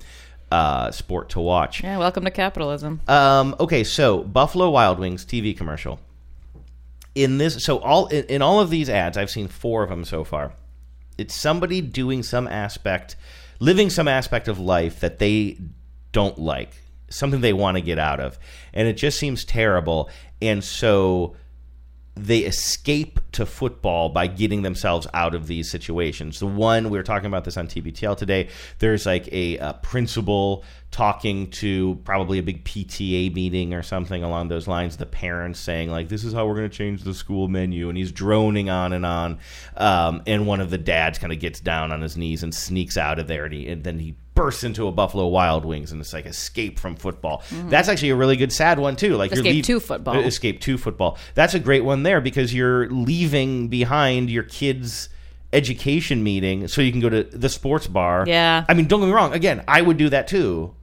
uh, 0.50 0.90
sport 0.90 1.28
to 1.30 1.40
watch 1.40 1.82
Yeah, 1.82 1.98
welcome 1.98 2.24
to 2.24 2.30
capitalism. 2.30 3.02
um, 3.08 3.54
okay, 3.60 3.84
so 3.84 4.20
Buffalo 4.22 4.70
Wild 4.70 4.98
Wings 4.98 5.24
TV 5.26 5.54
commercial. 5.54 6.00
In 7.14 7.38
this, 7.38 7.62
so 7.64 7.78
all 7.78 8.06
in, 8.06 8.24
in 8.26 8.40
all 8.42 8.58
of 8.60 8.70
these 8.70 8.88
ads, 8.88 9.18
I've 9.18 9.30
seen 9.30 9.48
four 9.48 9.82
of 9.82 9.90
them 9.90 10.04
so 10.04 10.24
far. 10.24 10.52
It's 11.18 11.34
somebody 11.34 11.80
doing 11.80 12.22
some 12.22 12.46
aspect, 12.48 13.16
living 13.60 13.90
some 13.90 14.08
aspect 14.08 14.48
of 14.48 14.58
life 14.58 14.98
that 15.00 15.20
they 15.20 15.58
don't 16.10 16.38
like, 16.38 16.74
something 17.08 17.40
they 17.40 17.52
want 17.52 17.76
to 17.76 17.80
get 17.80 17.98
out 17.98 18.18
of, 18.18 18.38
and 18.74 18.88
it 18.88 18.94
just 18.94 19.18
seems 19.18 19.44
terrible. 19.44 20.10
And 20.42 20.64
so 20.64 21.36
they 22.24 22.40
escape 22.40 23.20
to 23.32 23.46
football 23.46 24.08
by 24.08 24.26
getting 24.26 24.62
themselves 24.62 25.06
out 25.14 25.34
of 25.34 25.46
these 25.46 25.70
situations. 25.70 26.40
The 26.40 26.46
one 26.46 26.90
we 26.90 26.98
were 26.98 27.04
talking 27.04 27.26
about 27.26 27.44
this 27.44 27.56
on 27.56 27.68
TBTL 27.68 28.16
today. 28.16 28.48
There's 28.78 29.06
like 29.06 29.28
a, 29.32 29.58
uh 29.58 29.72
principal 29.74 30.64
talking 30.90 31.48
to 31.50 32.00
probably 32.04 32.38
a 32.38 32.42
big 32.42 32.64
PTA 32.64 33.32
meeting 33.32 33.72
or 33.74 33.82
something 33.82 34.22
along 34.24 34.48
those 34.48 34.66
lines. 34.66 34.96
The 34.96 35.06
parents 35.06 35.60
saying 35.60 35.90
like, 35.90 36.08
"This 36.08 36.24
is 36.24 36.32
how 36.32 36.46
we're 36.46 36.56
going 36.56 36.70
to 36.70 36.76
change 36.76 37.02
the 37.02 37.14
school 37.14 37.48
menu," 37.48 37.88
and 37.88 37.96
he's 37.96 38.12
droning 38.12 38.70
on 38.70 38.92
and 38.92 39.06
on. 39.06 39.38
Um, 39.76 40.22
and 40.26 40.46
one 40.46 40.60
of 40.60 40.70
the 40.70 40.78
dads 40.78 41.18
kind 41.18 41.32
of 41.32 41.38
gets 41.38 41.60
down 41.60 41.92
on 41.92 42.00
his 42.00 42.16
knees 42.16 42.42
and 42.42 42.54
sneaks 42.54 42.96
out 42.96 43.18
of 43.18 43.28
there, 43.28 43.44
and, 43.44 43.54
he, 43.54 43.68
and 43.68 43.84
then 43.84 43.98
he 43.98 44.16
bursts 44.40 44.64
into 44.64 44.86
a 44.88 44.92
Buffalo 44.92 45.26
Wild 45.26 45.66
Wings, 45.66 45.92
and 45.92 46.00
it's 46.00 46.14
like 46.14 46.24
escape 46.24 46.78
from 46.78 46.96
football. 46.96 47.42
That's 47.68 47.88
actually 47.90 48.10
a 48.10 48.16
really 48.16 48.36
good 48.36 48.52
sad 48.52 48.78
one 48.78 48.96
too. 48.96 49.16
Like 49.16 49.30
you're 49.32 49.40
Escape 49.40 49.54
leave- 49.54 49.64
to 49.66 49.80
football. 49.80 50.16
uh, 50.16 50.20
Escape 50.20 50.60
to 50.62 50.78
football. 50.78 51.18
That's 51.34 51.52
a 51.52 51.58
great 51.58 51.84
one 51.84 52.04
there 52.04 52.22
because 52.22 52.54
you're 52.54 52.88
leaving 52.88 53.68
behind 53.68 54.30
your 54.30 54.44
kids' 54.44 55.10
education 55.52 56.22
meeting 56.22 56.68
so 56.68 56.80
you 56.80 56.90
can 56.90 57.00
go 57.02 57.10
to 57.10 57.24
the 57.24 57.48
sports 57.50 57.86
bar. 57.86 58.24
Yeah. 58.26 58.64
I 58.68 58.72
mean, 58.74 58.86
don't 58.86 59.00
get 59.00 59.06
me 59.06 59.12
wrong. 59.12 59.34
Again, 59.34 59.62
I 59.68 59.82
would 59.82 59.98
do 59.98 60.08
that 60.08 60.26
too. 60.26 60.74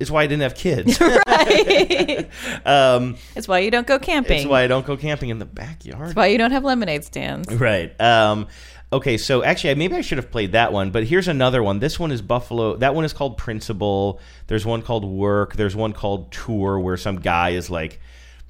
It's 0.00 0.10
why 0.10 0.24
I 0.24 0.26
didn't 0.26 0.42
have 0.42 0.54
kids. 0.56 1.00
right. 1.26 2.28
um, 2.66 3.16
It's 3.36 3.46
why 3.46 3.60
you 3.60 3.70
don't 3.70 3.86
go 3.86 3.98
camping. 3.98 4.38
it's 4.40 4.46
why 4.46 4.62
I 4.62 4.66
don't 4.66 4.84
go 4.84 4.96
camping 4.96 5.30
in 5.30 5.38
the 5.38 5.44
backyard. 5.44 6.08
It's 6.08 6.16
why 6.16 6.26
you 6.26 6.36
don't 6.36 6.50
have 6.50 6.64
lemonade 6.64 7.04
stands. 7.04 7.50
Right. 7.54 7.98
Um, 8.00 8.48
okay, 8.94 9.18
so 9.18 9.42
actually, 9.42 9.74
maybe 9.74 9.96
I 9.96 10.00
should 10.00 10.18
have 10.18 10.30
played 10.30 10.52
that 10.52 10.72
one, 10.72 10.90
but 10.90 11.04
here's 11.04 11.28
another 11.28 11.62
one. 11.62 11.80
This 11.80 11.98
one 11.98 12.12
is 12.12 12.22
Buffalo. 12.22 12.76
That 12.76 12.94
one 12.94 13.04
is 13.04 13.12
called 13.12 13.36
Principal. 13.36 14.20
There's 14.46 14.64
one 14.64 14.82
called 14.82 15.04
Work. 15.04 15.56
There's 15.56 15.74
one 15.74 15.92
called 15.92 16.30
Tour, 16.32 16.78
where 16.78 16.96
some 16.96 17.16
guy 17.16 17.50
is 17.50 17.68
like 17.68 18.00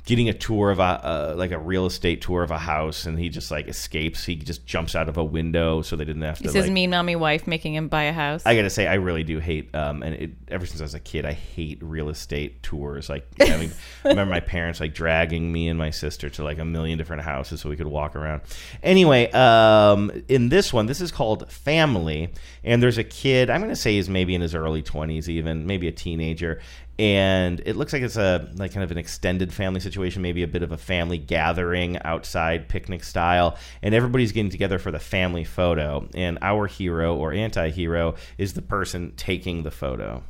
getting 0.04 0.28
a 0.28 0.34
tour 0.34 0.70
of 0.70 0.78
a 0.78 0.82
uh, 0.82 1.34
like 1.36 1.50
a 1.50 1.58
real 1.58 1.86
estate 1.86 2.20
tour 2.20 2.42
of 2.42 2.50
a 2.50 2.58
house, 2.58 3.06
and 3.06 3.18
he 3.18 3.28
just 3.28 3.50
like 3.50 3.68
escapes. 3.68 4.24
He 4.24 4.36
just 4.36 4.66
jumps 4.66 4.94
out 4.94 5.08
of 5.08 5.16
a 5.16 5.24
window, 5.24 5.82
so 5.82 5.96
they 5.96 6.04
didn't 6.04 6.22
have 6.22 6.38
to. 6.38 6.44
It's 6.44 6.54
his 6.54 6.66
like, 6.66 6.72
mean 6.72 6.90
mommy 6.90 7.16
wife 7.16 7.46
making 7.46 7.74
him 7.74 7.88
buy 7.88 8.04
a 8.04 8.12
house. 8.12 8.42
I 8.44 8.54
gotta 8.54 8.70
say, 8.70 8.86
I 8.86 8.94
really 8.94 9.24
do 9.24 9.38
hate, 9.38 9.74
um, 9.74 10.02
and 10.02 10.14
it, 10.14 10.30
ever 10.48 10.66
since 10.66 10.80
I 10.80 10.84
was 10.84 10.94
a 10.94 11.00
kid, 11.00 11.24
I 11.24 11.32
hate 11.32 11.78
real 11.82 12.10
estate 12.10 12.62
tours. 12.62 13.08
Like, 13.08 13.26
having, 13.38 13.70
I 14.04 14.08
remember 14.08 14.30
my 14.30 14.40
parents 14.40 14.80
like 14.80 14.94
dragging 14.94 15.50
me 15.50 15.68
and 15.68 15.78
my 15.78 15.90
sister 15.90 16.28
to 16.30 16.44
like 16.44 16.58
a 16.58 16.64
million 16.64 16.98
different 16.98 17.22
houses 17.22 17.60
so 17.60 17.70
we 17.70 17.76
could 17.76 17.86
walk 17.86 18.14
around. 18.14 18.42
Anyway, 18.82 19.30
um, 19.32 20.10
in 20.28 20.50
this 20.50 20.72
one, 20.72 20.86
this 20.86 21.00
is 21.00 21.10
called 21.10 21.50
Family, 21.50 22.30
and 22.62 22.82
there's 22.82 22.98
a 22.98 23.04
kid. 23.04 23.48
I'm 23.48 23.60
gonna 23.60 23.76
say 23.76 23.94
he's 23.94 24.10
maybe 24.10 24.34
in 24.34 24.42
his 24.42 24.54
early 24.54 24.82
20s, 24.82 25.28
even 25.28 25.66
maybe 25.66 25.88
a 25.88 25.92
teenager, 25.92 26.60
and 26.98 27.60
it 27.66 27.76
looks 27.76 27.92
like 27.92 28.02
it's 28.02 28.16
a 28.16 28.48
like 28.54 28.72
kind 28.72 28.84
of 28.84 28.90
an 28.90 28.98
extended 28.98 29.52
family 29.52 29.80
situation, 29.80 30.22
maybe 30.22 30.42
a 30.42 30.48
bit 30.48 30.62
of 30.62 30.72
a 30.72 30.78
family 30.78 31.18
gathering 31.18 31.98
outside, 32.02 32.68
picnic 32.68 33.02
style, 33.02 33.56
and 33.82 33.94
everybody's 33.94 34.32
getting 34.32 34.50
together 34.50 34.78
for 34.78 34.90
the 34.90 35.00
family 35.00 35.44
photo. 35.44 36.08
And 36.14 36.38
our 36.40 36.66
hero 36.66 37.16
or 37.16 37.32
anti-hero 37.32 38.14
is 38.38 38.54
the 38.54 38.62
person 38.62 39.12
taking 39.16 39.64
the 39.64 39.70
photo. 39.70 40.22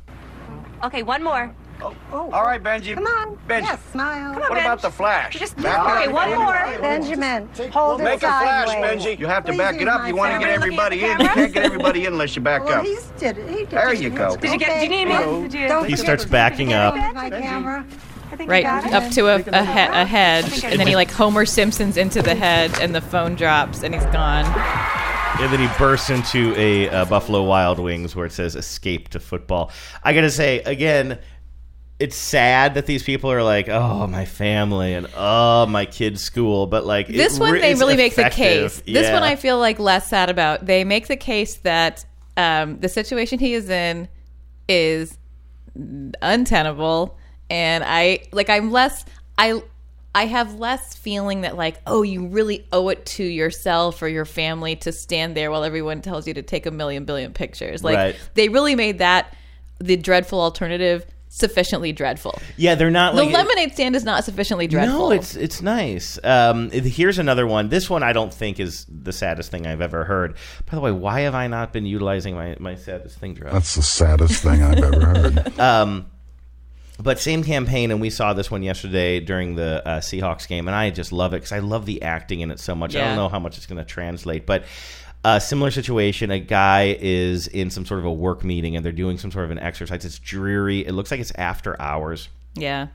Okay, 0.83 1.03
one 1.03 1.23
more. 1.23 1.53
Oh, 1.81 1.93
oh. 2.13 2.31
All 2.31 2.43
right, 2.43 2.63
Benji. 2.63 2.93
Come 2.93 3.05
on. 3.05 3.37
Benji. 3.49 3.63
Yes, 3.63 3.79
smile. 3.91 4.33
What 4.39 4.51
about 4.53 4.81
the 4.81 4.89
flash? 4.89 5.37
Just 5.37 5.57
Back 5.57 5.79
up. 5.79 5.97
okay, 5.97 6.07
one 6.11 6.29
more. 6.33 6.53
Benjamin, 6.81 7.49
hold 7.71 7.99
it 7.99 8.03
Make 8.05 8.13
it 8.15 8.17
a 8.23 8.27
flash, 8.27 8.67
sideways. 8.69 9.03
Benji. 9.03 9.19
You 9.19 9.27
have 9.27 9.43
to 9.45 9.51
Please 9.51 9.57
back 9.57 9.81
it 9.81 9.87
up. 9.89 10.07
You 10.07 10.15
want 10.15 10.33
to 10.33 10.39
get 10.39 10.49
everybody 10.49 11.03
in. 11.03 11.19
You 11.19 11.27
can't 11.27 11.53
get 11.53 11.65
everybody 11.65 12.05
in 12.05 12.13
unless 12.13 12.33
you 12.35 12.41
back 12.41 12.63
Well, 12.63 12.79
up. 12.79 12.85
he's 12.85 13.05
did 13.19 13.37
it. 13.37 13.49
He 13.49 13.55
did 13.57 13.69
There 13.71 13.93
you 13.93 14.09
go. 14.09 14.37
Did 14.37 14.51
you 14.53 14.57
get? 14.57 14.79
Did 14.79 14.83
you 14.83 14.89
need 14.89 15.05
me? 15.05 15.41
Did 15.49 15.53
you? 15.53 15.67
Don't 15.67 15.87
He 15.89 15.95
starts 15.97 16.23
backing 16.23 16.71
up. 16.73 16.95
my 17.13 17.29
camera. 17.29 17.85
Right 18.39 18.63
you 18.63 18.69
got 18.69 18.85
it. 18.85 18.93
up 18.93 19.11
to 19.13 19.27
a, 19.27 19.35
a, 19.35 19.65
he- 19.65 19.79
a 19.79 20.05
head, 20.05 20.45
and 20.65 20.79
then 20.79 20.87
he 20.87 20.95
like 20.95 21.11
Homer 21.11 21.45
Simpsons 21.45 21.95
into 21.95 22.21
the 22.21 22.35
head, 22.35 22.71
and 22.81 22.93
the 22.95 22.99
phone 23.01 23.35
drops, 23.35 23.83
and 23.83 23.93
he's 23.93 24.05
gone. 24.07 24.45
And 25.37 25.51
then 25.51 25.59
he 25.59 25.77
bursts 25.77 26.09
into 26.09 26.55
a 26.55 26.89
uh, 26.89 27.05
Buffalo 27.05 27.43
Wild 27.43 27.77
Wings 27.77 28.15
where 28.15 28.25
it 28.25 28.31
says 28.31 28.55
"Escape 28.55 29.09
to 29.09 29.19
Football." 29.19 29.69
I 30.01 30.13
gotta 30.13 30.31
say 30.31 30.59
again, 30.59 31.19
it's 31.99 32.15
sad 32.15 32.73
that 32.75 32.85
these 32.85 33.03
people 33.03 33.31
are 33.31 33.43
like, 33.43 33.69
"Oh, 33.69 34.07
my 34.07 34.25
family," 34.25 34.93
and 34.93 35.07
"Oh, 35.15 35.65
my 35.65 35.85
kid's 35.85 36.21
school," 36.21 36.67
but 36.67 36.85
like 36.85 37.07
This 37.07 37.37
one 37.37 37.51
re- 37.51 37.59
they 37.61 37.75
really 37.75 37.97
make 37.97 38.15
the 38.15 38.29
case. 38.29 38.81
This 38.85 39.11
one 39.11 39.23
I 39.23 39.35
feel 39.35 39.59
like 39.59 39.77
less 39.77 40.09
sad 40.09 40.29
about. 40.29 40.65
They 40.65 40.83
make 40.83 41.07
the 41.07 41.17
case 41.17 41.55
that 41.57 42.05
um, 42.37 42.79
the 42.79 42.89
situation 42.89 43.37
he 43.37 43.53
is 43.53 43.69
in 43.69 44.07
is 44.67 45.17
untenable, 46.21 47.17
and 47.49 47.83
I 47.85 48.23
like 48.31 48.49
I'm 48.49 48.71
less 48.71 49.05
I. 49.37 49.61
I 50.15 50.25
have 50.27 50.55
less 50.59 50.95
feeling 50.95 51.41
that 51.41 51.57
like, 51.57 51.79
oh, 51.85 52.01
you 52.01 52.27
really 52.27 52.65
owe 52.71 52.87
it 52.89 53.05
to 53.07 53.23
yourself 53.23 54.01
or 54.01 54.07
your 54.07 54.23
family 54.25 54.77
to 54.77 54.91
stand 54.93 55.35
there 55.35 55.51
while 55.51 55.63
everyone 55.65 56.01
tells 56.01 56.25
you 56.25 56.33
to 56.35 56.41
take 56.41 56.65
a 56.65 56.71
million 56.71 57.03
billion 57.03 57.33
pictures. 57.33 57.83
Like 57.83 57.97
Right. 57.97 58.15
they 58.33 58.47
really 58.49 58.75
made 58.75 58.99
that 58.99 59.35
the 59.79 59.97
dreadful 59.97 60.39
alternative 60.39 61.05
sufficiently 61.27 61.91
dreadful. 61.91 62.39
Yeah, 62.55 62.75
they're 62.75 62.89
not 62.89 63.13
The 63.13 63.23
like 63.23 63.33
lemonade 63.33 63.73
stand 63.73 63.93
is 63.93 64.05
not 64.05 64.23
sufficiently 64.23 64.67
dreadful. 64.67 65.09
No, 65.09 65.11
it's 65.11 65.35
it's 65.35 65.61
nice. 65.61 66.17
Um, 66.23 66.69
it- 66.71 66.85
here's 66.85 67.19
another 67.19 67.45
one. 67.45 67.67
This 67.67 67.89
one 67.89 68.01
I 68.03 68.13
don't 68.13 68.33
think 68.33 68.57
is 68.57 68.85
the 68.87 69.11
saddest 69.11 69.51
thing 69.51 69.67
I've 69.67 69.81
ever 69.81 70.05
heard. 70.05 70.35
By 70.65 70.75
the 70.75 70.79
way, 70.81 70.93
why 70.93 71.21
have 71.21 71.35
I 71.35 71.47
not 71.47 71.73
been 71.73 71.85
utilizing 71.85 72.35
my 72.35 72.55
my 72.59 72.75
saddest 72.75 73.19
thing 73.19 73.33
drop? 73.33 73.51
That's 73.51 73.75
the 73.75 73.81
saddest 73.83 74.41
thing 74.43 74.63
I've 74.63 74.81
ever 74.81 75.05
heard. 75.05 75.59
Um, 75.59 76.05
but 76.99 77.19
same 77.19 77.43
campaign, 77.43 77.91
and 77.91 77.99
we 77.99 78.09
saw 78.09 78.33
this 78.33 78.49
one 78.49 78.63
yesterday 78.63 79.19
during 79.19 79.55
the 79.55 79.81
uh, 79.85 79.99
Seahawks 79.99 80.47
game, 80.47 80.67
and 80.67 80.75
I 80.75 80.89
just 80.91 81.11
love 81.11 81.33
it 81.33 81.37
because 81.37 81.51
I 81.51 81.59
love 81.59 81.85
the 81.85 82.01
acting 82.01 82.39
in 82.41 82.51
it 82.51 82.59
so 82.59 82.73
much. 82.75 82.95
I 82.95 82.99
don't 83.01 83.15
know 83.17 83.29
how 83.29 83.39
much 83.39 83.57
it's 83.57 83.65
going 83.65 83.79
to 83.79 83.85
translate, 83.85 84.45
but 84.45 84.63
a 85.25 85.41
similar 85.41 85.71
situation. 85.71 86.31
A 86.31 86.39
guy 86.39 86.95
is 86.99 87.47
in 87.47 87.69
some 87.69 87.85
sort 87.85 87.99
of 87.99 88.05
a 88.05 88.13
work 88.13 88.43
meeting, 88.43 88.75
and 88.75 88.85
they're 88.85 88.91
doing 88.93 89.17
some 89.17 89.31
sort 89.31 89.45
of 89.45 89.51
an 89.51 89.59
exercise. 89.59 90.05
It's 90.05 90.19
dreary. 90.19 90.85
It 90.85 90.93
looks 90.93 91.11
like 91.11 91.19
it's 91.19 91.31
after 91.35 91.79
hours, 91.81 92.29
yeah. 92.53 92.87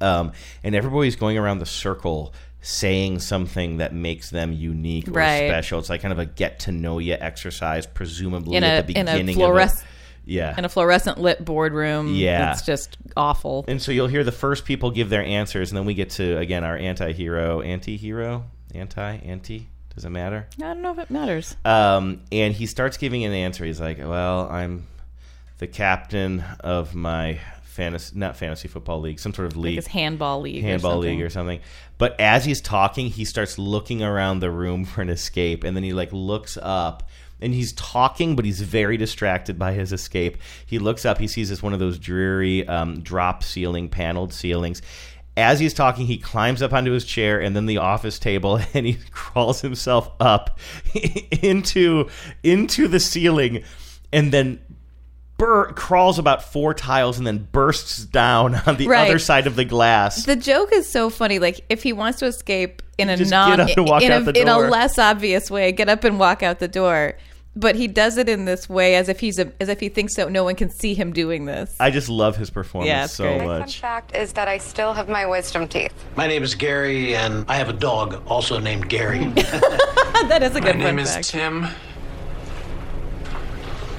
um, 0.00 0.32
and 0.62 0.74
everybody's 0.74 1.16
going 1.16 1.38
around 1.38 1.60
the 1.60 1.66
circle 1.66 2.34
saying 2.60 3.20
something 3.20 3.76
that 3.76 3.94
makes 3.94 4.30
them 4.30 4.52
unique 4.52 5.06
or 5.08 5.12
Right. 5.12 5.48
special. 5.48 5.78
It's 5.78 5.88
like 5.88 6.02
kind 6.02 6.10
of 6.12 6.18
a 6.18 6.26
get 6.26 6.58
to 6.60 6.72
know 6.72 6.98
you 6.98 7.14
exercise, 7.18 7.86
presumably 7.86 8.56
In 8.56 8.64
at 8.64 8.84
a- 8.84 8.86
the 8.92 8.98
in 8.98 9.08
a 9.08 9.12
beginning 9.12 9.36
fluores- 9.36 9.74
of 9.74 9.82
a 9.82 9.84
yeah 10.28 10.54
in 10.58 10.64
a 10.64 10.68
fluorescent 10.68 11.18
lit 11.18 11.44
boardroom. 11.44 12.14
Yeah. 12.14 12.52
it's 12.52 12.62
just 12.62 12.96
awful. 13.16 13.64
And 13.66 13.80
so 13.82 13.90
you'll 13.92 14.06
hear 14.08 14.22
the 14.24 14.30
first 14.32 14.64
people 14.64 14.90
give 14.90 15.08
their 15.10 15.22
answers, 15.24 15.70
and 15.70 15.76
then 15.78 15.86
we 15.86 15.94
get 15.94 16.10
to 16.10 16.36
again 16.38 16.62
our 16.64 16.76
anti-hero, 16.76 17.60
anti-hero, 17.62 18.44
anti, 18.74 19.16
anti. 19.16 19.66
Does 19.94 20.04
it 20.04 20.10
matter? 20.10 20.46
I 20.58 20.60
don't 20.62 20.82
know 20.82 20.92
if 20.92 20.98
it 21.00 21.10
matters. 21.10 21.56
Um, 21.64 22.20
and 22.30 22.54
he 22.54 22.66
starts 22.66 22.96
giving 22.98 23.24
an 23.24 23.32
answer. 23.32 23.64
He's 23.64 23.80
like, 23.80 23.98
"Well, 23.98 24.48
I'm 24.48 24.86
the 25.58 25.66
captain 25.66 26.44
of 26.60 26.94
my 26.94 27.40
fantasy, 27.64 28.16
not 28.16 28.36
fantasy 28.36 28.68
football 28.68 29.00
league, 29.00 29.18
some 29.18 29.34
sort 29.34 29.46
of 29.50 29.56
Like 29.56 29.64
league, 29.64 29.74
his 29.76 29.86
handball 29.88 30.40
league. 30.40 30.62
handball 30.62 30.92
something. 31.02 31.16
league 31.18 31.22
or 31.26 31.30
something." 31.30 31.60
But 31.96 32.20
as 32.20 32.44
he's 32.44 32.60
talking, 32.60 33.08
he 33.08 33.24
starts 33.24 33.58
looking 33.58 34.02
around 34.04 34.38
the 34.38 34.52
room 34.52 34.84
for 34.84 35.02
an 35.02 35.08
escape, 35.08 35.64
and 35.64 35.74
then 35.76 35.82
he 35.82 35.92
like 35.92 36.10
looks 36.12 36.56
up. 36.62 37.08
And 37.40 37.54
he's 37.54 37.72
talking, 37.74 38.34
but 38.34 38.44
he's 38.44 38.60
very 38.60 38.96
distracted 38.96 39.58
by 39.58 39.72
his 39.72 39.92
escape. 39.92 40.38
He 40.66 40.78
looks 40.78 41.04
up. 41.04 41.18
He 41.18 41.28
sees 41.28 41.50
this 41.50 41.62
one 41.62 41.72
of 41.72 41.78
those 41.78 41.98
dreary 41.98 42.66
um, 42.66 43.00
drop 43.00 43.44
ceiling, 43.44 43.88
paneled 43.88 44.32
ceilings. 44.32 44.82
As 45.36 45.60
he's 45.60 45.72
talking, 45.72 46.06
he 46.06 46.18
climbs 46.18 46.62
up 46.62 46.72
onto 46.72 46.90
his 46.90 47.04
chair 47.04 47.40
and 47.40 47.54
then 47.54 47.66
the 47.66 47.78
office 47.78 48.18
table, 48.18 48.58
and 48.74 48.86
he 48.86 48.98
crawls 49.12 49.60
himself 49.60 50.10
up 50.18 50.58
into 51.42 52.08
into 52.42 52.88
the 52.88 52.98
ceiling, 53.00 53.62
and 54.12 54.32
then 54.32 54.58
bur- 55.36 55.72
crawls 55.74 56.18
about 56.18 56.42
four 56.42 56.74
tiles 56.74 57.18
and 57.18 57.26
then 57.26 57.48
bursts 57.52 58.04
down 58.04 58.56
on 58.66 58.76
the 58.76 58.88
Right. 58.88 59.08
other 59.08 59.18
side 59.20 59.46
of 59.46 59.56
the 59.56 59.64
glass. 59.64 60.24
The 60.24 60.36
joke 60.36 60.70
is 60.72 60.88
so 60.88 61.08
funny. 61.10 61.38
Like 61.38 61.64
if 61.68 61.82
he 61.84 61.92
wants 61.92 62.18
to 62.18 62.26
escape 62.26 62.82
in 62.98 63.08
a 63.08 63.16
non 63.16 63.56
get 63.58 63.60
up 63.60 63.76
and 63.76 63.86
walk 63.88 64.02
in, 64.02 64.10
a, 64.10 64.30
in 64.30 64.48
a 64.48 64.58
less 64.58 64.98
obvious 64.98 65.50
way, 65.50 65.70
get 65.70 65.88
up 65.88 66.02
and 66.04 66.18
walk 66.18 66.42
out 66.42 66.58
the 66.58 66.66
door. 66.68 67.14
But 67.58 67.74
he 67.74 67.88
does 67.88 68.18
it 68.18 68.28
in 68.28 68.44
this 68.44 68.68
way 68.68 68.94
as 68.94 69.08
if 69.08 69.18
he's 69.18 69.40
a, 69.40 69.50
as 69.60 69.68
if 69.68 69.80
he 69.80 69.88
thinks 69.88 70.14
that 70.14 70.30
no 70.30 70.44
one 70.44 70.54
can 70.54 70.70
see 70.70 70.94
him 70.94 71.12
doing 71.12 71.44
this. 71.44 71.74
I 71.80 71.90
just 71.90 72.08
love 72.08 72.36
his 72.36 72.50
performance 72.50 72.86
Yeah, 72.86 73.04
it's 73.04 73.14
so 73.14 73.24
great. 73.24 73.48
My 73.48 73.58
fun 73.58 73.68
fact 73.68 74.14
is 74.14 74.32
that 74.34 74.46
I 74.46 74.58
still 74.58 74.92
have 74.92 75.08
my 75.08 75.26
wisdom 75.26 75.66
teeth. 75.66 75.92
My 76.14 76.28
name 76.28 76.44
is 76.44 76.54
Gary, 76.54 77.16
and 77.16 77.44
I 77.48 77.56
have 77.56 77.68
a 77.68 77.72
dog 77.72 78.22
also 78.28 78.60
named 78.60 78.88
Gary. 78.88 79.24
that 79.34 80.38
is 80.40 80.54
a 80.54 80.60
good 80.60 80.76
name. 80.76 80.78
My 80.78 80.84
fun 80.84 80.96
name 80.96 80.98
is. 81.00 81.28
Tim. 81.28 81.66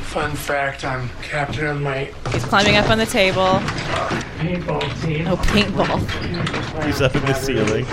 Fun 0.04 0.32
fact: 0.38 0.86
I'm 0.86 1.10
captain 1.22 1.67
of 1.67 1.82
my 1.82 2.06
He's 2.32 2.45
climbing 2.45 2.78
up 2.78 2.89
on 2.89 2.98
the 2.98 3.06
table. 3.06 3.60
paintball 4.40 5.06
team. 5.06 5.27
Oh, 5.27 5.36
paintball. 5.36 6.86
He's 6.86 7.02
up 7.02 7.13
in 7.13 7.25
the 7.25 7.33
ceiling. 7.33 7.86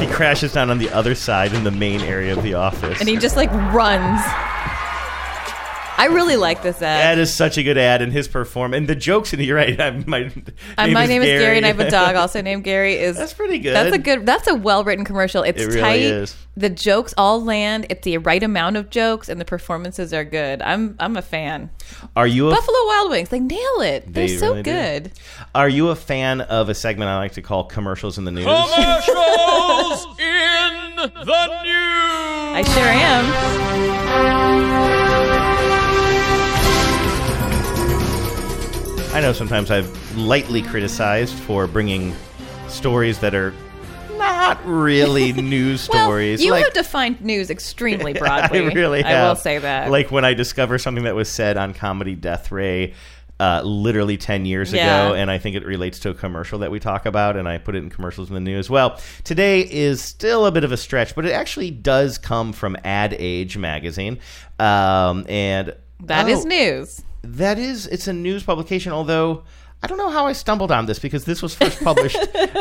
He 0.00 0.06
crashes 0.06 0.52
down 0.52 0.70
on 0.70 0.78
the 0.78 0.90
other 0.90 1.14
side 1.14 1.52
in 1.52 1.62
the 1.62 1.70
main 1.70 2.00
area 2.00 2.34
of 2.36 2.42
the 2.42 2.54
office. 2.54 2.98
And 3.00 3.08
he 3.08 3.18
just 3.18 3.36
like 3.36 3.52
runs. 3.52 4.20
I 6.00 6.06
really 6.06 6.36
like 6.36 6.62
this 6.62 6.76
ad. 6.82 7.16
That 7.16 7.18
is 7.18 7.32
such 7.34 7.58
a 7.58 7.62
good 7.62 7.76
ad, 7.78 8.00
and 8.02 8.12
his 8.12 8.26
perform 8.28 8.72
and 8.74 8.88
the 8.88 8.94
jokes 8.94 9.32
in 9.32 9.40
it. 9.40 9.44
You're 9.44 9.56
right. 9.56 9.78
I'm, 9.80 10.04
my 10.06 10.30
Uh, 10.78 10.84
name 10.86 10.94
my 10.94 11.02
is 11.04 11.08
name 11.08 11.22
Gary. 11.22 11.34
is 11.34 11.40
Gary, 11.42 11.56
and 11.58 11.66
I 11.66 11.68
have 11.68 11.80
a 11.80 11.90
dog 11.90 12.14
also 12.16 12.40
named 12.40 12.64
Gary. 12.64 12.94
Is 12.94 13.16
That's 13.16 13.34
pretty 13.34 13.58
good. 13.58 13.74
That's 13.74 13.94
a 13.94 13.98
good. 13.98 14.24
That's 14.26 14.46
a 14.48 14.54
well 14.54 14.82
written 14.84 15.04
commercial. 15.04 15.42
It's 15.42 15.62
It 15.62 15.66
really 15.68 15.80
tight. 15.80 16.00
is. 16.02 16.36
The 16.56 16.68
jokes 16.70 17.14
all 17.16 17.42
land. 17.42 17.86
It's 17.90 18.02
the 18.04 18.18
right 18.18 18.42
amount 18.42 18.76
of 18.76 18.90
jokes, 18.90 19.28
and 19.28 19.40
the 19.40 19.44
performances 19.44 20.12
are 20.12 20.24
good. 20.24 20.60
I'm 20.62 20.96
I'm 20.98 21.16
a 21.16 21.22
fan. 21.22 21.70
Are 22.16 22.26
you 22.26 22.48
a 22.48 22.50
Buffalo 22.50 22.78
Wild 22.86 23.10
Wings? 23.10 23.28
They 23.28 23.40
nail 23.40 23.80
it. 23.82 24.04
They're 24.12 24.26
They 24.26 24.36
so 24.36 24.48
really 24.50 24.62
do. 24.64 24.70
good. 24.72 25.12
Are 25.54 25.68
you 25.68 25.88
a 25.90 25.96
fan 25.96 26.40
of 26.42 26.68
a 26.68 26.74
segment 26.74 27.08
I 27.08 27.16
like 27.18 27.32
to 27.32 27.42
call 27.42 27.64
commercials 27.64 28.18
in 28.18 28.24
the 28.24 28.30
news? 28.30 28.44
Commercials 28.44 30.06
in 30.18 30.96
the 30.96 31.06
news. 31.06 31.28
I 32.52 32.62
sure 32.66 32.88
am. 34.96 34.99
I 39.12 39.20
know 39.20 39.32
sometimes 39.32 39.70
I've 39.72 40.16
lightly 40.16 40.62
criticized 40.62 41.34
for 41.34 41.66
bringing 41.66 42.14
stories 42.68 43.18
that 43.18 43.34
are 43.34 43.52
not 44.16 44.58
really 44.64 45.32
news 45.42 45.88
Well, 45.88 46.04
stories. 46.06 46.42
you 46.42 46.52
like, 46.52 46.64
have 46.64 46.72
defined 46.72 47.20
news 47.20 47.50
extremely 47.50 48.12
broadly. 48.18 48.60
I 48.60 48.72
really 48.72 49.02
I 49.02 49.08
have. 49.10 49.28
will 49.28 49.36
say 49.36 49.58
that. 49.58 49.90
Like 49.90 50.12
when 50.12 50.24
I 50.24 50.34
discover 50.34 50.78
something 50.78 51.04
that 51.04 51.16
was 51.16 51.28
said 51.28 51.56
on 51.56 51.74
Comedy 51.74 52.14
Death 52.14 52.52
Ray 52.52 52.94
uh, 53.40 53.62
literally 53.64 54.16
10 54.16 54.44
years 54.46 54.72
Yeah. 54.72 55.06
ago, 55.08 55.14
and 55.14 55.28
I 55.30 55.38
think 55.38 55.56
it 55.56 55.64
relates 55.66 55.98
to 56.00 56.10
a 56.10 56.14
commercial 56.14 56.60
that 56.60 56.70
we 56.70 56.78
talk 56.78 57.04
about, 57.04 57.36
and 57.36 57.48
I 57.48 57.58
put 57.58 57.74
it 57.74 57.78
in 57.78 57.90
commercials 57.90 58.28
in 58.28 58.34
the 58.34 58.40
news. 58.40 58.70
Well, 58.70 59.00
today 59.24 59.62
is 59.62 60.00
still 60.00 60.46
a 60.46 60.52
bit 60.52 60.62
of 60.62 60.70
a 60.72 60.76
stretch, 60.76 61.14
but 61.16 61.24
it 61.26 61.32
actually 61.32 61.70
does 61.72 62.16
come 62.16 62.52
from 62.52 62.76
Ad 62.84 63.14
Age 63.18 63.56
magazine. 63.56 64.18
Um, 64.60 65.24
and 65.28 65.74
That 66.00 66.28
is 66.28 66.44
oh, 66.44 66.48
news. 66.48 67.02
That 67.22 67.58
is, 67.58 67.86
it's 67.86 68.08
a 68.08 68.12
news 68.12 68.42
publication, 68.42 68.92
although. 68.92 69.44
I 69.82 69.86
don't 69.86 69.96
know 69.96 70.10
how 70.10 70.26
I 70.26 70.34
stumbled 70.34 70.70
on 70.70 70.84
this 70.84 70.98
because 70.98 71.24
this 71.24 71.40
was 71.40 71.54
first 71.54 71.82
published 71.82 72.18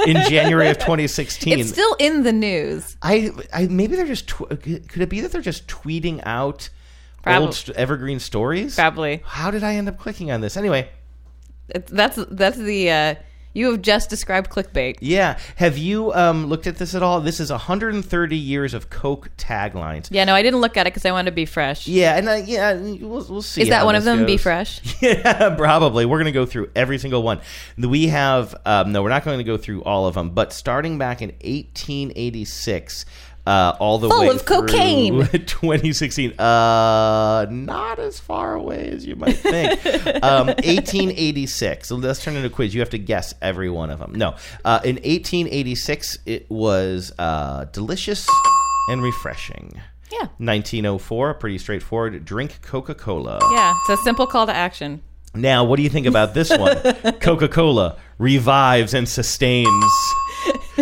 in 0.07 0.15
January 0.29 0.69
of 0.69 0.77
2016. 0.77 1.59
It's 1.59 1.69
still 1.69 1.93
in 1.99 2.23
the 2.23 2.31
news. 2.31 2.95
I, 3.01 3.31
I 3.51 3.67
maybe 3.67 3.97
they're 3.97 4.07
just 4.07 4.29
tw- 4.29 4.47
could 4.47 5.01
it 5.01 5.09
be 5.09 5.19
that 5.19 5.33
they're 5.33 5.41
just 5.41 5.67
tweeting 5.67 6.21
out 6.25 6.69
Probably. 7.21 7.45
old 7.45 7.55
st- 7.55 7.75
evergreen 7.75 8.21
stories? 8.21 8.75
Probably. 8.75 9.21
How 9.25 9.51
did 9.51 9.65
I 9.65 9.75
end 9.75 9.89
up 9.89 9.99
clicking 9.99 10.31
on 10.31 10.39
this 10.39 10.55
anyway? 10.55 10.89
That's 11.67 12.17
that's 12.31 12.57
the 12.57 12.89
uh, 12.89 13.15
you 13.59 13.71
have 13.71 13.81
just 13.81 14.09
described 14.09 14.49
clickbait. 14.49 14.97
Yeah, 15.01 15.37
have 15.57 15.77
you 15.77 16.13
um, 16.13 16.47
looked 16.47 16.65
at 16.65 16.77
this 16.77 16.95
at 16.95 17.03
all? 17.03 17.21
This 17.21 17.39
is 17.39 17.51
130 17.51 18.37
years 18.37 18.73
of 18.73 18.89
Coke 18.89 19.29
taglines. 19.37 20.07
Yeah, 20.09 20.23
no, 20.23 20.33
I 20.33 20.41
didn't 20.41 20.61
look 20.61 20.77
at 20.77 20.87
it 20.87 20.91
because 20.91 21.05
I 21.05 21.11
wanted 21.11 21.31
to 21.31 21.35
be 21.35 21.45
fresh. 21.45 21.87
Yeah, 21.87 22.17
and 22.17 22.29
uh, 22.29 22.33
yeah, 22.45 22.73
we'll, 22.73 23.25
we'll 23.25 23.41
see. 23.41 23.61
Is 23.61 23.69
that 23.69 23.85
one 23.85 23.95
of 23.95 24.03
them? 24.05 24.25
Be 24.25 24.37
fresh. 24.37 24.81
Yeah, 25.01 25.55
probably. 25.55 26.05
We're 26.05 26.17
going 26.17 26.25
to 26.25 26.31
go 26.31 26.45
through 26.45 26.71
every 26.75 26.97
single 26.97 27.23
one. 27.23 27.39
We 27.77 28.07
have 28.07 28.55
um, 28.65 28.91
no, 28.91 29.01
we're 29.01 29.09
not 29.09 29.23
going 29.23 29.37
to 29.37 29.43
go 29.43 29.57
through 29.57 29.83
all 29.83 30.07
of 30.07 30.15
them, 30.15 30.31
but 30.31 30.53
starting 30.53 30.97
back 30.97 31.21
in 31.21 31.29
1886. 31.29 33.05
Uh, 33.49 33.75
all 33.79 33.97
the 33.97 34.07
Full 34.07 34.19
way 34.19 34.27
of 34.27 34.41
through 34.43 34.57
cocaine. 34.67 35.25
2016. 35.25 36.39
Uh, 36.39 37.47
not 37.49 37.97
as 37.97 38.19
far 38.19 38.53
away 38.53 38.89
as 38.89 39.07
you 39.07 39.15
might 39.15 39.37
think. 39.37 39.83
um, 40.23 40.47
1886. 40.47 41.87
So 41.87 41.95
let's 41.95 42.23
turn 42.23 42.35
into 42.35 42.45
a 42.45 42.51
quiz. 42.51 42.75
You 42.75 42.81
have 42.81 42.91
to 42.91 42.99
guess 42.99 43.33
every 43.41 43.71
one 43.71 43.89
of 43.89 43.97
them. 43.97 44.13
No, 44.13 44.35
uh, 44.63 44.81
in 44.83 44.97
1886, 44.97 46.19
it 46.27 46.47
was 46.51 47.11
uh, 47.17 47.65
delicious 47.73 48.27
and 48.89 49.01
refreshing. 49.01 49.81
Yeah. 50.11 50.27
1904, 50.37 51.33
pretty 51.33 51.57
straightforward. 51.57 52.23
Drink 52.25 52.61
Coca 52.61 52.93
Cola. 52.93 53.39
Yeah, 53.51 53.73
it's 53.81 53.99
a 53.99 54.03
simple 54.03 54.27
call 54.27 54.45
to 54.45 54.55
action. 54.55 55.01
Now, 55.33 55.63
what 55.63 55.77
do 55.77 55.83
you 55.83 55.89
think 55.89 56.05
about 56.05 56.33
this 56.35 56.49
one? 56.49 56.75
Coca 57.19 57.47
Cola 57.47 57.97
revives 58.19 58.93
and 58.93 59.07
sustains. 59.07 59.91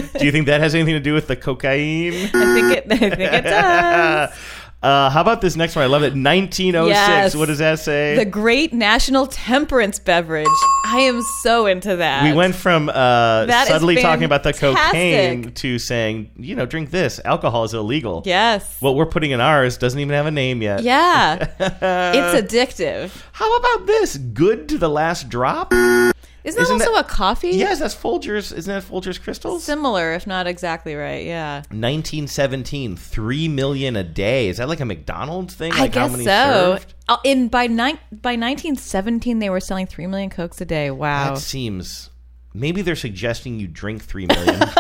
Do 0.02 0.26
you 0.26 0.32
think 0.32 0.48
that 0.48 0.62
has 0.62 0.76
anything 0.76 0.94
to 0.94 1.00
do 1.00 1.14
with 1.14 1.28
the 1.28 1.36
cocaine? 1.36 2.14
I 2.34 2.54
think 2.54 2.78
it. 2.78 2.92
I 2.92 2.98
think 2.98 3.34
it 3.34 3.44
does. 3.44 4.38
Uh, 4.84 5.10
how 5.10 5.22
about 5.22 5.42
this 5.42 5.56
next 5.56 5.76
one? 5.76 5.84
I 5.84 5.88
love 5.88 6.04
it. 6.04 6.14
1906. 6.14 6.88
Yes. 6.88 7.36
What 7.36 7.48
does 7.48 7.58
that 7.58 7.80
say? 7.80 8.16
The 8.16 8.26
great 8.26 8.74
national 8.74 9.26
temperance 9.26 9.98
beverage. 9.98 10.48
I 10.86 11.00
am 11.00 11.24
so 11.42 11.66
into 11.66 11.96
that. 11.96 12.24
we 12.24 12.32
went 12.32 12.54
from 12.54 12.90
uh, 12.90 13.48
subtly 13.66 13.96
talking 13.96 14.24
about 14.24 14.44
the 14.44 14.54
cocaine 14.54 15.52
to 15.54 15.80
saying, 15.80 16.30
you 16.38 16.56
know, 16.56 16.68
drink 16.68 16.92
this. 16.92 17.20
Alcohol 17.26 17.64
is 17.64 17.74
illegal. 17.74 18.22
Yes. 18.26 18.80
What 18.80 18.96
we're 18.96 19.08
putting 19.08 19.32
in 19.32 19.42
ours 19.42 19.78
doesn't 19.78 20.00
even 20.00 20.14
have 20.14 20.28
a 20.28 20.32
name 20.32 20.62
yet. 20.62 20.84
Yeah. 20.84 21.38
it's 21.60 22.54
addictive. 22.54 23.12
How 23.32 23.58
about 23.58 23.88
this? 23.88 24.16
Good 24.18 24.70
to 24.70 24.78
the 24.78 24.90
last 24.90 25.28
drop? 25.28 25.74
Isn't 26.48 26.78
that 26.80 26.88
also 26.88 27.00
a 27.00 27.04
coffee? 27.04 27.50
Yes, 27.50 27.80
that's 27.80 27.96
Folgers. 27.96 28.56
Isn't 28.56 28.74
that 28.74 28.84
Folgers 28.84 29.22
Crystals? 29.22 29.64
Similar, 29.64 30.14
if 30.14 30.26
not 30.26 30.48
exactly 30.48 30.96
right. 30.96 31.26
Yeah. 31.26 31.58
1917, 31.70 32.96
3 32.96 33.48
million 33.50 33.96
a 33.96 34.04
day. 34.04 34.48
Is 34.50 34.58
that 34.58 34.68
like 34.70 34.80
a 34.80 34.86
McDonald's 34.86 35.54
thing? 35.56 35.74
I 35.74 35.80
Like 35.82 35.96
how 35.96 36.08
guess 36.08 36.12
many 36.12 36.24
so. 36.26 36.30
served? 36.78 36.94
Uh, 37.10 37.18
In 37.24 37.48
by 37.48 37.68
nine 37.68 38.00
by 38.12 38.32
1917, 38.36 39.40
they 39.40 39.50
were 39.50 39.60
selling 39.60 39.88
three 39.88 40.08
million 40.08 40.30
cokes 40.30 40.60
a 40.62 40.66
day. 40.66 40.92
Wow. 40.92 41.34
That 41.36 41.40
seems. 41.40 42.10
Maybe 42.60 42.82
they're 42.82 42.96
suggesting 42.96 43.60
you 43.60 43.68
drink 43.68 44.04
3 44.04 44.26
million 44.26 44.60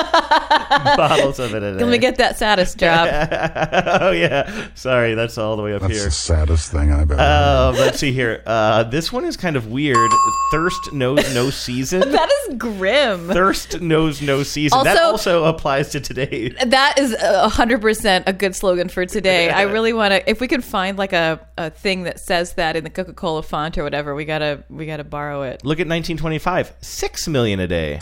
bottles 0.97 1.39
of 1.39 1.53
it 1.53 1.61
a 1.63 1.73
day. 1.77 1.83
Let 1.83 1.91
me 1.91 1.97
get 1.97 2.17
that 2.17 2.35
status 2.35 2.73
job. 2.73 3.07
oh, 4.01 4.11
yeah. 4.11 4.67
Sorry, 4.73 5.13
that's 5.13 5.37
all 5.37 5.55
the 5.55 5.63
way 5.63 5.73
up 5.73 5.81
That's 5.81 5.93
here. 5.93 6.03
That's 6.03 6.15
the 6.15 6.21
saddest 6.21 6.71
thing 6.71 6.91
I've 6.91 7.11
ever 7.11 7.19
Uh, 7.19 7.73
let's 7.77 7.99
see 7.99 8.11
here. 8.11 8.41
Uh, 8.45 8.83
this 8.83 9.13
one 9.13 9.25
is 9.25 9.37
kind 9.37 9.55
of 9.55 9.67
weird. 9.67 10.09
Thirst 10.51 10.91
knows 10.91 11.33
no 11.35 11.49
season. 11.49 11.99
that 12.11 12.29
is 12.31 12.55
grim. 12.57 13.27
Thirst 13.27 13.79
knows 13.81 14.21
no 14.21 14.43
season. 14.43 14.83
that 14.83 14.97
Also- 14.97 15.17
also 15.17 15.45
applies 15.45 15.89
to 15.89 15.99
today. 15.99 16.49
That 16.65 16.97
is 16.99 17.13
a 17.13 17.49
hundred 17.49 17.81
percent 17.81 18.25
a 18.27 18.33
good 18.33 18.55
slogan 18.55 18.89
for 18.89 19.05
today. 19.05 19.49
I 19.49 19.63
really 19.63 19.93
want 19.93 20.11
to. 20.13 20.29
If 20.29 20.39
we 20.41 20.47
can 20.47 20.61
find 20.61 20.97
like 20.97 21.13
a, 21.13 21.39
a 21.57 21.69
thing 21.69 22.03
that 22.03 22.19
says 22.19 22.53
that 22.53 22.75
in 22.75 22.83
the 22.83 22.89
Coca 22.89 23.13
Cola 23.13 23.43
font 23.43 23.77
or 23.77 23.83
whatever, 23.83 24.15
we 24.15 24.25
gotta 24.25 24.63
we 24.69 24.85
gotta 24.85 25.03
borrow 25.03 25.43
it. 25.43 25.63
Look 25.63 25.79
at 25.79 25.87
1925, 25.87 26.73
six 26.81 27.27
million 27.27 27.59
a 27.59 27.66
day. 27.67 27.99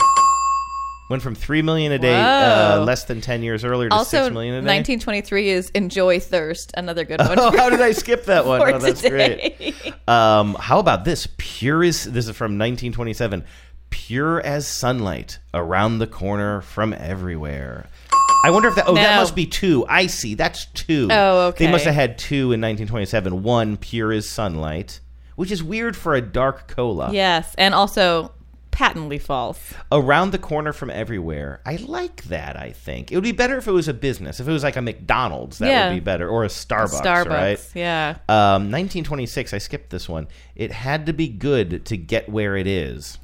Went 1.08 1.22
from 1.22 1.36
three 1.36 1.62
million 1.62 1.92
a 1.92 1.98
day 2.00 2.20
uh, 2.20 2.80
less 2.82 3.04
than 3.04 3.20
ten 3.20 3.40
years 3.42 3.64
earlier 3.64 3.88
to 3.90 3.94
Also, 3.94 4.24
six 4.24 4.32
million 4.34 4.54
a 4.56 4.60
day. 4.62 4.66
1923 4.66 5.48
is 5.50 5.70
enjoy 5.70 6.18
thirst. 6.18 6.72
Another 6.76 7.04
good 7.04 7.20
one. 7.28 7.38
Oh, 7.38 7.52
for- 7.52 7.56
how 7.58 7.70
did 7.70 7.80
I 7.80 7.92
skip 7.92 8.24
that 8.24 8.44
one? 8.44 8.60
Oh, 8.74 8.78
that's 8.78 9.02
today. 9.02 9.54
great. 9.80 10.08
Um, 10.08 10.56
how 10.58 10.80
about 10.80 11.04
this? 11.04 11.28
Pure 11.36 11.84
as 11.84 12.04
this 12.04 12.26
is 12.26 12.36
from 12.36 12.58
1927. 12.58 13.44
Pure 13.90 14.40
as 14.40 14.66
sunlight 14.66 15.38
around 15.54 15.98
the 15.98 16.08
corner 16.08 16.60
from 16.62 16.92
everywhere. 16.92 17.86
I 18.44 18.50
wonder 18.50 18.68
if 18.68 18.74
that. 18.74 18.88
Oh, 18.88 18.94
that 18.94 19.16
must 19.16 19.36
be 19.36 19.46
two. 19.46 19.86
I 19.88 20.08
see. 20.08 20.34
That's 20.34 20.66
two. 20.66 21.06
Oh, 21.10 21.48
okay. 21.48 21.66
They 21.66 21.70
must 21.72 21.84
have 21.84 21.94
had 21.94 22.18
two 22.18 22.52
in 22.52 22.60
1927. 22.60 23.44
One 23.44 23.76
pure 23.76 24.12
as 24.12 24.28
sunlight, 24.28 24.98
which 25.36 25.52
is 25.52 25.62
weird 25.62 25.96
for 25.96 26.14
a 26.16 26.20
dark 26.20 26.66
cola. 26.66 27.12
Yes, 27.12 27.54
and 27.56 27.74
also 27.74 28.32
patently 28.76 29.18
false. 29.18 29.72
Around 29.90 30.32
the 30.32 30.38
corner 30.38 30.74
from 30.74 30.90
everywhere. 30.90 31.62
I 31.64 31.76
like 31.76 32.24
that, 32.24 32.58
I 32.58 32.72
think. 32.72 33.10
It 33.10 33.14
would 33.14 33.24
be 33.24 33.32
better 33.32 33.56
if 33.56 33.66
it 33.66 33.72
was 33.72 33.88
a 33.88 33.94
business. 33.94 34.38
If 34.38 34.46
it 34.46 34.52
was 34.52 34.62
like 34.62 34.76
a 34.76 34.82
McDonald's, 34.82 35.56
that 35.58 35.68
Yeah. 35.68 35.88
would 35.88 35.94
be 35.94 36.00
better. 36.00 36.28
Or 36.28 36.44
a 36.44 36.48
Starbucks, 36.48 37.00
Starbucks, 37.00 37.26
right? 37.30 37.70
yeah. 37.74 38.16
Um, 38.28 38.70
1926, 38.70 39.54
I 39.54 39.58
skipped 39.58 39.88
this 39.88 40.10
one. 40.10 40.28
It 40.54 40.72
had 40.72 41.06
to 41.06 41.14
be 41.14 41.26
good 41.26 41.86
to 41.86 41.96
get 41.96 42.28
where 42.28 42.54
it 42.54 42.66
is. 42.66 43.16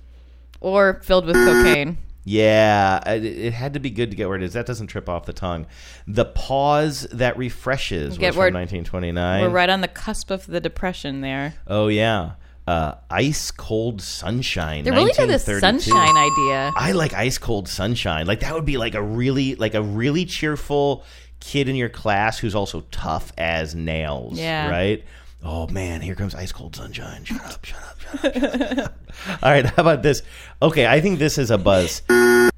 Or 0.60 1.00
filled 1.04 1.26
with 1.26 1.36
cocaine. 1.36 1.98
Yeah, 2.24 3.06
it, 3.10 3.24
it 3.24 3.52
had 3.52 3.74
to 3.74 3.80
be 3.80 3.90
good 3.90 4.10
to 4.10 4.16
get 4.16 4.28
where 4.28 4.36
it 4.38 4.42
is. 4.44 4.54
That 4.54 4.64
doesn't 4.64 4.86
trip 4.86 5.08
off 5.08 5.26
the 5.26 5.32
tongue. 5.34 5.66
The 6.06 6.24
pause 6.24 7.06
that 7.12 7.36
refreshes 7.36 8.16
Get 8.16 8.28
was 8.28 8.46
from 8.46 8.54
1929. 8.54 9.42
We're 9.42 9.48
right 9.50 9.68
on 9.68 9.82
the 9.82 9.88
cusp 9.88 10.30
of 10.30 10.46
the 10.46 10.60
depression 10.60 11.20
there. 11.20 11.54
Oh, 11.66 11.88
yeah. 11.88 12.32
Uh, 12.66 12.94
ice 13.10 13.50
cold 13.50 14.00
sunshine. 14.00 14.84
They're 14.84 14.92
really 14.92 15.10
into 15.10 15.26
this 15.26 15.44
sunshine 15.44 16.16
idea. 16.16 16.72
I 16.76 16.92
like 16.92 17.12
ice 17.12 17.36
cold 17.38 17.68
sunshine. 17.68 18.26
Like 18.26 18.40
that 18.40 18.54
would 18.54 18.64
be 18.64 18.76
like 18.76 18.94
a 18.94 19.02
really 19.02 19.56
like 19.56 19.74
a 19.74 19.82
really 19.82 20.24
cheerful 20.24 21.04
kid 21.40 21.68
in 21.68 21.74
your 21.74 21.88
class 21.88 22.38
who's 22.38 22.54
also 22.54 22.82
tough 22.92 23.32
as 23.36 23.74
nails. 23.74 24.38
Yeah. 24.38 24.70
Right. 24.70 25.04
Oh 25.44 25.66
man, 25.66 26.00
here 26.00 26.14
comes 26.14 26.36
ice 26.36 26.52
cold 26.52 26.76
sunshine. 26.76 27.24
Shut 27.24 27.44
up, 27.44 27.64
shut 27.64 27.82
up, 27.82 28.00
shut 28.00 28.24
up. 28.24 28.36
Shut 28.60 28.78
up. 28.78 28.98
All 29.42 29.50
right, 29.50 29.66
how 29.66 29.82
about 29.82 30.02
this? 30.04 30.22
Okay, 30.60 30.86
I 30.86 31.00
think 31.00 31.18
this 31.18 31.38
is 31.38 31.50
a 31.50 31.58
buzz. 31.58 32.02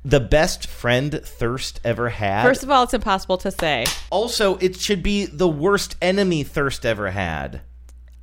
The 0.04 0.20
best 0.20 0.66
friend 0.66 1.18
Thirst 1.24 1.80
ever 1.82 2.10
had. 2.10 2.42
First 2.44 2.62
of 2.62 2.68
all, 2.70 2.82
it's 2.84 2.92
impossible 2.92 3.38
to 3.38 3.50
say. 3.50 3.86
also, 4.10 4.56
it 4.58 4.76
should 4.76 5.02
be 5.02 5.24
the 5.24 5.48
worst 5.48 5.96
enemy 6.02 6.42
Thirst 6.42 6.84
ever 6.84 7.10
had. 7.10 7.62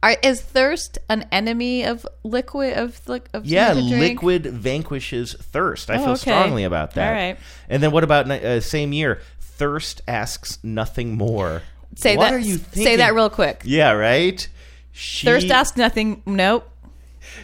Are, 0.04 0.18
is 0.24 0.41
thirst 0.41 0.97
an 1.10 1.28
enemy 1.32 1.84
of 1.84 2.08
liquid 2.24 2.76
of 2.78 3.08
like 3.08 3.30
of 3.34 3.45
Yeah, 3.45 3.74
liquid 3.74 4.45
vanquishes 4.47 5.34
thirst. 5.34 5.89
I 5.91 5.95
Oh, 5.95 5.97
feel 5.99 6.10
okay. 6.14 6.20
strongly 6.22 6.64
about 6.64 6.95
that. 6.95 7.08
All 7.08 7.14
right. 7.14 7.38
And 7.70 7.84
then 7.84 7.91
what 7.91 8.04
about 8.04 8.30
uh, 8.30 8.62
same 8.62 8.93
year? 8.93 9.22
Thirst 9.39 10.02
asks 10.08 10.58
nothing 10.64 11.16
more. 11.18 11.62
Say 11.95 12.18
what 12.18 12.32
that. 12.32 12.34
Are 12.34 12.39
you 12.39 12.58
say 12.74 12.95
that 12.95 13.14
real 13.14 13.30
quick. 13.30 13.62
Yeah, 13.64 13.91
right. 13.91 14.47
She, 14.91 15.26
Thirst 15.28 15.52
asks 15.52 15.78
nothing. 15.78 16.24
Nope. 16.26 16.68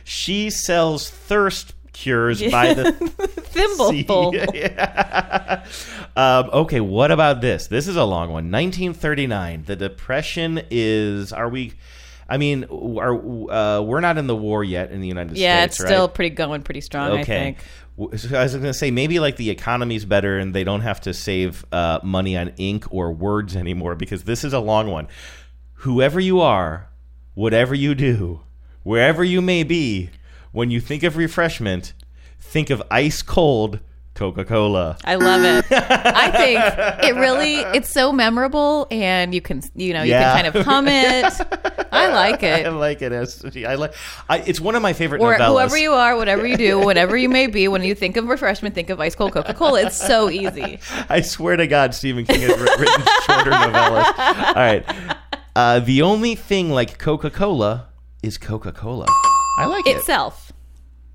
She 0.04 0.50
sells 0.50 1.10
thirst 1.10 1.74
cures 1.94 2.42
by 2.52 2.74
the 2.74 2.92
Thimbleful. 3.54 4.34
Yeah. 4.56 5.64
um, 6.16 6.50
okay, 6.52 6.80
what 6.80 7.12
about 7.12 7.42
this? 7.42 7.68
This 7.68 7.88
is 7.88 7.96
a 7.96 8.04
long 8.04 8.30
one. 8.30 8.52
1939. 8.52 9.64
The 9.66 9.76
Depression 9.76 10.62
is. 10.72 11.32
Are 11.32 11.50
we? 11.50 11.74
I 12.30 12.38
mean, 12.38 12.66
are 12.66 13.14
uh, 13.50 13.82
we're 13.82 14.02
not 14.02 14.18
in 14.18 14.28
the 14.28 14.36
war 14.36 14.64
yet 14.64 14.92
in 14.92 15.02
the 15.02 15.08
United 15.08 15.38
Yeah, 15.38 15.66
States? 15.66 15.80
Yeah, 15.80 15.86
it's 15.86 15.92
still 15.94 16.08
pretty 16.10 16.36
going 16.36 16.62
pretty 16.64 16.82
strong. 16.82 17.10
I 17.10 17.22
Okay. 17.22 17.56
think. 18.04 18.20
So 18.20 18.38
I 18.38 18.44
was 18.44 18.54
going 18.54 18.66
to 18.66 18.74
say 18.74 18.92
maybe 18.92 19.20
like 19.20 19.38
the 19.38 19.50
economy's 19.50 20.06
better 20.06 20.38
and 20.38 20.54
they 20.54 20.64
don't 20.64 20.82
have 20.82 21.02
to 21.02 21.14
save 21.14 21.66
uh, 21.72 22.00
money 22.04 22.38
on 22.38 22.50
ink 22.58 22.86
or 22.92 23.12
words 23.12 23.56
anymore 23.56 23.96
because 23.96 24.26
this 24.26 24.44
is 24.44 24.54
a 24.54 24.60
long 24.60 24.92
one. 24.92 25.08
Whoever 25.82 26.20
you 26.20 26.40
are, 26.40 26.90
whatever 27.34 27.74
you 27.74 27.96
do, 27.96 28.42
wherever 28.84 29.24
you 29.24 29.42
may 29.42 29.64
be, 29.64 30.12
when 30.52 30.70
you 30.70 30.80
think 30.80 31.02
of 31.04 31.18
refreshment, 31.18 31.94
think 32.40 32.70
of 32.70 32.84
ice 32.92 33.22
cold 33.24 33.80
Coca 34.18 34.44
Cola. 34.44 34.98
I 35.06 35.14
love 35.16 35.44
it. 35.44 35.66
I 35.72 36.32
think 36.32 37.06
it 37.08 37.16
really 37.20 37.58
it's 37.58 37.90
so 37.92 38.12
memorable, 38.12 38.88
and 38.90 39.34
you 39.34 39.42
can 39.42 39.62
you 39.76 39.94
know 39.94 40.02
Yeah. 40.02 40.20
you 40.20 40.44
can 40.44 40.52
kind 40.54 40.58
of 40.58 40.66
hum 40.66 40.88
it. 40.88 41.88
I 41.94 42.08
like 42.14 42.42
it. 42.42 42.66
I 42.66 42.70
like 42.70 43.02
it. 43.04 43.12
As, 43.12 43.46
I 43.56 43.76
like. 43.76 43.94
I, 44.28 44.40
it's 44.40 44.60
one 44.60 44.76
of 44.76 44.82
my 44.82 44.94
favorite 44.94 45.22
Or 45.22 45.36
novellas. 45.36 45.48
whoever 45.52 45.78
you 45.78 45.92
are, 45.94 46.18
whatever 46.18 46.48
you 46.48 46.58
do, 46.58 46.80
whatever 46.84 47.16
you 47.16 47.30
may 47.30 47.46
be, 47.46 47.68
when 47.68 47.84
you 47.84 47.94
think 47.94 48.18
of 48.18 48.28
refreshment, 48.28 48.74
think 48.74 48.90
of 48.90 49.00
ice 49.00 49.14
cold 49.14 49.34
Coca 49.34 49.54
Cola. 49.54 49.84
It's 49.84 49.96
so 49.98 50.30
easy. 50.32 50.80
I 51.10 51.22
swear 51.22 51.56
to 51.56 51.68
God, 51.68 51.94
Stephen 51.94 52.26
King 52.26 52.42
has 52.42 52.60
written 52.60 53.04
shorter 53.26 53.52
novellas. 53.52 54.18
All 54.18 54.54
right. 54.56 54.86
Uh, 55.56 55.80
the 55.80 56.02
only 56.02 56.34
thing 56.36 56.72
like 56.72 56.98
Coca 56.98 57.30
Cola 57.30 57.90
is 58.24 58.38
Coca 58.40 58.72
Cola. 58.72 59.06
I 59.60 59.66
like 59.68 59.86
it. 59.88 59.98
Itself. 59.98 60.47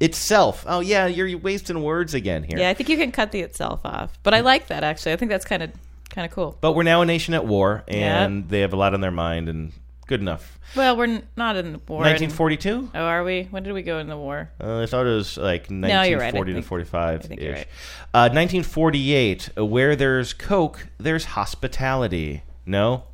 Itself. 0.03 0.65
Oh, 0.69 0.81
yeah, 0.81 1.07
you're 1.07 1.39
wasting 1.39 1.83
words 1.83 2.13
again 2.15 2.43
here. 2.43 2.59
Yeah, 2.59 2.71
I 2.71 2.75
think 2.75 2.89
you 2.89 2.97
can 2.97 3.13
cut 3.13 3.31
the 3.33 3.41
itself 3.41 3.81
off. 3.85 4.19
But 4.23 4.35
I 4.35 4.41
like 4.41 4.67
that 4.67 4.83
actually. 4.85 5.13
I 5.13 5.17
think 5.17 5.31
that's 5.31 5.45
kind 5.45 5.63
of 5.63 5.71
kind 6.11 6.27
of 6.27 6.33
cool. 6.33 6.59
But 6.61 6.73
we're 6.73 6.83
now 6.83 7.03
a 7.03 7.07
nation 7.07 7.35
at 7.35 7.47
war, 7.47 7.85
and 7.89 8.49
they 8.49 8.61
have 8.61 8.73
a 8.73 8.77
lot 8.77 8.93
on 8.95 9.01
their 9.01 9.11
mind, 9.13 9.49
and 9.49 9.73
good 10.09 10.21
enough. 10.21 10.59
Well, 10.77 10.97
we're 10.97 11.05
n- 11.05 11.23
not 11.37 11.57
in 11.57 11.73
the 11.73 11.79
war. 11.87 12.01
1942? 12.01 12.91
Oh, 12.95 12.99
are 12.99 13.23
we? 13.25 13.45
When 13.45 13.63
did 13.63 13.73
we 13.75 13.83
go 13.83 13.99
in 13.99 14.09
the 14.09 14.17
war? 14.17 14.51
Uh, 14.63 14.81
I 14.83 14.87
thought 14.87 15.07
it 15.07 15.15
was 15.15 15.37
like 15.37 15.71
No, 15.71 15.87
you're 16.03 16.19
right. 16.19 16.35
1940 16.35 16.55
to 16.55 16.63
45 16.63 17.21
I 17.21 17.23
think 17.23 17.41
you're 17.41 17.53
ish. 17.53 17.59
right. 17.59 17.67
Uh, 18.13 18.29
1948, 18.33 19.51
uh, 19.57 19.65
where 19.65 19.95
there's 19.97 20.33
Coke, 20.33 20.89
there's 20.99 21.25
hospitality. 21.27 22.43
No? 22.67 23.05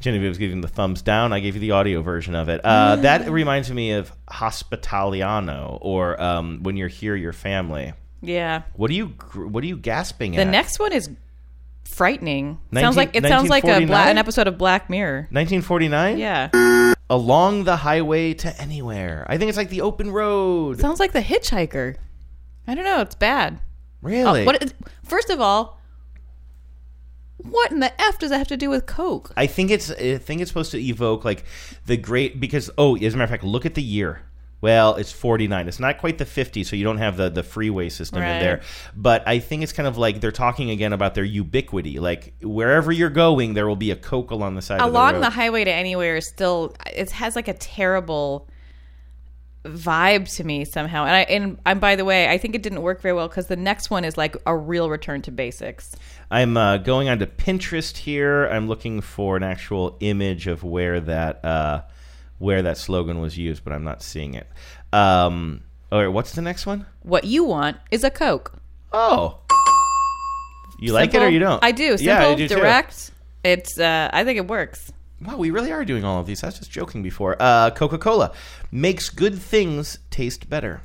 Genevieve 0.00 0.28
was 0.30 0.38
giving 0.38 0.60
the 0.60 0.68
thumbs 0.68 1.00
down. 1.02 1.32
I 1.32 1.38
gave 1.40 1.54
you 1.54 1.60
the 1.60 1.70
audio 1.72 2.02
version 2.02 2.34
of 2.34 2.48
it. 2.48 2.60
Uh, 2.64 2.96
that 2.96 3.30
reminds 3.30 3.70
me 3.70 3.92
of 3.92 4.10
Hospitaliano, 4.28 5.78
or 5.80 6.20
um, 6.20 6.62
when 6.62 6.76
you're 6.76 6.88
here, 6.88 7.14
your 7.14 7.32
family. 7.32 7.92
Yeah. 8.20 8.62
What 8.74 8.90
are 8.90 8.94
you? 8.94 9.08
gr- 9.10 9.46
What 9.46 9.62
are 9.62 9.66
you 9.66 9.76
gasping 9.76 10.36
at? 10.36 10.44
The 10.44 10.50
next 10.50 10.78
one 10.80 10.92
is 10.92 11.08
frightening. 11.84 12.58
19 12.72 12.84
sounds 12.84 12.96
like 12.96 13.16
it 13.16 13.24
sounds 13.26 13.48
like 13.48 13.64
a 13.64 13.66
bla- 13.66 13.72
1949? 13.86 14.08
an 14.10 14.18
episode 14.18 14.46
of 14.48 14.58
Black 14.58 14.90
Mirror. 14.90 15.28
1949. 15.30 16.18
Yeah. 16.18 16.92
Along 17.10 17.64
the 17.64 17.76
highway 17.76 18.34
to 18.34 18.60
anywhere. 18.60 19.26
I 19.28 19.38
think 19.38 19.48
it's 19.50 19.58
like 19.58 19.68
the 19.70 19.82
open 19.82 20.10
road. 20.10 20.80
Sounds 20.80 20.98
like 21.00 21.12
the 21.12 21.20
hitchhiker. 21.20 21.96
I 22.66 22.74
don't 22.74 22.84
know. 22.84 23.00
It's 23.02 23.14
bad. 23.14 23.60
Really? 24.00 24.42
Uh, 24.42 24.46
what? 24.46 24.72
First 25.04 25.30
of 25.30 25.40
all, 25.40 25.78
what 27.50 27.70
in 27.72 27.80
the 27.80 28.00
f 28.00 28.18
does 28.18 28.30
that 28.30 28.38
have 28.38 28.48
to 28.48 28.56
do 28.56 28.70
with 28.70 28.86
Coke? 28.86 29.32
I 29.36 29.46
think 29.46 29.70
it's 29.70 29.90
I 29.90 30.18
think 30.18 30.40
it's 30.40 30.50
supposed 30.50 30.70
to 30.72 30.78
evoke 30.80 31.24
like 31.24 31.44
the 31.86 31.96
great 31.96 32.40
because 32.40 32.70
oh 32.78 32.96
as 32.96 33.14
a 33.14 33.16
matter 33.16 33.24
of 33.24 33.30
fact 33.30 33.44
look 33.44 33.66
at 33.66 33.74
the 33.74 33.82
year. 33.82 34.22
Well, 34.60 34.94
it's 34.94 35.10
49. 35.10 35.66
It's 35.66 35.80
not 35.80 35.98
quite 35.98 36.18
the 36.18 36.24
50, 36.24 36.62
so 36.62 36.76
you 36.76 36.84
don't 36.84 36.98
have 36.98 37.16
the, 37.16 37.28
the 37.28 37.42
freeway 37.42 37.88
system 37.88 38.20
Right. 38.22 38.34
in 38.34 38.40
there. 38.40 38.60
But 38.94 39.26
I 39.26 39.40
think 39.40 39.64
it's 39.64 39.72
kind 39.72 39.88
of 39.88 39.98
like 39.98 40.20
they're 40.20 40.30
talking 40.30 40.70
again 40.70 40.92
about 40.92 41.16
their 41.16 41.24
ubiquity. 41.24 41.98
Like 41.98 42.34
wherever 42.40 42.92
you're 42.92 43.10
going, 43.10 43.54
there 43.54 43.66
will 43.66 43.74
be 43.74 43.90
a 43.90 43.96
Coke 43.96 44.30
along 44.30 44.54
the 44.54 44.62
side 44.62 44.80
of 44.80 44.86
the 44.86 44.92
Along 44.92 45.14
road. 45.14 45.22
the 45.24 45.30
highway 45.30 45.64
to 45.64 45.72
anywhere 45.72 46.14
is 46.18 46.28
still 46.28 46.76
it 46.94 47.10
has 47.10 47.34
like 47.34 47.48
a 47.48 47.54
terrible 47.54 48.46
vibe 49.64 50.34
to 50.36 50.44
me 50.44 50.64
somehow. 50.64 51.04
And 51.04 51.14
I 51.14 51.20
and 51.22 51.58
I'm 51.64 51.78
by 51.78 51.96
the 51.96 52.04
way, 52.04 52.28
I 52.28 52.38
think 52.38 52.54
it 52.54 52.62
didn't 52.62 52.82
work 52.82 53.00
very 53.00 53.14
well 53.14 53.28
because 53.28 53.46
the 53.46 53.56
next 53.56 53.90
one 53.90 54.04
is 54.04 54.16
like 54.16 54.36
a 54.46 54.56
real 54.56 54.90
return 54.90 55.22
to 55.22 55.30
basics. 55.30 55.94
I'm 56.30 56.56
uh, 56.56 56.78
going 56.78 57.08
onto 57.08 57.26
Pinterest 57.26 57.96
here. 57.96 58.46
I'm 58.46 58.68
looking 58.68 59.00
for 59.00 59.36
an 59.36 59.42
actual 59.42 59.96
image 60.00 60.46
of 60.46 60.64
where 60.64 61.00
that 61.00 61.44
uh, 61.44 61.82
where 62.38 62.62
that 62.62 62.78
slogan 62.78 63.20
was 63.20 63.38
used, 63.38 63.64
but 63.64 63.72
I'm 63.72 63.84
not 63.84 64.02
seeing 64.02 64.34
it. 64.34 64.48
Um, 64.92 65.62
all 65.90 66.00
right, 66.00 66.08
what's 66.08 66.32
the 66.32 66.42
next 66.42 66.66
one? 66.66 66.86
What 67.02 67.24
you 67.24 67.44
want 67.44 67.76
is 67.90 68.04
a 68.04 68.10
Coke. 68.10 68.54
Oh, 68.92 69.38
you 70.78 70.92
like 70.92 71.14
it 71.14 71.22
or 71.22 71.28
you 71.28 71.38
don't? 71.38 71.62
I 71.62 71.72
do. 71.72 71.96
Simple, 71.96 72.04
yeah, 72.06 72.26
I 72.26 72.34
do 72.34 72.48
too. 72.48 72.56
direct. 72.56 73.12
It's 73.44 73.78
uh, 73.78 74.10
I 74.12 74.24
think 74.24 74.38
it 74.38 74.48
works. 74.48 74.92
Wow, 75.24 75.36
we 75.36 75.50
really 75.50 75.70
are 75.72 75.84
doing 75.84 76.04
all 76.04 76.20
of 76.20 76.26
these. 76.26 76.42
I 76.42 76.48
was 76.48 76.58
just 76.58 76.70
joking 76.70 77.02
before. 77.02 77.36
Uh, 77.38 77.70
Coca 77.70 77.98
Cola 77.98 78.32
makes 78.70 79.08
good 79.08 79.38
things 79.38 79.98
taste 80.10 80.48
better. 80.50 80.80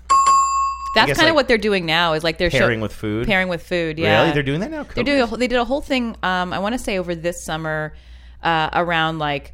That's 0.96 1.08
guess, 1.08 1.18
kind 1.18 1.26
like, 1.26 1.32
of 1.32 1.36
what 1.36 1.48
they're 1.48 1.58
doing 1.58 1.86
now. 1.86 2.14
Is 2.14 2.24
like 2.24 2.38
they're 2.38 2.50
show- 2.50 2.60
pairing 2.60 2.82
with 2.82 2.94
food? 2.94 3.28
Pairing 3.28 3.50
with 3.50 3.64
food. 3.64 3.98
Yeah, 4.00 4.22
Really? 4.22 4.34
They're 4.34 4.44
doing 4.44 4.60
that 4.62 4.72
now? 4.72 4.84
They're 4.84 5.04
doing. 5.04 5.22
A, 5.22 5.26
whole- 5.26 5.38
they 5.38 5.48
did 5.48 5.60
a 5.60 5.66
whole 5.66 5.82
thing. 5.82 6.16
Um, 6.24 6.54
I 6.54 6.60
want 6.60 6.74
to 6.74 6.80
say 6.80 6.98
over 6.98 7.14
this 7.16 7.44
summer, 7.44 7.94
uh, 8.44 8.70
around 8.74 9.20
like 9.20 9.54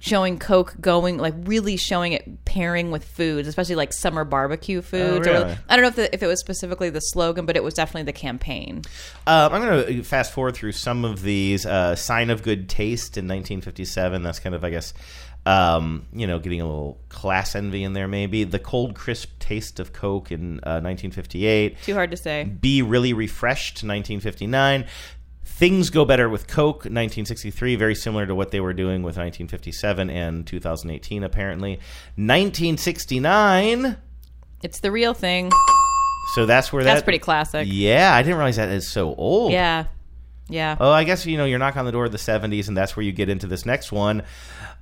showing 0.00 0.38
Coke 0.38 0.74
going 0.80 1.18
like 1.18 1.34
really 1.44 1.76
showing 1.76 2.12
it 2.12 2.44
pairing 2.44 2.90
with 2.90 3.04
foods, 3.04 3.48
especially 3.48 3.76
like 3.76 3.92
summer 3.92 4.24
barbecue 4.24 4.82
foods. 4.82 5.26
Oh, 5.26 5.32
really? 5.32 5.52
Or 5.52 5.58
I 5.68 5.76
don't 5.76 5.82
know 5.82 5.88
if 5.88 5.96
the, 5.96 6.14
if 6.14 6.22
it 6.22 6.26
was 6.26 6.40
specifically 6.40 6.90
the 6.90 7.00
slogan, 7.00 7.46
but 7.46 7.56
it 7.56 7.62
was 7.62 7.74
definitely 7.74 8.04
the 8.04 8.12
campaign. 8.12 8.82
Um, 9.26 9.52
I'm 9.52 9.62
going 9.62 9.86
to 9.86 10.02
fast 10.02 10.32
forward 10.32 10.54
through 10.54 10.72
some 10.72 11.04
of 11.04 11.22
these. 11.22 11.64
Uh, 11.64 11.96
Sign 11.96 12.30
of 12.30 12.42
Good 12.42 12.68
Taste 12.68 13.16
in 13.16 13.24
1957. 13.24 14.22
That's 14.22 14.38
kind 14.38 14.54
of, 14.54 14.64
I 14.64 14.70
guess, 14.70 14.92
um, 15.46 16.06
you 16.12 16.26
know, 16.26 16.38
getting 16.38 16.60
a 16.60 16.66
little 16.66 17.00
class 17.08 17.54
envy 17.54 17.82
in 17.82 17.94
there, 17.94 18.08
maybe. 18.08 18.44
The 18.44 18.58
Cold 18.58 18.94
Crisp 18.94 19.38
Taste 19.38 19.80
of 19.80 19.92
Coke 19.92 20.30
in 20.30 20.58
uh, 20.60 20.80
1958. 20.80 21.82
Too 21.82 21.94
hard 21.94 22.10
to 22.10 22.16
say. 22.16 22.44
Be 22.44 22.82
Really 22.82 23.12
Refreshed, 23.12 23.76
1959. 23.76 24.86
Things 25.62 25.90
Go 25.90 26.04
Better 26.04 26.28
with 26.28 26.48
Coke, 26.48 26.78
1963, 26.78 27.76
very 27.76 27.94
similar 27.94 28.26
to 28.26 28.34
what 28.34 28.50
they 28.50 28.58
were 28.58 28.72
doing 28.72 29.04
with 29.04 29.16
1957 29.16 30.10
and 30.10 30.44
2018, 30.44 31.22
apparently. 31.22 31.74
1969. 32.16 33.96
It's 34.64 34.80
the 34.80 34.90
real 34.90 35.14
thing. 35.14 35.52
So 36.34 36.46
that's 36.46 36.72
where 36.72 36.82
That's 36.82 37.02
that. 37.02 37.04
pretty 37.04 37.20
classic. 37.20 37.68
Yeah, 37.70 38.12
I 38.12 38.22
didn't 38.22 38.38
realize 38.38 38.56
that 38.56 38.70
is 38.70 38.88
so 38.88 39.14
old. 39.14 39.52
Yeah, 39.52 39.84
yeah. 40.48 40.76
Oh, 40.80 40.90
I 40.90 41.04
guess 41.04 41.24
you 41.26 41.36
know 41.36 41.44
you're 41.44 41.60
knocking 41.60 41.78
on 41.78 41.86
the 41.86 41.92
door 41.92 42.06
of 42.06 42.10
the 42.10 42.18
'70s, 42.18 42.66
and 42.66 42.76
that's 42.76 42.96
where 42.96 43.04
you 43.06 43.12
get 43.12 43.28
into 43.28 43.46
this 43.46 43.64
next 43.64 43.92
one. 43.92 44.24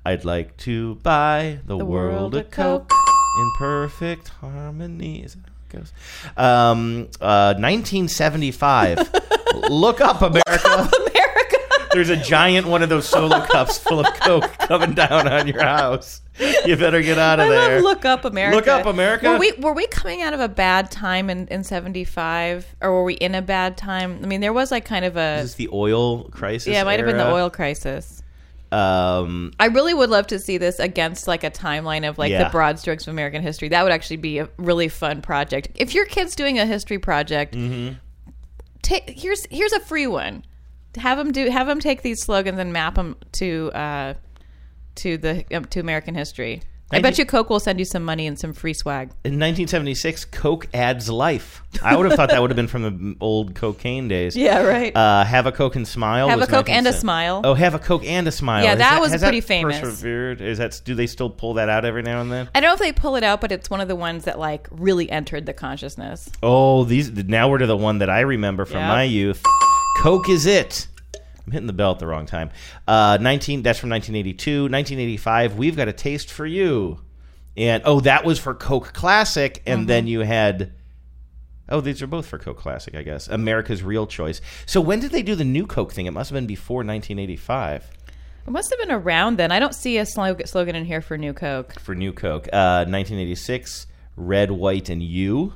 I'd 0.06 0.24
like 0.24 0.56
to 0.58 0.94
buy 1.02 1.58
the, 1.66 1.76
The 1.76 1.84
world, 1.84 2.32
world 2.32 2.36
a 2.36 2.38
a 2.38 2.44
Coke, 2.44 2.90
in 3.38 3.50
perfect 3.58 4.28
harmony. 4.28 5.24
Is 5.24 5.34
that 5.34 5.50
goes? 5.70 5.92
Um, 6.36 7.08
uh, 7.20 7.54
1975. 7.54 9.10
Look 9.70 10.00
up, 10.00 10.22
America. 10.22 10.42
america 10.66 11.56
There's 11.92 12.08
a 12.10 12.16
giant 12.16 12.66
one 12.68 12.82
of 12.82 12.88
those 12.88 13.08
solo 13.08 13.40
cups 13.46 13.78
full 13.78 14.00
of 14.00 14.06
Coke 14.20 14.50
coming 14.60 14.92
down 14.94 15.26
on 15.26 15.48
your 15.48 15.62
house. 15.62 16.22
You 16.64 16.76
better 16.76 17.02
get 17.02 17.18
out 17.18 17.40
of 17.40 17.46
I 17.46 17.50
there. 17.50 17.82
Look 17.82 18.04
Up 18.04 18.24
America. 18.24 18.56
Look 18.56 18.68
Up 18.68 18.86
America. 18.86 19.28
Were 19.30 19.38
we 19.38 19.52
were 19.52 19.74
we 19.74 19.86
coming 19.88 20.22
out 20.22 20.32
of 20.32 20.40
a 20.40 20.48
bad 20.48 20.90
time 20.90 21.28
in 21.28 21.48
in 21.48 21.64
'75, 21.64 22.76
or 22.80 22.92
were 22.92 23.04
we 23.04 23.14
in 23.14 23.34
a 23.34 23.42
bad 23.42 23.76
time? 23.76 24.20
I 24.22 24.26
mean, 24.26 24.40
there 24.40 24.52
was 24.52 24.70
like 24.70 24.84
kind 24.84 25.04
of 25.04 25.16
a 25.16 25.38
Is 25.38 25.50
this 25.50 25.54
the 25.54 25.68
oil 25.72 26.24
crisis? 26.30 26.68
yeah, 26.68 26.80
it 26.82 26.84
might 26.84 26.98
have 27.00 27.06
been 27.06 27.18
the 27.18 27.24
era? 27.24 27.34
oil 27.34 27.50
crisis. 27.50 28.19
Um, 28.72 29.52
I 29.58 29.66
really 29.66 29.94
would 29.94 30.10
love 30.10 30.28
to 30.28 30.38
see 30.38 30.56
this 30.56 30.78
against 30.78 31.26
like 31.26 31.42
a 31.42 31.50
timeline 31.50 32.08
of 32.08 32.18
like 32.18 32.30
Yeah. 32.30 32.44
the 32.44 32.50
broad 32.50 32.78
strokes 32.78 33.06
of 33.06 33.12
American 33.12 33.42
history. 33.42 33.68
That 33.68 33.82
would 33.82 33.92
actually 33.92 34.18
be 34.18 34.38
a 34.38 34.48
really 34.58 34.88
fun 34.88 35.22
project. 35.22 35.68
If 35.74 35.92
your 35.94 36.06
kid's 36.06 36.36
doing 36.36 36.58
a 36.58 36.66
history 36.66 36.98
project, 36.98 37.54
mhm. 37.54 37.96
take 38.82 39.10
here's 39.10 39.44
here's 39.50 39.72
a 39.72 39.80
free 39.80 40.06
one. 40.06 40.44
Have 40.96 41.18
them 41.18 41.32
do 41.32 41.50
have 41.50 41.66
them 41.66 41.80
take 41.80 42.02
these 42.02 42.22
slogans 42.22 42.58
and 42.58 42.72
map 42.72 42.94
them 42.94 43.16
to 43.32 43.70
uh, 43.74 44.14
to 44.96 45.18
the 45.18 45.44
um, 45.52 45.64
to 45.66 45.80
American 45.80 46.14
history. 46.14 46.62
I 46.92 47.00
bet 47.00 47.18
you. 47.18 47.24
Coke 47.24 47.50
will 47.50 47.60
send 47.60 47.78
you 47.78 47.84
some 47.84 48.04
money 48.04 48.26
and 48.26 48.38
some 48.38 48.52
free 48.52 48.74
swag. 48.74 49.08
In 49.24 49.34
1976, 49.38 50.24
Coke 50.26 50.66
adds 50.74 51.08
life. 51.08 51.62
I 51.82 51.96
would 51.96 52.06
have 52.06 52.16
thought 52.16 52.30
that 52.30 52.40
would 52.40 52.50
have 52.50 52.56
been 52.56 52.66
from 52.68 52.82
the 52.82 53.16
old 53.20 53.54
cocaine 53.54 54.08
days. 54.08 54.36
Yeah, 54.36 54.62
right. 54.62 54.94
Uh, 54.94 55.24
have 55.24 55.46
a 55.46 55.52
Coke 55.52 55.76
and 55.76 55.86
smile. 55.86 56.28
Have 56.28 56.40
was 56.40 56.48
a 56.48 56.50
Coke 56.50 56.68
and 56.68 56.86
a 56.86 56.92
smile. 56.92 57.42
Oh, 57.44 57.54
have 57.54 57.74
a 57.74 57.78
Coke 57.78 58.04
and 58.04 58.26
a 58.26 58.32
smile. 58.32 58.64
Yeah, 58.64 58.70
Has 58.70 58.78
that 58.78 59.00
was 59.00 59.16
pretty 59.22 59.40
famous. 59.40 59.78
Persevered? 59.78 60.40
Is 60.40 60.58
that 60.58 60.80
do 60.84 60.94
they 60.94 61.06
still 61.06 61.30
pull 61.30 61.54
that 61.54 61.68
out 61.68 61.84
every 61.84 62.02
now 62.02 62.20
and 62.20 62.30
then? 62.30 62.48
I 62.54 62.60
don't 62.60 62.68
know 62.70 62.74
if 62.74 62.80
they 62.80 62.92
pull 62.92 63.16
it 63.16 63.22
out, 63.22 63.40
but 63.40 63.52
it's 63.52 63.70
one 63.70 63.80
of 63.80 63.88
the 63.88 63.96
ones 63.96 64.24
that 64.24 64.38
like 64.38 64.66
really 64.70 65.08
entered 65.10 65.46
the 65.46 65.52
consciousness. 65.52 66.28
Oh, 66.42 66.84
these 66.84 67.10
now 67.12 67.48
we're 67.48 67.58
to 67.58 67.66
the 67.66 67.76
one 67.76 67.98
that 67.98 68.10
I 68.10 68.20
remember 68.20 68.64
from 68.64 68.78
Yep. 68.78 68.88
my 68.88 69.02
youth. 69.04 69.42
Coke 70.02 70.28
is 70.28 70.46
it. 70.46 70.88
I'm 71.46 71.52
hitting 71.52 71.66
the 71.66 71.72
bell 71.72 71.92
at 71.92 71.98
the 71.98 72.06
wrong 72.06 72.26
time. 72.26 72.50
Uh, 72.86 73.18
19. 73.20 73.62
That's 73.62 73.78
from 73.78 73.90
1982. 73.90 74.62
1985. 74.68 75.56
We've 75.56 75.76
got 75.76 75.88
a 75.88 75.92
taste 75.92 76.30
for 76.30 76.46
you, 76.46 77.00
and 77.56 77.82
oh, 77.86 78.00
that 78.00 78.24
was 78.24 78.38
for 78.38 78.54
Coke 78.54 78.92
Classic, 78.92 79.62
and 79.66 79.84
Mhm. 79.84 79.86
then 79.86 80.06
you 80.06 80.20
had. 80.20 80.72
Oh, 81.72 81.80
these 81.80 82.02
are 82.02 82.06
both 82.08 82.26
for 82.26 82.36
Coke 82.36 82.58
Classic, 82.58 82.94
I 82.96 83.02
guess. 83.02 83.28
America's 83.28 83.82
Real 83.84 84.06
Choice. 84.06 84.40
So 84.66 84.80
when 84.80 84.98
did 84.98 85.12
they 85.12 85.22
do 85.22 85.36
the 85.36 85.44
new 85.44 85.66
Coke 85.66 85.92
thing? 85.92 86.06
It 86.06 86.10
must 86.10 86.30
have 86.30 86.34
been 86.34 86.46
before 86.48 86.82
1985 86.82 87.88
It 88.46 88.50
must 88.50 88.70
have 88.70 88.78
been 88.80 88.90
around 88.90 89.36
then. 89.38 89.52
I 89.52 89.60
don't 89.60 89.74
see 89.74 89.96
a 89.98 90.04
slogan 90.06 90.74
in 90.74 90.84
here 90.84 91.00
for 91.00 91.16
New 91.16 91.32
Coke. 91.32 91.78
for 91.78 91.94
New 91.94 92.12
Coke. 92.12 92.48
Uh, 92.52 92.84
1986, 92.88 93.86
Red, 94.16 94.50
White, 94.50 94.88
and 94.88 95.00
You. 95.02 95.54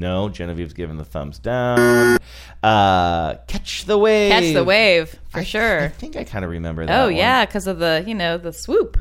No, 0.00 0.30
Genevieve's 0.30 0.72
giving 0.72 0.96
the 0.96 1.04
thumbs 1.04 1.38
down. 1.38 2.18
Uh, 2.62 3.34
Catch 3.46 3.84
the 3.84 3.98
Wave. 3.98 4.32
Catch 4.32 4.54
the 4.54 4.64
wave 4.64 5.18
for 5.28 5.40
I 5.40 5.44
sure. 5.44 5.80
I 5.80 5.88
think 5.88 6.16
I 6.16 6.24
kind 6.24 6.44
of 6.44 6.50
remember 6.50 6.86
that. 6.86 7.00
Oh 7.00 7.04
one. 7.04 7.16
yeah, 7.16 7.44
because 7.44 7.66
of 7.66 7.78
the 7.78 8.02
you 8.06 8.14
know 8.14 8.38
the 8.38 8.52
swoop. 8.52 8.98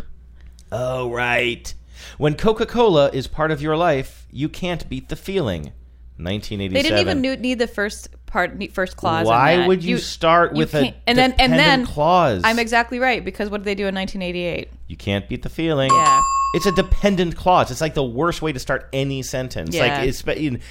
Oh, 0.71 1.09
right. 1.11 1.73
When 2.17 2.35
Coca 2.35 2.65
Cola 2.65 3.09
is 3.11 3.27
part 3.27 3.51
of 3.51 3.61
your 3.61 3.75
life, 3.75 4.27
you 4.29 4.49
can't 4.49 4.87
beat 4.89 5.09
the 5.09 5.15
feeling. 5.15 5.71
1987. 6.17 6.73
They 6.73 6.81
didn't 6.83 6.99
even 6.99 7.41
need- 7.41 7.59
the 7.59 7.67
first 7.67 8.09
part, 8.25 8.61
first 8.73 8.97
clause. 8.97 9.25
Why 9.25 9.65
would 9.65 9.83
you 9.83 9.97
start 9.97 10.53
with 10.53 10.75
a 10.75 10.93
and 11.07 11.17
then 11.17 11.33
and 11.39 11.53
then 11.53 11.85
clause? 11.85 12.41
I'm 12.43 12.59
exactly 12.59 12.99
right 12.99 13.23
because 13.23 13.49
what 13.49 13.59
did 13.59 13.65
they 13.65 13.75
do 13.75 13.87
in 13.87 13.95
1988? 13.95 14.69
You 14.89 14.97
can't 14.97 15.29
beat 15.29 15.43
the 15.43 15.49
feeling. 15.49 15.91
Yeah. 15.93 16.21
It's 16.55 16.65
a 16.65 16.71
dependent 16.71 17.35
clause. 17.35 17.69
It's 17.69 17.79
like 17.79 17.93
the 17.93 18.03
worst 18.03 18.41
way 18.41 18.51
to 18.51 18.57
start 18.57 18.89
any 18.91 19.21
sentence. 19.21 19.75
Yeah. 19.75 19.83
Like 19.83 20.07
it's 20.07 20.23
in, 20.23 20.61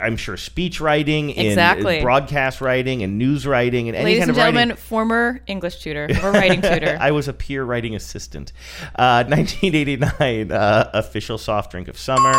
I'm 0.00 0.16
sure 0.16 0.36
speech 0.36 0.80
writing, 0.80 1.30
in 1.30 1.46
Exactly. 1.46 2.00
broadcast 2.00 2.60
writing, 2.60 3.02
and 3.02 3.18
news 3.18 3.44
writing, 3.44 3.88
and 3.88 3.96
any 3.96 4.04
Ladies 4.04 4.20
kind 4.20 4.30
and 4.30 4.30
of 4.30 4.36
gentlemen, 4.36 4.68
writing. 4.68 4.80
former 4.80 5.40
English 5.48 5.80
tutor 5.80 6.08
or 6.22 6.30
writing 6.30 6.62
tutor. 6.62 6.96
I 7.00 7.10
was 7.10 7.26
a 7.26 7.32
peer 7.32 7.64
writing 7.64 7.96
assistant. 7.96 8.52
Uh, 8.94 9.24
1989, 9.24 10.52
uh, 10.52 10.90
official 10.94 11.36
soft 11.36 11.72
drink 11.72 11.88
of 11.88 11.98
summer. 11.98 12.32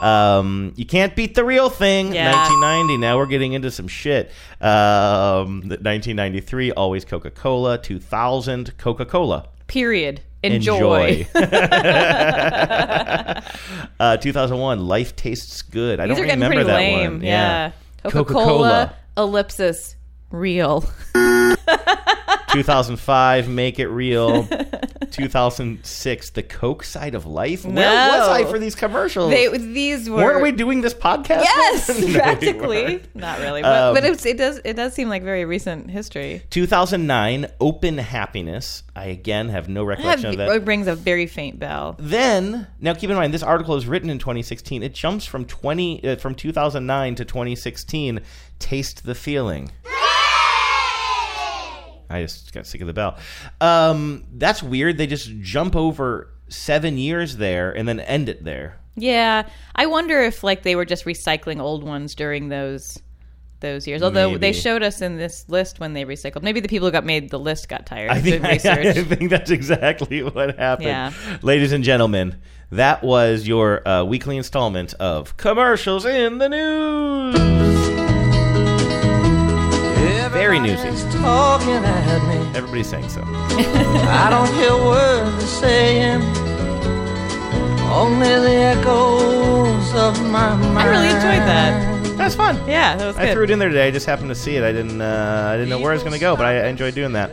Um, 0.00 0.72
you 0.74 0.86
can't 0.86 1.14
beat 1.14 1.34
the 1.34 1.44
real 1.44 1.68
thing. 1.68 2.14
Yeah. 2.14 2.32
1990. 2.34 2.96
Now 2.96 3.18
we're 3.18 3.26
getting 3.26 3.52
into 3.52 3.70
some 3.70 3.88
shit. 3.88 4.30
Um, 4.58 5.60
1993, 5.68 6.72
always 6.72 7.04
Coca 7.04 7.30
Cola. 7.30 7.76
2000, 7.76 8.78
Coca 8.78 9.04
Cola. 9.04 9.48
Period. 9.66 10.22
Enjoy. 10.42 11.26
uh, 11.34 11.40
2001, 14.16 14.86
Life 14.86 15.14
Tastes 15.16 15.62
Good. 15.62 16.00
I 16.00 16.06
These 16.06 16.16
don't 16.16 16.24
are 16.24 16.26
getting 16.26 16.42
remember 16.42 16.64
pretty 16.64 16.68
that 16.68 16.76
lame. 16.76 17.12
one. 17.12 17.22
Yeah. 17.22 17.72
Coca 18.02 18.16
Coca-Cola. 18.18 18.44
Cola 18.46 18.94
ellipsis 19.16 19.96
real. 20.32 20.84
2005, 22.48 23.48
Make 23.48 23.78
It 23.78 23.88
Real. 23.88 24.46
2006, 25.10 26.30
The 26.30 26.42
Coke 26.42 26.84
Side 26.84 27.14
of 27.14 27.26
Life. 27.26 27.64
Where 27.64 27.74
No. 27.74 28.18
was 28.18 28.28
I 28.28 28.44
for 28.44 28.58
these 28.58 28.74
commercials? 28.74 29.30
They, 29.30 29.48
these 29.48 30.08
were 30.08 30.16
Weren't 30.16 30.42
we 30.42 30.52
doing 30.52 30.80
this 30.80 30.94
podcast? 30.94 31.42
Yes, 31.44 31.88
No, 32.00 32.12
practically. 32.18 32.82
weren't. 33.14 33.38
Really, 33.40 33.62
but, 33.62 33.82
Um, 33.88 33.94
but 33.94 34.04
it 34.26 34.36
does 34.38 34.60
it 34.64 34.74
does 34.74 34.92
seem 34.94 35.08
like 35.08 35.22
very 35.22 35.44
recent 35.44 35.90
history. 35.90 36.42
2009, 36.50 37.46
Open 37.60 37.98
Happiness. 37.98 38.82
I 38.96 39.06
again 39.06 39.48
have 39.50 39.68
no 39.68 39.80
I 39.88 39.94
have, 39.94 39.98
recollection 39.98 40.30
of 40.30 40.36
that. 40.38 40.48
it 40.50 40.64
rings 40.66 40.86
a 40.86 40.94
very 40.94 41.26
faint 41.26 41.58
bell. 41.58 41.96
Then, 41.98 42.66
now 42.80 42.94
keep 42.94 43.10
in 43.10 43.16
mind, 43.16 43.32
this 43.34 43.42
article 43.42 43.76
is 43.76 43.86
written 43.86 44.08
in 44.10 44.18
2016. 44.18 44.82
It 44.82 44.94
jumps 44.94 45.24
from 45.26 45.44
20 45.46 46.04
uh, 46.06 46.16
from 46.16 46.34
2009 46.34 47.14
to 47.16 47.24
2016. 47.24 48.20
Taste 48.58 49.04
the 49.04 49.14
feeling. 49.14 49.70
I 52.12 52.22
just 52.22 52.52
got 52.52 52.66
sick 52.66 52.80
of 52.80 52.86
the 52.86 52.92
bell. 52.92 53.18
Um, 53.60 54.24
that's 54.34 54.62
weird. 54.62 54.98
They 54.98 55.06
just 55.06 55.30
jump 55.40 55.74
over 55.76 56.28
seven 56.48 56.98
years 56.98 57.36
there 57.36 57.72
and 57.72 57.88
then 57.88 58.00
end 58.00 58.28
it 58.28 58.44
there. 58.44 58.78
Yeah, 58.94 59.48
I 59.74 59.86
wonder 59.86 60.20
if 60.20 60.44
like 60.44 60.62
they 60.62 60.76
were 60.76 60.84
just 60.84 61.04
recycling 61.04 61.60
old 61.60 61.82
ones 61.82 62.14
during 62.14 62.48
those 62.48 63.00
those 63.62 63.86
years. 63.86 64.02
Although 64.02 64.36
they 64.36 64.52
showed 64.52 64.82
us 64.82 65.00
in 65.00 65.16
this 65.16 65.48
list 65.48 65.80
when 65.80 65.94
they 65.94 66.04
recycled. 66.04 66.42
Maybe 66.42 66.60
the 66.60 66.68
people 66.68 66.88
who 66.88 66.92
got 66.92 67.06
made 67.06 67.30
the 67.30 67.38
list 67.38 67.68
got 67.70 67.86
tired. 67.86 68.10
I 68.10 68.20
think, 68.20 68.42
doing 68.42 68.44
I, 68.88 68.92
think 68.92 69.30
that's 69.30 69.50
exactly 69.50 70.22
what 70.22 70.58
happened. 70.58 70.88
Yeah. 70.88 71.12
Ladies 71.40 71.72
and 71.72 71.82
gentlemen, 71.82 72.36
that 72.70 73.02
was 73.02 73.48
your 73.48 73.86
uh, 73.88 74.04
weekly 74.04 74.36
installment 74.36 74.92
of 74.94 75.38
Commercials 75.38 76.04
in 76.04 76.36
the 76.38 76.48
News. 76.50 77.81
Very 80.52 80.68
newsy. 80.68 81.18
talking 81.18 81.72
at 81.72 82.28
me. 82.28 82.34
Everybody's 82.54 82.86
saying 82.86 83.08
so. 83.08 83.22
I 83.26 84.28
don't 84.28 84.52
hear 84.54 84.74
words 84.84 85.38
they're 85.38 85.46
saying, 85.48 86.20
only 87.90 88.28
the 88.28 88.54
echoes 88.76 89.94
of 89.94 90.20
my 90.30 90.54
mind. 90.54 90.78
I 90.78 90.88
really 90.90 91.06
enjoyed 91.06 91.46
that. 91.48 92.16
That's 92.18 92.34
fun. 92.34 92.56
Yeah, 92.68 92.96
that 92.96 93.06
was 93.06 93.16
I 93.16 93.24
good. 93.24 93.32
threw 93.32 93.44
it 93.44 93.50
in 93.50 93.58
there 93.60 93.70
today. 93.70 93.88
I 93.88 93.90
just 93.90 94.04
happened 94.04 94.28
to 94.28 94.34
see 94.34 94.56
it. 94.56 94.62
I 94.62 94.72
didn't. 94.72 95.00
Uh, 95.00 95.48
I 95.52 95.56
didn't 95.56 95.70
know 95.70 95.78
where 95.80 95.92
I 95.92 95.94
was 95.94 96.02
going 96.02 96.12
to 96.12 96.20
go, 96.20 96.36
but 96.36 96.44
I, 96.44 96.58
I 96.60 96.66
enjoyed 96.66 96.94
doing 96.94 97.14
that. 97.14 97.30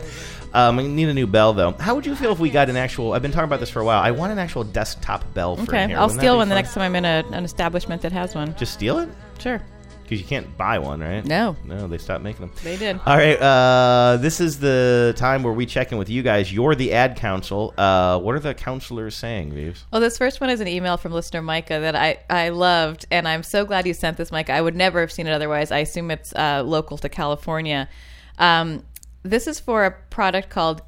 Um, 0.54 0.78
I 0.78 0.86
need 0.86 1.08
a 1.10 1.14
new 1.14 1.26
bell 1.26 1.52
though. 1.52 1.72
How 1.72 1.94
would 1.94 2.06
you 2.06 2.16
feel 2.16 2.32
if 2.32 2.38
we 2.38 2.48
got 2.48 2.70
an 2.70 2.76
actual? 2.78 3.12
I've 3.12 3.20
been 3.20 3.32
talking 3.32 3.44
about 3.44 3.60
this 3.60 3.68
for 3.70 3.80
a 3.80 3.84
while. 3.84 4.02
I 4.02 4.12
want 4.12 4.32
an 4.32 4.38
actual 4.38 4.64
desktop 4.64 5.34
bell 5.34 5.56
for 5.56 5.62
Okay, 5.64 5.88
here. 5.88 5.98
I'll 5.98 6.04
Wouldn't 6.06 6.16
that 6.16 6.20
steal 6.22 6.34
be 6.34 6.38
one 6.38 6.48
the 6.48 6.54
fun? 6.54 6.62
next 6.62 6.72
time 6.72 6.82
I'm 6.84 6.96
in 6.96 7.04
a, 7.04 7.22
an 7.36 7.44
establishment 7.44 8.00
that 8.00 8.12
has 8.12 8.34
one. 8.34 8.56
Just 8.56 8.72
steal 8.72 8.98
it? 8.98 9.10
Sure. 9.38 9.60
Because 10.10 10.22
you 10.22 10.26
can't 10.26 10.58
buy 10.58 10.80
one, 10.80 10.98
right? 10.98 11.24
No. 11.24 11.54
No, 11.64 11.86
they 11.86 11.96
stopped 11.96 12.24
making 12.24 12.40
them. 12.40 12.52
They 12.64 12.76
did. 12.76 12.98
All 13.06 13.16
right. 13.16 13.40
Uh, 13.40 14.16
this 14.16 14.40
is 14.40 14.58
the 14.58 15.14
time 15.16 15.44
where 15.44 15.52
we 15.52 15.66
check 15.66 15.92
in 15.92 15.98
with 15.98 16.10
you 16.10 16.24
guys. 16.24 16.52
You're 16.52 16.74
the 16.74 16.92
ad 16.92 17.14
council. 17.14 17.72
Uh, 17.78 18.18
what 18.18 18.34
are 18.34 18.40
the 18.40 18.52
counselors 18.52 19.14
saying, 19.14 19.52
Vives? 19.52 19.84
Well, 19.92 20.00
this 20.00 20.18
first 20.18 20.40
one 20.40 20.50
is 20.50 20.58
an 20.58 20.66
email 20.66 20.96
from 20.96 21.12
listener 21.12 21.42
Micah 21.42 21.78
that 21.78 21.94
I, 21.94 22.18
I 22.28 22.48
loved, 22.48 23.06
and 23.12 23.28
I'm 23.28 23.44
so 23.44 23.64
glad 23.64 23.86
you 23.86 23.94
sent 23.94 24.16
this, 24.16 24.32
Micah. 24.32 24.52
I 24.52 24.60
would 24.60 24.74
never 24.74 24.98
have 24.98 25.12
seen 25.12 25.28
it 25.28 25.32
otherwise. 25.32 25.70
I 25.70 25.78
assume 25.78 26.10
it's 26.10 26.34
uh, 26.34 26.64
local 26.66 26.98
to 26.98 27.08
California. 27.08 27.88
Um, 28.36 28.82
this 29.22 29.46
is 29.46 29.60
for 29.60 29.84
a 29.84 29.92
product 29.92 30.50
called 30.50 30.82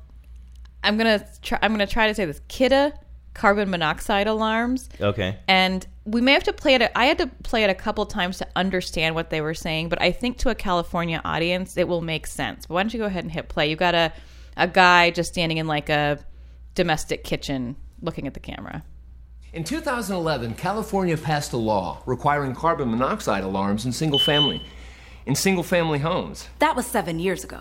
I'm 0.82 0.96
gonna 0.96 1.24
try, 1.42 1.60
I'm 1.62 1.70
gonna 1.70 1.86
try 1.86 2.08
to 2.08 2.14
say 2.14 2.24
this 2.24 2.40
Kidde 2.48 2.92
carbon 3.34 3.70
monoxide 3.70 4.26
alarms. 4.26 4.88
Okay. 5.00 5.38
And 5.46 5.86
we 6.05 6.20
may 6.20 6.32
have 6.32 6.44
to 6.44 6.53
play 6.53 6.74
it. 6.74 6.92
I 6.96 7.07
had 7.07 7.18
to 7.18 7.26
play 7.44 7.64
it 7.64 7.70
a 7.70 7.74
couple 7.74 8.05
times 8.07 8.38
to 8.38 8.48
understand 8.57 9.14
what 9.14 9.30
they 9.30 9.40
were 9.40 9.55
saying, 9.55 9.88
but 9.88 10.00
I 10.00 10.12
think 10.12 10.38
to 10.38 10.48
a 10.50 10.55
California 10.55 11.20
audience, 11.24 11.76
it 11.76 11.86
will 11.86 12.00
make 12.00 12.26
sense. 12.26 12.66
But 12.66 12.74
why 12.74 12.82
don't 12.82 12.92
you 12.92 12.98
go 12.98 13.07
ahead 13.07 13.24
and 13.24 13.32
hit 13.32 13.48
play? 13.48 13.70
You 13.70 13.76
got 13.76 13.94
a 13.94 14.12
a 14.57 14.68
guy 14.68 15.11
just 15.11 15.32
standing 15.32 15.59
in 15.59 15.66
like 15.66 15.88
a 15.88 16.18
domestic 16.74 17.24
kitchen, 17.24 17.76
looking 18.00 18.26
at 18.26 18.34
the 18.34 18.40
camera. 18.40 18.82
In 19.53 19.64
2011, 19.64 20.55
California 20.55 21.16
passed 21.16 21.53
a 21.53 21.57
law 21.57 22.03
requiring 22.07 22.55
carbon 22.55 22.90
monoxide 22.90 23.44
alarms 23.44 23.84
in 23.84 23.92
single 23.92 24.18
family 24.18 24.62
in 25.26 25.34
single 25.34 25.62
family 25.62 25.98
homes. 25.98 26.48
That 26.59 26.76
was 26.76 26.86
seven 26.86 27.18
years 27.18 27.44
ago. 27.44 27.61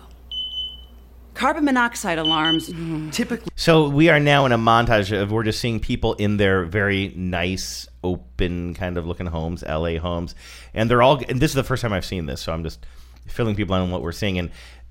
Carbon 1.34 1.64
monoxide 1.64 2.18
alarms 2.18 2.70
typically. 3.14 3.50
So 3.56 3.88
we 3.88 4.08
are 4.08 4.20
now 4.20 4.46
in 4.46 4.52
a 4.52 4.58
montage 4.58 5.16
of 5.18 5.32
we're 5.32 5.44
just 5.44 5.60
seeing 5.60 5.80
people 5.80 6.14
in 6.14 6.36
their 6.36 6.64
very 6.64 7.12
nice, 7.16 7.88
open 8.04 8.74
kind 8.74 8.98
of 8.98 9.06
looking 9.06 9.26
homes, 9.26 9.62
LA 9.62 9.98
homes, 9.98 10.34
and 10.74 10.90
they're 10.90 11.02
all. 11.02 11.22
And 11.28 11.40
this 11.40 11.50
is 11.50 11.54
the 11.54 11.64
first 11.64 11.82
time 11.82 11.92
I've 11.92 12.04
seen 12.04 12.26
this, 12.26 12.42
so 12.42 12.52
I'm 12.52 12.62
just 12.62 12.84
filling 13.26 13.54
people 13.54 13.74
in 13.76 13.82
on 13.82 13.90
what 13.90 14.02
we're 14.02 14.12
seeing. 14.12 14.38
And 14.38 14.50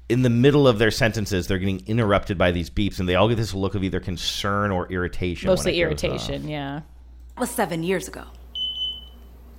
in 0.10 0.24
the 0.24 0.30
middle 0.30 0.68
of 0.68 0.78
their 0.78 0.92
sentences, 0.92 1.48
they're 1.48 1.60
getting 1.60 1.86
interrupted 1.88 2.38
by 2.38 2.52
these 2.52 2.70
beeps, 2.70 3.00
and 3.00 3.08
they 3.08 3.16
all 3.16 3.30
get 3.30 3.36
this 3.36 3.54
look 3.54 3.76
of 3.76 3.84
either 3.84 4.00
concern 4.00 4.72
or 4.72 4.92
irritation. 4.92 5.48
Mostly 5.48 5.80
irritation, 5.80 6.48
yeah. 6.48 6.82
That 7.36 7.39
was 7.39 7.52
seven 7.52 7.84
years 7.84 8.08
ago. 8.08 8.24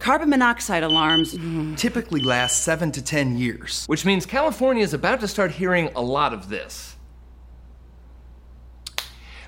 Carbon 0.03 0.31
monoxide 0.31 0.83
alarms 0.83 1.39
Typically 1.77 2.21
last 2.23 2.65
seven 2.65 2.91
to 2.93 3.01
ten 3.03 3.39
years. 3.39 3.87
Which 3.87 4.05
means 4.05 4.27
California 4.27 4.83
is 4.83 4.93
about 4.93 5.21
to 5.21 5.29
start 5.29 5.53
hearing 5.53 5.91
a 5.95 6.03
lot 6.03 6.35
of 6.35 6.49
this. 6.49 6.97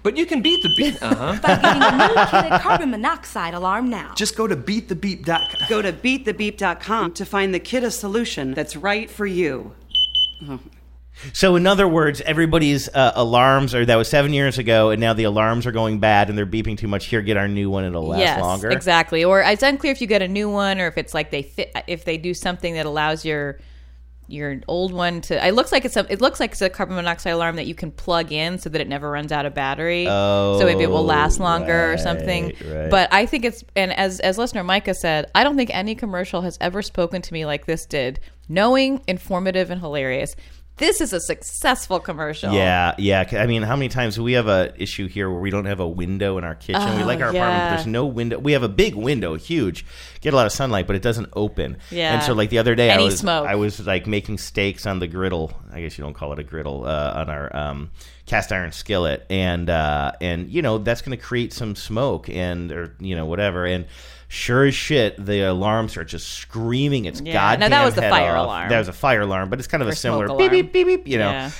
But 0.05 0.16
you 0.16 0.26
can 0.26 0.42
beat 0.42 0.62
the 0.62 0.72
beat. 0.76 0.96
Uh 1.02 1.14
huh. 1.14 1.38
by 1.42 1.57
getting 1.57 1.82
a 1.82 1.96
new 1.96 2.14
Kidde 2.14 2.61
carbon 2.61 2.90
monoxide 2.90 3.55
alarm 3.55 3.90
now. 3.90 4.14
Just 4.14 4.36
go 4.36 4.46
to 4.46 4.55
beatthebeep.com. 4.55 5.68
Go 5.68 5.82
to 5.82 5.92
beatthebeep.com 5.92 7.12
to 7.14 7.24
find 7.24 7.52
the 7.52 7.59
Kidde 7.61 7.90
solution 7.90 8.55
that's 8.55 8.76
right 8.76 9.11
for 9.11 9.26
you. 9.26 9.74
Oh. 10.48 10.61
So, 11.32 11.56
in 11.56 11.66
other 11.66 11.86
words, 11.88 12.20
everybody's 12.20 12.88
uh, 12.88 13.12
alarms 13.14 13.74
are 13.74 13.84
that 13.84 13.96
was 13.96 14.08
seven 14.08 14.32
years 14.32 14.58
ago, 14.58 14.90
and 14.90 15.00
now 15.00 15.12
the 15.12 15.24
alarms 15.24 15.66
are 15.66 15.72
going 15.72 15.98
bad 16.00 16.28
and 16.28 16.36
they're 16.36 16.46
beeping 16.46 16.76
too 16.76 16.88
much. 16.88 17.06
Here, 17.06 17.22
get 17.22 17.36
our 17.36 17.48
new 17.48 17.70
one; 17.70 17.84
it'll 17.84 18.06
last 18.06 18.20
yes, 18.20 18.40
longer. 18.40 18.70
exactly. 18.70 19.24
Or 19.24 19.40
it's 19.40 19.62
unclear 19.62 19.92
if 19.92 20.00
you 20.00 20.06
get 20.06 20.22
a 20.22 20.28
new 20.28 20.50
one 20.50 20.80
or 20.80 20.86
if 20.86 20.98
it's 20.98 21.14
like 21.14 21.30
they 21.30 21.42
fit 21.42 21.76
if 21.86 22.04
they 22.04 22.18
do 22.18 22.34
something 22.34 22.74
that 22.74 22.86
allows 22.86 23.24
your 23.24 23.58
your 24.26 24.60
old 24.68 24.92
one 24.92 25.20
to. 25.22 25.46
It 25.46 25.54
looks 25.54 25.72
like 25.72 25.84
it's 25.84 25.96
a. 25.96 26.06
It 26.10 26.20
looks 26.20 26.40
like 26.40 26.52
it's 26.52 26.62
a 26.62 26.70
carbon 26.70 26.96
monoxide 26.96 27.32
alarm 27.32 27.56
that 27.56 27.66
you 27.66 27.74
can 27.74 27.90
plug 27.90 28.32
in 28.32 28.58
so 28.58 28.70
that 28.70 28.80
it 28.80 28.88
never 28.88 29.10
runs 29.10 29.32
out 29.32 29.46
of 29.46 29.54
battery. 29.54 30.06
Oh, 30.08 30.58
so 30.58 30.64
maybe 30.64 30.82
it 30.82 30.90
will 30.90 31.04
last 31.04 31.40
longer 31.40 31.92
or 31.92 31.98
something. 31.98 32.46
right, 32.46 32.60
right. 32.62 32.90
But 32.90 33.12
I 33.12 33.26
think 33.26 33.44
it's 33.44 33.64
and 33.76 33.92
as 33.92 34.20
as 34.20 34.38
listener 34.38 34.64
Micah 34.64 34.94
said, 34.94 35.30
I 35.34 35.44
don't 35.44 35.56
think 35.56 35.74
any 35.74 35.94
commercial 35.94 36.42
has 36.42 36.58
ever 36.60 36.82
spoken 36.82 37.22
to 37.22 37.32
me 37.32 37.46
like 37.46 37.66
this 37.66 37.86
did. 37.86 38.20
Knowing, 38.48 39.02
informative, 39.06 39.70
and 39.70 39.80
hilarious. 39.80 40.36
This 40.77 41.01
is 41.01 41.12
a 41.12 41.20
successful 41.20 42.01
commercial. 42.01 42.53
Yeah, 42.53 42.95
yeah. 42.99 43.25
I 43.33 43.47
mean, 43.47 43.62
how 43.62 43.77
many 43.77 43.89
times 43.89 44.18
we 44.18 44.33
have 44.33 44.49
a 44.49 44.72
issue 44.77 45.07
here 45.07 45.31
where 45.31 45.41
we 45.41 45.51
don't 45.51 45.66
have 45.66 45.81
a 45.81 45.87
window 45.89 46.37
in 46.37 46.45
our 46.45 46.57
kitchen? 46.57 46.97
we 46.97 47.03
Oh, 47.03 47.07
like 47.07 47.20
our 47.20 47.31
apartment, 47.31 47.62
but 47.64 47.77
there's 47.77 47.87
no 47.87 48.07
window. 48.07 48.39
We 48.39 48.53
have 48.53 48.64
a 48.64 48.68
big 48.68 48.95
window, 48.95 49.37
huge, 49.37 49.85
get 50.25 50.33
a 50.33 50.37
lot 50.37 50.47
of 50.47 50.53
sunlight, 50.53 50.89
but 50.89 50.97
it 50.97 51.03
doesn't 51.03 51.29
open. 51.35 51.77
Yeah. 51.93 52.14
And 52.14 52.22
so, 52.25 52.33
like 52.33 52.51
the 52.51 52.59
other 52.59 52.75
day, 52.75 52.91
Any 52.91 53.03
I 53.05 53.07
was 53.07 53.18
smoke. 53.18 53.47
I 53.47 53.55
was 53.55 53.79
like 53.87 54.09
making 54.09 54.39
steaks 54.39 54.87
on 54.87 54.99
the 54.99 55.07
griddle. 55.07 55.53
I 55.72 55.81
guess 55.83 55.97
you 55.97 56.03
don't 56.03 56.14
call 56.14 56.33
it 56.33 56.41
a 56.41 56.43
griddle 56.43 56.85
uh, 56.85 57.12
on 57.14 57.31
our 57.31 57.55
um, 57.55 57.91
cast 58.27 58.51
iron 58.51 58.72
skillet, 58.72 59.25
and 59.31 59.70
uh, 59.70 60.11
and 60.20 60.51
you 60.51 60.62
know 60.62 60.79
that's 60.79 61.03
going 61.03 61.16
to 61.16 61.22
create 61.22 61.53
some 61.53 61.77
smoke 61.77 62.29
and 62.29 62.72
or 62.72 62.97
you 62.99 63.14
know 63.14 63.27
whatever 63.27 63.64
and. 63.66 63.87
Sure 64.27 64.64
as 64.66 64.75
shit, 64.75 65.25
the 65.25 65.43
alarm 65.43 65.89
starts 65.89 66.11
just 66.11 66.27
screaming 66.29 67.05
its 67.05 67.20
Yeah. 67.20 67.35
goddamn 67.35 67.70
No, 67.70 67.77
that 67.77 67.85
was 67.85 67.95
the 67.95 68.03
fire 68.03 68.35
off. 68.35 68.47
alarm. 68.47 68.68
That 68.68 68.79
was 68.79 68.89
a 68.89 68.93
fire 68.93 69.20
alarm, 69.20 69.49
but 69.49 69.61
it's 69.61 69.68
kind 69.68 69.81
of 69.81 69.89
Or 69.89 69.93
a 69.93 69.95
similar 69.95 70.27
beep 70.37 70.51
beep 70.51 70.72
beep 70.72 70.87
beep. 70.89 71.07
You 71.07 71.18
know, 71.18 71.31
Yeah. 71.31 71.51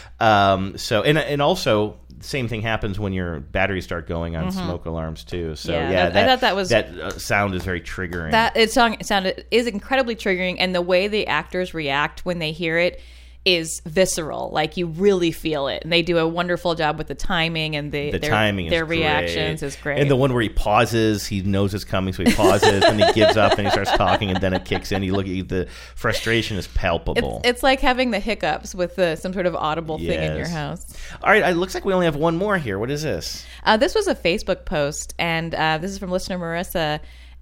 um, 0.55 0.77
so 0.77 1.03
and 1.03 1.17
and 1.17 1.41
also 1.41 1.99
same 2.21 2.49
thing 2.49 2.63
happens 2.63 2.99
when 2.99 3.13
your 3.13 3.41
batteries 3.41 3.85
start 3.85 4.07
going 4.07 4.35
on 4.37 4.47
Mhm. 4.47 4.53
smoke 4.53 4.87
alarms 4.87 5.25
too. 5.25 5.55
So 5.57 5.73
Yeah, 5.73 5.91
yeah, 5.91 6.09
that- 6.11 6.25
I 6.25 6.27
thought 6.29 6.41
that 6.41 6.57
was- 6.57 6.69
that 6.71 6.89
uh, 6.99 7.11
sound 7.11 7.55
is 7.55 7.65
very 7.65 7.81
triggering. 7.81 8.31
That 8.31 8.57
it 8.57 8.71
song 8.73 8.97
it 8.99 9.07
sounded 9.07 9.45
is 9.51 9.67
incredibly 9.67 10.17
triggering, 10.17 10.57
and 10.59 10.75
the 10.75 10.83
way 10.83 11.09
the 11.09 11.27
actors 11.27 11.75
react 11.75 12.25
when 12.25 12.39
they 12.39 12.53
hear 12.53 12.79
it 12.79 13.01
is 13.45 13.81
visceral. 13.85 14.51
Like 14.53 14.77
you 14.77 14.87
really 14.87 15.31
feel 15.31 15.69
it, 15.69 15.83
and 15.83 15.93
they 15.93 16.03
do 16.03 16.19
a 16.19 16.27
wonderful 16.27 16.75
job 16.75 16.97
with 16.97 17.09
the 17.09 17.15
timing 17.15 17.77
and 17.77 17.93
the, 17.93 18.11
the 18.11 18.19
their, 18.19 18.31
timing, 18.31 18.71
their 18.71 18.85
is 18.85 18.89
great. 18.89 19.01
reactions 19.01 19.63
is 19.63 19.77
great. 19.77 20.01
And 20.01 20.11
the 20.11 20.17
one 20.17 20.33
where 20.33 20.43
he 20.43 20.49
pauses, 20.49 21.27
he 21.27 21.43
knows 21.43 21.75
it's 21.75 21.85
coming, 21.85 22.15
so 22.15 22.25
he 22.25 22.33
pauses, 22.33 22.83
and 22.85 23.03
he 23.03 23.13
gives 23.13 23.37
up, 23.37 23.59
and 23.59 23.67
he 23.67 23.71
starts 23.71 23.93
talking, 23.93 24.31
and 24.31 24.41
then 24.41 24.55
it 24.55 24.65
kicks 24.65 24.93
in. 24.93 25.03
You 25.03 25.15
look 25.15 25.27
at 25.27 25.49
the 25.49 25.69
frustration 25.95 26.57
is 26.57 26.67
palpable. 26.69 27.43
it's 27.45 27.63
like 27.63 27.81
having 27.81 28.11
the 28.11 28.21
hiccups 28.21 28.75
with 28.75 28.97
the, 28.97 29.17
some 29.17 29.33
sort 29.33 29.47
of 29.47 29.55
audible 29.55 29.99
thing 29.99 30.23
in 30.23 30.37
your 30.37 30.49
house. 30.49 30.97
All 31.23 31.31
right, 31.31 31.43
it 31.43 31.57
looks 31.57 31.75
like 31.75 31.85
we 31.85 31.93
only 31.93 32.07
have 32.07 32.17
one 32.17 32.37
more 32.37 32.59
here. 32.59 32.79
What 32.79 32.91
is 32.91 33.03
this? 33.03 33.45
Uh, 33.65 33.77
this 33.77 33.95
was 33.95 34.09
a 34.09 34.15
Facebook 34.15 34.65
post, 34.65 35.15
and 35.19 35.55
uh, 35.55 35.79
this 35.79 35.91
is 35.91 35.99
from 35.99 36.11
listener 36.11 36.39
Marissa. 36.39 37.01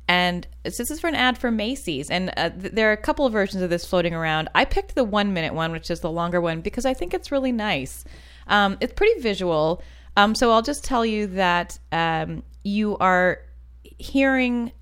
And 0.08 0.46
this 0.64 0.78
is 0.80 1.00
for 1.00 1.08
an 1.08 1.14
ad 1.14 1.38
for 1.38 1.50
Macy's. 1.50 2.10
And 2.10 2.32
uh, 2.36 2.50
th- 2.50 2.72
there 2.72 2.90
are 2.90 2.92
a 2.92 2.98
couple 2.98 3.24
of 3.24 3.32
versions 3.32 3.62
of 3.62 3.70
this 3.70 3.86
floating 3.86 4.14
around. 4.14 4.48
I 4.54 4.64
picked 4.64 4.94
the 4.94 5.04
one 5.04 5.32
minute 5.32 5.54
one, 5.54 5.72
which 5.72 5.90
is 5.90 6.00
the 6.00 6.10
longer 6.10 6.40
one, 6.40 6.60
because 6.60 6.84
I 6.84 6.94
think 6.94 7.14
it's 7.14 7.32
really 7.32 7.52
nice. 7.52 8.04
Um, 8.48 8.76
it's 8.80 8.92
pretty 8.92 9.20
visual. 9.20 9.82
Um, 10.16 10.34
so 10.34 10.52
I'll 10.52 10.62
just 10.62 10.84
tell 10.84 11.06
you 11.06 11.26
that 11.28 11.78
um, 11.90 12.42
you 12.64 12.96
are 12.98 13.40
hearing. 13.98 14.72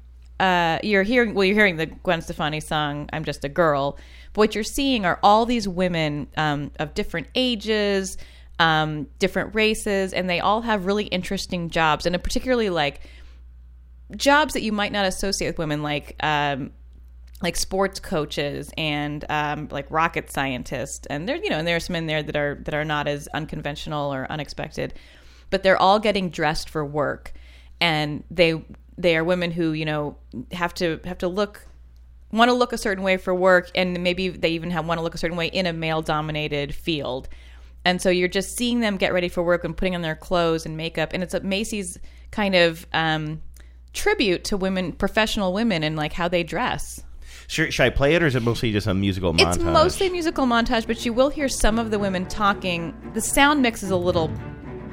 Uh, 0.40 0.78
you're 0.82 1.02
hearing 1.02 1.34
well. 1.34 1.44
You're 1.44 1.56
hearing 1.56 1.76
the 1.76 1.86
Gwen 1.86 2.22
Stefani 2.22 2.60
song 2.60 3.08
"I'm 3.12 3.24
Just 3.24 3.44
a 3.44 3.48
Girl," 3.48 3.98
but 4.32 4.38
what 4.38 4.54
you're 4.54 4.64
seeing 4.64 5.04
are 5.04 5.20
all 5.22 5.44
these 5.44 5.68
women 5.68 6.28
um, 6.36 6.70
of 6.78 6.94
different 6.94 7.26
ages, 7.34 8.16
um, 8.58 9.06
different 9.18 9.54
races, 9.54 10.14
and 10.14 10.30
they 10.30 10.40
all 10.40 10.62
have 10.62 10.86
really 10.86 11.04
interesting 11.04 11.68
jobs, 11.68 12.06
and 12.06 12.20
particularly 12.22 12.70
like 12.70 13.02
jobs 14.16 14.54
that 14.54 14.62
you 14.62 14.72
might 14.72 14.92
not 14.92 15.06
associate 15.06 15.48
with 15.48 15.58
women, 15.58 15.82
like 15.82 16.16
um, 16.20 16.72
like 17.42 17.56
sports 17.56 18.00
coaches 18.00 18.70
and 18.76 19.24
um, 19.28 19.68
like 19.70 19.86
rocket 19.90 20.30
scientists, 20.30 21.06
and 21.06 21.28
there 21.28 21.36
you 21.36 21.50
know, 21.50 21.58
and 21.58 21.66
there 21.66 21.76
are 21.76 21.80
some 21.80 21.96
in 21.96 22.06
there 22.06 22.22
that 22.22 22.36
are 22.36 22.60
that 22.64 22.74
are 22.74 22.84
not 22.84 23.08
as 23.08 23.28
unconventional 23.28 24.12
or 24.12 24.26
unexpected, 24.30 24.94
but 25.50 25.62
they're 25.62 25.80
all 25.80 25.98
getting 25.98 26.30
dressed 26.30 26.68
for 26.68 26.84
work, 26.84 27.32
and 27.80 28.24
they 28.30 28.62
they 28.98 29.16
are 29.16 29.24
women 29.24 29.50
who 29.50 29.72
you 29.72 29.84
know 29.84 30.16
have 30.52 30.74
to 30.74 31.00
have 31.04 31.18
to 31.18 31.28
look 31.28 31.66
want 32.32 32.48
to 32.48 32.54
look 32.54 32.72
a 32.72 32.78
certain 32.78 33.02
way 33.02 33.16
for 33.16 33.34
work. 33.34 33.70
And 33.74 34.02
maybe 34.02 34.28
they 34.28 34.50
even 34.50 34.70
have 34.70 34.86
want 34.86 34.98
to 34.98 35.02
look 35.02 35.14
a 35.14 35.18
certain 35.18 35.36
way 35.36 35.46
in 35.46 35.66
a 35.66 35.72
male 35.72 36.02
dominated 36.02 36.74
field. 36.74 37.28
And 37.84 38.00
so 38.00 38.10
you're 38.10 38.28
just 38.28 38.56
seeing 38.56 38.80
them 38.80 38.96
get 38.96 39.12
ready 39.12 39.28
for 39.28 39.42
work 39.42 39.64
and 39.64 39.76
putting 39.76 39.94
on 39.94 40.02
their 40.02 40.14
clothes 40.14 40.66
and 40.66 40.76
makeup. 40.76 41.10
And 41.12 41.22
it's 41.22 41.34
a 41.34 41.40
macy's 41.40 41.98
kind 42.30 42.54
of 42.54 42.86
um, 42.92 43.40
tribute 43.92 44.44
to 44.44 44.56
women 44.56 44.92
professional 44.92 45.52
women 45.52 45.82
and 45.82 45.96
like 45.96 46.12
how 46.12 46.28
they 46.28 46.42
dress 46.42 47.02
Should, 47.48 47.72
should 47.72 47.84
I 47.84 47.90
play 47.90 48.14
it, 48.14 48.22
or 48.22 48.26
is 48.26 48.34
it 48.36 48.42
mostly 48.42 48.72
just 48.72 48.86
a 48.86 48.94
musical 48.94 49.32
montage? 49.34 49.56
it's 49.56 49.64
mostly 49.64 50.06
a 50.06 50.10
musical 50.10 50.46
montage 50.46 50.86
but 50.86 51.04
you 51.04 51.12
will 51.12 51.28
hear 51.30 51.48
some 51.48 51.78
of 51.78 51.90
the 51.90 51.98
women 51.98 52.26
talking 52.26 52.94
the 53.14 53.20
sound 53.20 53.62
mix 53.62 53.82
is 53.82 53.90
a 53.90 53.96
little 53.96 54.30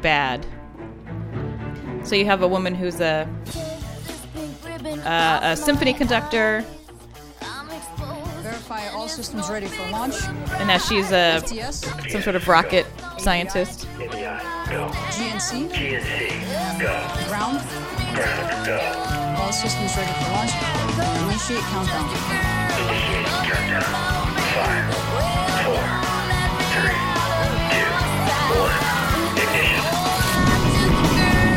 bad 0.01 0.45
so 2.03 2.15
you 2.15 2.25
have 2.25 2.41
a 2.41 2.47
woman 2.47 2.73
who's 2.73 2.99
a 3.01 3.27
uh, 5.05 5.39
a 5.43 5.55
symphony 5.57 5.93
conductor 5.93 6.63
Verify 8.41 8.87
all 8.89 9.09
systems 9.09 9.49
ready 9.49 9.65
for 9.67 9.89
launch. 9.91 10.15
and 10.23 10.67
now 10.69 10.77
she's 10.77 11.11
a 11.11 11.41
FTS. 11.43 12.09
some 12.09 12.21
sort 12.21 12.35
of 12.37 12.47
rocket 12.47 12.85
scientist. 13.17 13.85
GNC. 14.67 15.69
GNC, 15.71 16.79
go. 16.79 16.91
Ground. 17.29 17.63
All 19.39 19.51
systems 19.53 19.95
ready 19.95 20.11
for 20.11 20.29
launch. 20.31 20.51
Initiate 21.23 21.63
countdown. 21.71 22.09
Initiate 22.75 23.25
countdown. 23.47 23.83
Five. 24.53 25.97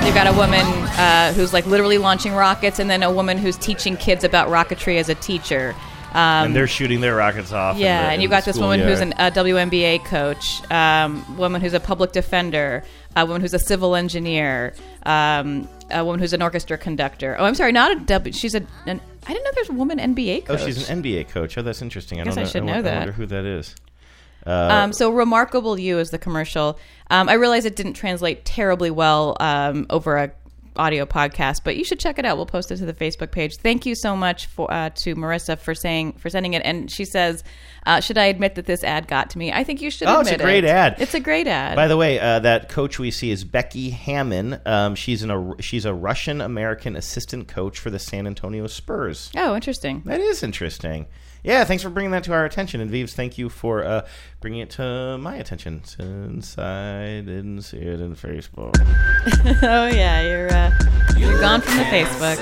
You've 0.04 0.14
got 0.16 0.26
a 0.26 0.32
woman 0.36 0.60
uh, 0.98 1.32
who's 1.34 1.52
like 1.52 1.66
literally 1.66 1.98
launching 1.98 2.32
rockets, 2.32 2.80
and 2.80 2.90
then 2.90 3.04
a 3.04 3.12
woman 3.12 3.38
who's 3.38 3.56
teaching 3.56 3.96
kids 3.96 4.24
about 4.24 4.48
rocketry 4.48 4.96
as 4.98 5.08
a 5.08 5.14
teacher. 5.14 5.74
Um, 6.12 6.46
and 6.46 6.56
they're 6.56 6.66
shooting 6.66 7.00
their 7.00 7.14
rockets 7.14 7.52
off. 7.52 7.76
yeah, 7.76 8.02
the- 8.06 8.12
and 8.14 8.22
you've 8.22 8.32
got 8.32 8.44
this 8.44 8.58
woman 8.58 8.80
who's 8.80 8.98
an, 9.00 9.12
a 9.18 9.30
WNBA 9.30 10.04
coach, 10.04 10.68
um, 10.72 11.36
woman 11.36 11.60
who's 11.60 11.74
a 11.74 11.78
public 11.80 12.10
defender, 12.10 12.82
a 13.16 13.26
woman 13.26 13.40
who's 13.40 13.54
a 13.54 13.58
civil 13.58 13.94
engineer, 13.96 14.74
um, 15.04 15.68
a 15.90 16.04
woman 16.04 16.20
who's 16.20 16.32
an 16.32 16.42
orchestra 16.42 16.78
conductor. 16.78 17.36
Oh, 17.38 17.44
I'm 17.44 17.54
sorry, 17.54 17.72
not 17.72 17.92
a 17.92 18.00
W. 18.00 18.32
She's 18.32 18.54
a. 18.54 18.62
An, 18.86 19.00
I 19.26 19.32
didn't 19.32 19.44
know 19.44 19.50
there's 19.54 19.68
a 19.70 19.72
woman 19.74 19.98
NBA 19.98 20.42
Oh, 20.44 20.56
coach. 20.56 20.64
she's 20.64 20.88
an 20.88 21.02
NBA 21.02 21.28
coach. 21.28 21.58
Oh, 21.58 21.62
that's 21.62 21.82
interesting. 21.82 22.20
I, 22.20 22.24
Guess 22.24 22.34
don't 22.36 22.42
I 22.42 22.44
know. 22.44 22.50
should 22.50 22.64
know 22.64 22.72
won- 22.74 22.84
that. 22.84 22.94
I 22.94 22.98
wonder 22.98 23.12
who 23.12 23.26
that 23.26 23.44
is. 23.44 23.74
Uh, 24.46 24.50
Um, 24.50 24.92
so 24.92 25.10
remarkable 25.10 25.78
you 25.78 25.98
is 25.98 26.10
the 26.10 26.18
commercial. 26.18 26.78
Um, 27.10 27.28
I 27.28 27.34
realize 27.34 27.64
it 27.66 27.76
didn't 27.76 27.92
translate 27.94 28.44
terribly 28.46 28.90
well 28.90 29.36
um, 29.40 29.86
over 29.90 30.16
a 30.16 30.32
audio 30.76 31.04
podcast, 31.04 31.60
but 31.64 31.76
you 31.76 31.84
should 31.84 31.98
check 32.00 32.18
it 32.18 32.24
out. 32.24 32.36
We'll 32.38 32.46
post 32.46 32.70
it 32.70 32.76
to 32.78 32.86
the 32.86 32.94
Facebook 32.94 33.32
page. 33.32 33.56
Thank 33.56 33.84
you 33.84 33.94
so 33.94 34.16
much 34.16 34.46
for 34.46 34.72
uh, 34.72 34.90
to 34.90 35.14
Marissa 35.16 35.58
for 35.58 35.74
saying 35.74 36.12
for 36.14 36.30
sending 36.30 36.54
it. 36.54 36.62
And 36.64 36.90
she 36.90 37.04
says, 37.04 37.44
uh, 37.86 38.00
"Should 38.00 38.18
I 38.18 38.26
admit 38.26 38.54
that 38.54 38.66
this 38.66 38.84
ad 38.84 39.08
got 39.08 39.30
to 39.30 39.38
me? 39.38 39.52
I 39.52 39.64
think 39.64 39.80
you 39.80 39.90
should. 39.90 40.08
Admit 40.08 40.26
it. 40.26 40.30
Oh, 40.30 40.32
it's 40.34 40.42
a 40.42 40.44
great 40.44 40.64
it. 40.64 40.70
ad. 40.70 40.96
It's 40.98 41.14
a 41.14 41.20
great 41.20 41.46
ad. 41.46 41.76
By 41.76 41.88
the 41.88 41.96
way, 41.96 42.18
uh, 42.18 42.38
that 42.40 42.68
coach 42.68 42.98
we 42.98 43.10
see 43.10 43.30
is 43.30 43.44
Becky 43.44 43.90
Hammon. 43.90 44.60
Um, 44.66 44.94
she's 44.94 45.22
an 45.22 45.30
a, 45.30 45.54
she's 45.60 45.84
a 45.84 45.94
Russian 45.94 46.40
American 46.40 46.96
assistant 46.96 47.48
coach 47.48 47.78
for 47.78 47.90
the 47.90 47.98
San 47.98 48.26
Antonio 48.26 48.66
Spurs. 48.66 49.30
oh, 49.36 49.54
interesting. 49.54 50.02
That 50.04 50.20
is 50.20 50.42
interesting. 50.42 51.06
Yeah, 51.42 51.64
thanks 51.64 51.82
for 51.82 51.88
bringing 51.88 52.10
that 52.10 52.24
to 52.24 52.32
our 52.34 52.44
attention. 52.44 52.80
And 52.82 52.90
Vives, 52.90 53.14
thank 53.14 53.38
you 53.38 53.48
for 53.48 53.82
uh, 53.82 54.06
bringing 54.40 54.60
it 54.60 54.70
to 54.70 55.16
my 55.18 55.36
attention 55.36 55.82
since 55.84 56.58
I 56.58 57.22
didn't 57.22 57.62
see 57.62 57.78
it 57.78 58.00
in 58.00 58.14
Facebook. 58.14 58.74
oh 59.62 59.86
yeah, 59.86 60.20
you're 60.20 60.52
uh, 60.52 60.70
you're 61.16 61.40
gone 61.40 61.62
from 61.62 61.78
the 61.78 61.84
Facebook. 61.84 62.36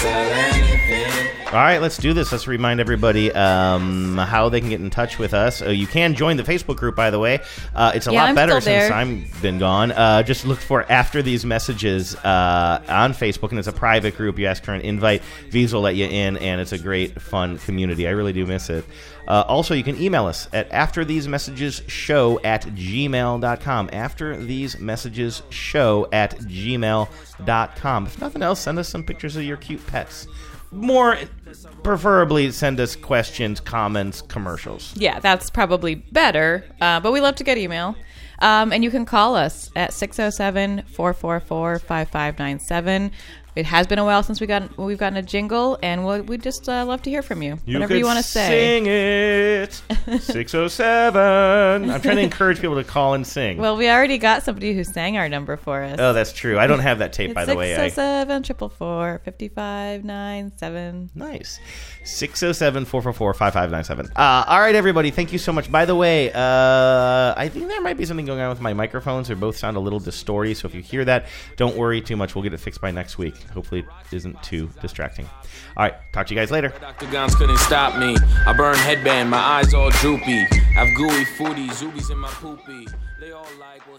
Sell 0.00 0.30
anything. 0.32 1.45
All 1.46 1.52
right, 1.52 1.78
let's 1.78 1.96
do 1.96 2.12
this. 2.12 2.32
Let's 2.32 2.48
remind 2.48 2.80
everybody 2.80 3.30
um, 3.32 4.18
how 4.18 4.48
they 4.48 4.60
can 4.60 4.68
get 4.68 4.80
in 4.80 4.90
touch 4.90 5.16
with 5.16 5.32
us. 5.32 5.62
Uh, 5.62 5.70
you 5.70 5.86
can 5.86 6.14
join 6.14 6.36
the 6.36 6.42
Facebook 6.42 6.76
group, 6.76 6.96
by 6.96 7.08
the 7.10 7.20
way. 7.20 7.38
Uh, 7.72 7.92
it's 7.94 8.08
a 8.08 8.12
Yeah, 8.12 8.22
lot 8.22 8.28
I'm 8.30 8.34
better 8.34 8.60
since. 8.60 8.90
I've 8.90 9.42
been 9.42 9.60
gone. 9.60 9.92
Uh, 9.92 10.24
just 10.24 10.44
look 10.44 10.58
for 10.58 10.84
After 10.90 11.22
These 11.22 11.46
Messages 11.46 12.16
uh, 12.16 12.82
on 12.88 13.12
Facebook, 13.14 13.50
and 13.50 13.60
it's 13.60 13.68
a 13.68 13.72
private 13.72 14.16
group. 14.16 14.40
You 14.40 14.46
ask 14.46 14.64
for 14.64 14.74
an 14.74 14.80
invite, 14.80 15.22
V's 15.50 15.72
will 15.72 15.82
let 15.82 15.94
you 15.94 16.06
in, 16.06 16.36
and 16.38 16.60
it's 16.60 16.72
a 16.72 16.78
great, 16.78 17.22
fun 17.22 17.58
community. 17.58 18.08
I 18.08 18.10
really 18.10 18.32
do 18.32 18.44
miss 18.44 18.68
it. 18.68 18.84
Uh, 19.28 19.44
also, 19.46 19.72
you 19.72 19.84
can 19.84 20.00
email 20.02 20.26
us 20.26 20.48
at 20.52 20.70
after 20.72 21.04
these 21.04 21.28
messages 21.28 21.80
show 21.86 22.40
at 22.42 22.62
gmail.com. 22.62 23.90
After 23.92 24.36
these 24.36 24.80
messages 24.80 25.42
show 25.50 26.08
at 26.12 26.36
gmail.com. 26.40 28.06
If 28.06 28.20
nothing 28.20 28.42
else, 28.42 28.60
send 28.60 28.80
us 28.80 28.88
some 28.88 29.04
pictures 29.04 29.36
of 29.36 29.44
your 29.44 29.56
cute 29.56 29.86
pets. 29.86 30.26
More 30.70 31.16
preferably, 31.82 32.50
send 32.50 32.80
us 32.80 32.96
questions, 32.96 33.60
comments, 33.60 34.22
commercials. 34.22 34.92
Yeah, 34.96 35.20
that's 35.20 35.50
probably 35.50 35.94
better. 35.94 36.64
Uh, 36.80 37.00
but 37.00 37.12
we 37.12 37.20
love 37.20 37.36
to 37.36 37.44
get 37.44 37.58
email. 37.58 37.96
Um, 38.40 38.72
and 38.72 38.84
you 38.84 38.90
can 38.90 39.06
call 39.06 39.34
us 39.34 39.70
at 39.76 39.92
607 39.92 40.82
444 40.86 41.78
5597. 41.78 43.10
It 43.56 43.64
has 43.64 43.86
been 43.86 43.98
a 43.98 44.04
while 44.04 44.22
since 44.22 44.38
we 44.38 44.46
got 44.46 44.76
we've 44.76 44.98
gotten 44.98 45.16
a 45.16 45.22
jingle, 45.22 45.78
and 45.82 46.04
we'll, 46.04 46.22
we 46.22 46.36
just 46.36 46.68
uh, 46.68 46.84
love 46.84 47.00
to 47.02 47.10
hear 47.10 47.22
from 47.22 47.40
you. 47.40 47.56
Whatever 47.64 47.96
you 47.96 48.04
want 48.04 48.18
to 48.18 48.22
say. 48.22 48.48
Sing 48.48 48.86
it. 48.86 49.72
607. 50.22 51.90
I'm 51.90 52.00
trying 52.02 52.16
to 52.16 52.22
encourage 52.22 52.60
people 52.60 52.76
to 52.76 52.84
call 52.84 53.14
and 53.14 53.26
sing. 53.26 53.56
Well, 53.56 53.78
we 53.78 53.88
already 53.88 54.18
got 54.18 54.42
somebody 54.42 54.74
who 54.74 54.84
sang 54.84 55.16
our 55.16 55.30
number 55.30 55.56
for 55.56 55.82
us. 55.82 55.98
oh, 55.98 56.12
that's 56.12 56.34
true. 56.34 56.58
I 56.58 56.66
don't 56.66 56.80
have 56.80 56.98
that 56.98 57.14
tape, 57.14 57.32
by 57.32 57.46
the 57.46 57.56
way. 57.56 57.74
I, 57.74 57.88
607 57.88 58.42
444 58.44 59.22
5597. 59.24 61.10
Nice. 61.14 61.58
607 62.04 62.84
444 62.84 63.32
5597. 63.34 64.12
Uh, 64.14 64.44
All 64.46 64.60
right, 64.60 64.74
everybody. 64.74 65.10
Thank 65.10 65.32
you 65.32 65.38
so 65.38 65.52
much. 65.52 65.72
By 65.72 65.86
the 65.86 65.94
way, 65.96 66.30
uh, 66.30 67.34
I 67.36 67.48
think 67.50 67.68
there 67.68 67.80
might 67.80 67.96
be 67.96 68.04
something 68.04 68.26
going 68.26 68.40
on 68.40 68.50
with 68.50 68.60
my 68.60 68.74
microphones. 68.74 69.28
They 69.28 69.34
both 69.34 69.56
sound 69.56 69.78
a 69.78 69.80
little 69.80 69.98
distorty. 69.98 70.52
So 70.52 70.68
if 70.68 70.74
you 70.74 70.82
hear 70.82 71.06
that, 71.06 71.26
don't 71.56 71.76
worry 71.76 72.02
too 72.02 72.16
much. 72.16 72.34
We'll 72.34 72.44
get 72.44 72.52
it 72.52 72.60
fixed 72.60 72.82
by 72.82 72.90
next 72.90 73.16
week. 73.16 73.34
Hopefully, 73.50 73.80
it 73.80 74.16
isn't 74.16 74.42
too 74.42 74.70
distracting. 74.80 75.26
All 75.76 75.84
right. 75.84 75.94
Talk 76.12 76.26
to 76.26 76.34
you 76.34 76.40
guys 76.40 76.50
later. 76.50 76.72
Octagons 76.82 77.34
couldn't 77.34 77.58
stop 77.58 77.98
me. 77.98 78.16
I 78.46 78.52
burn 78.52 78.76
headband, 78.76 79.30
my 79.30 79.38
eyes 79.38 79.74
all 79.74 79.90
droopy. 79.90 80.46
I've 80.76 80.94
gooey 80.96 81.24
foodie, 81.36 81.68
zoobies 81.70 82.10
in 82.10 82.18
my 82.18 82.28
poopy. 82.28 82.86
They 83.20 83.32
all 83.32 83.46
like, 83.58 83.86
well, 83.86 83.98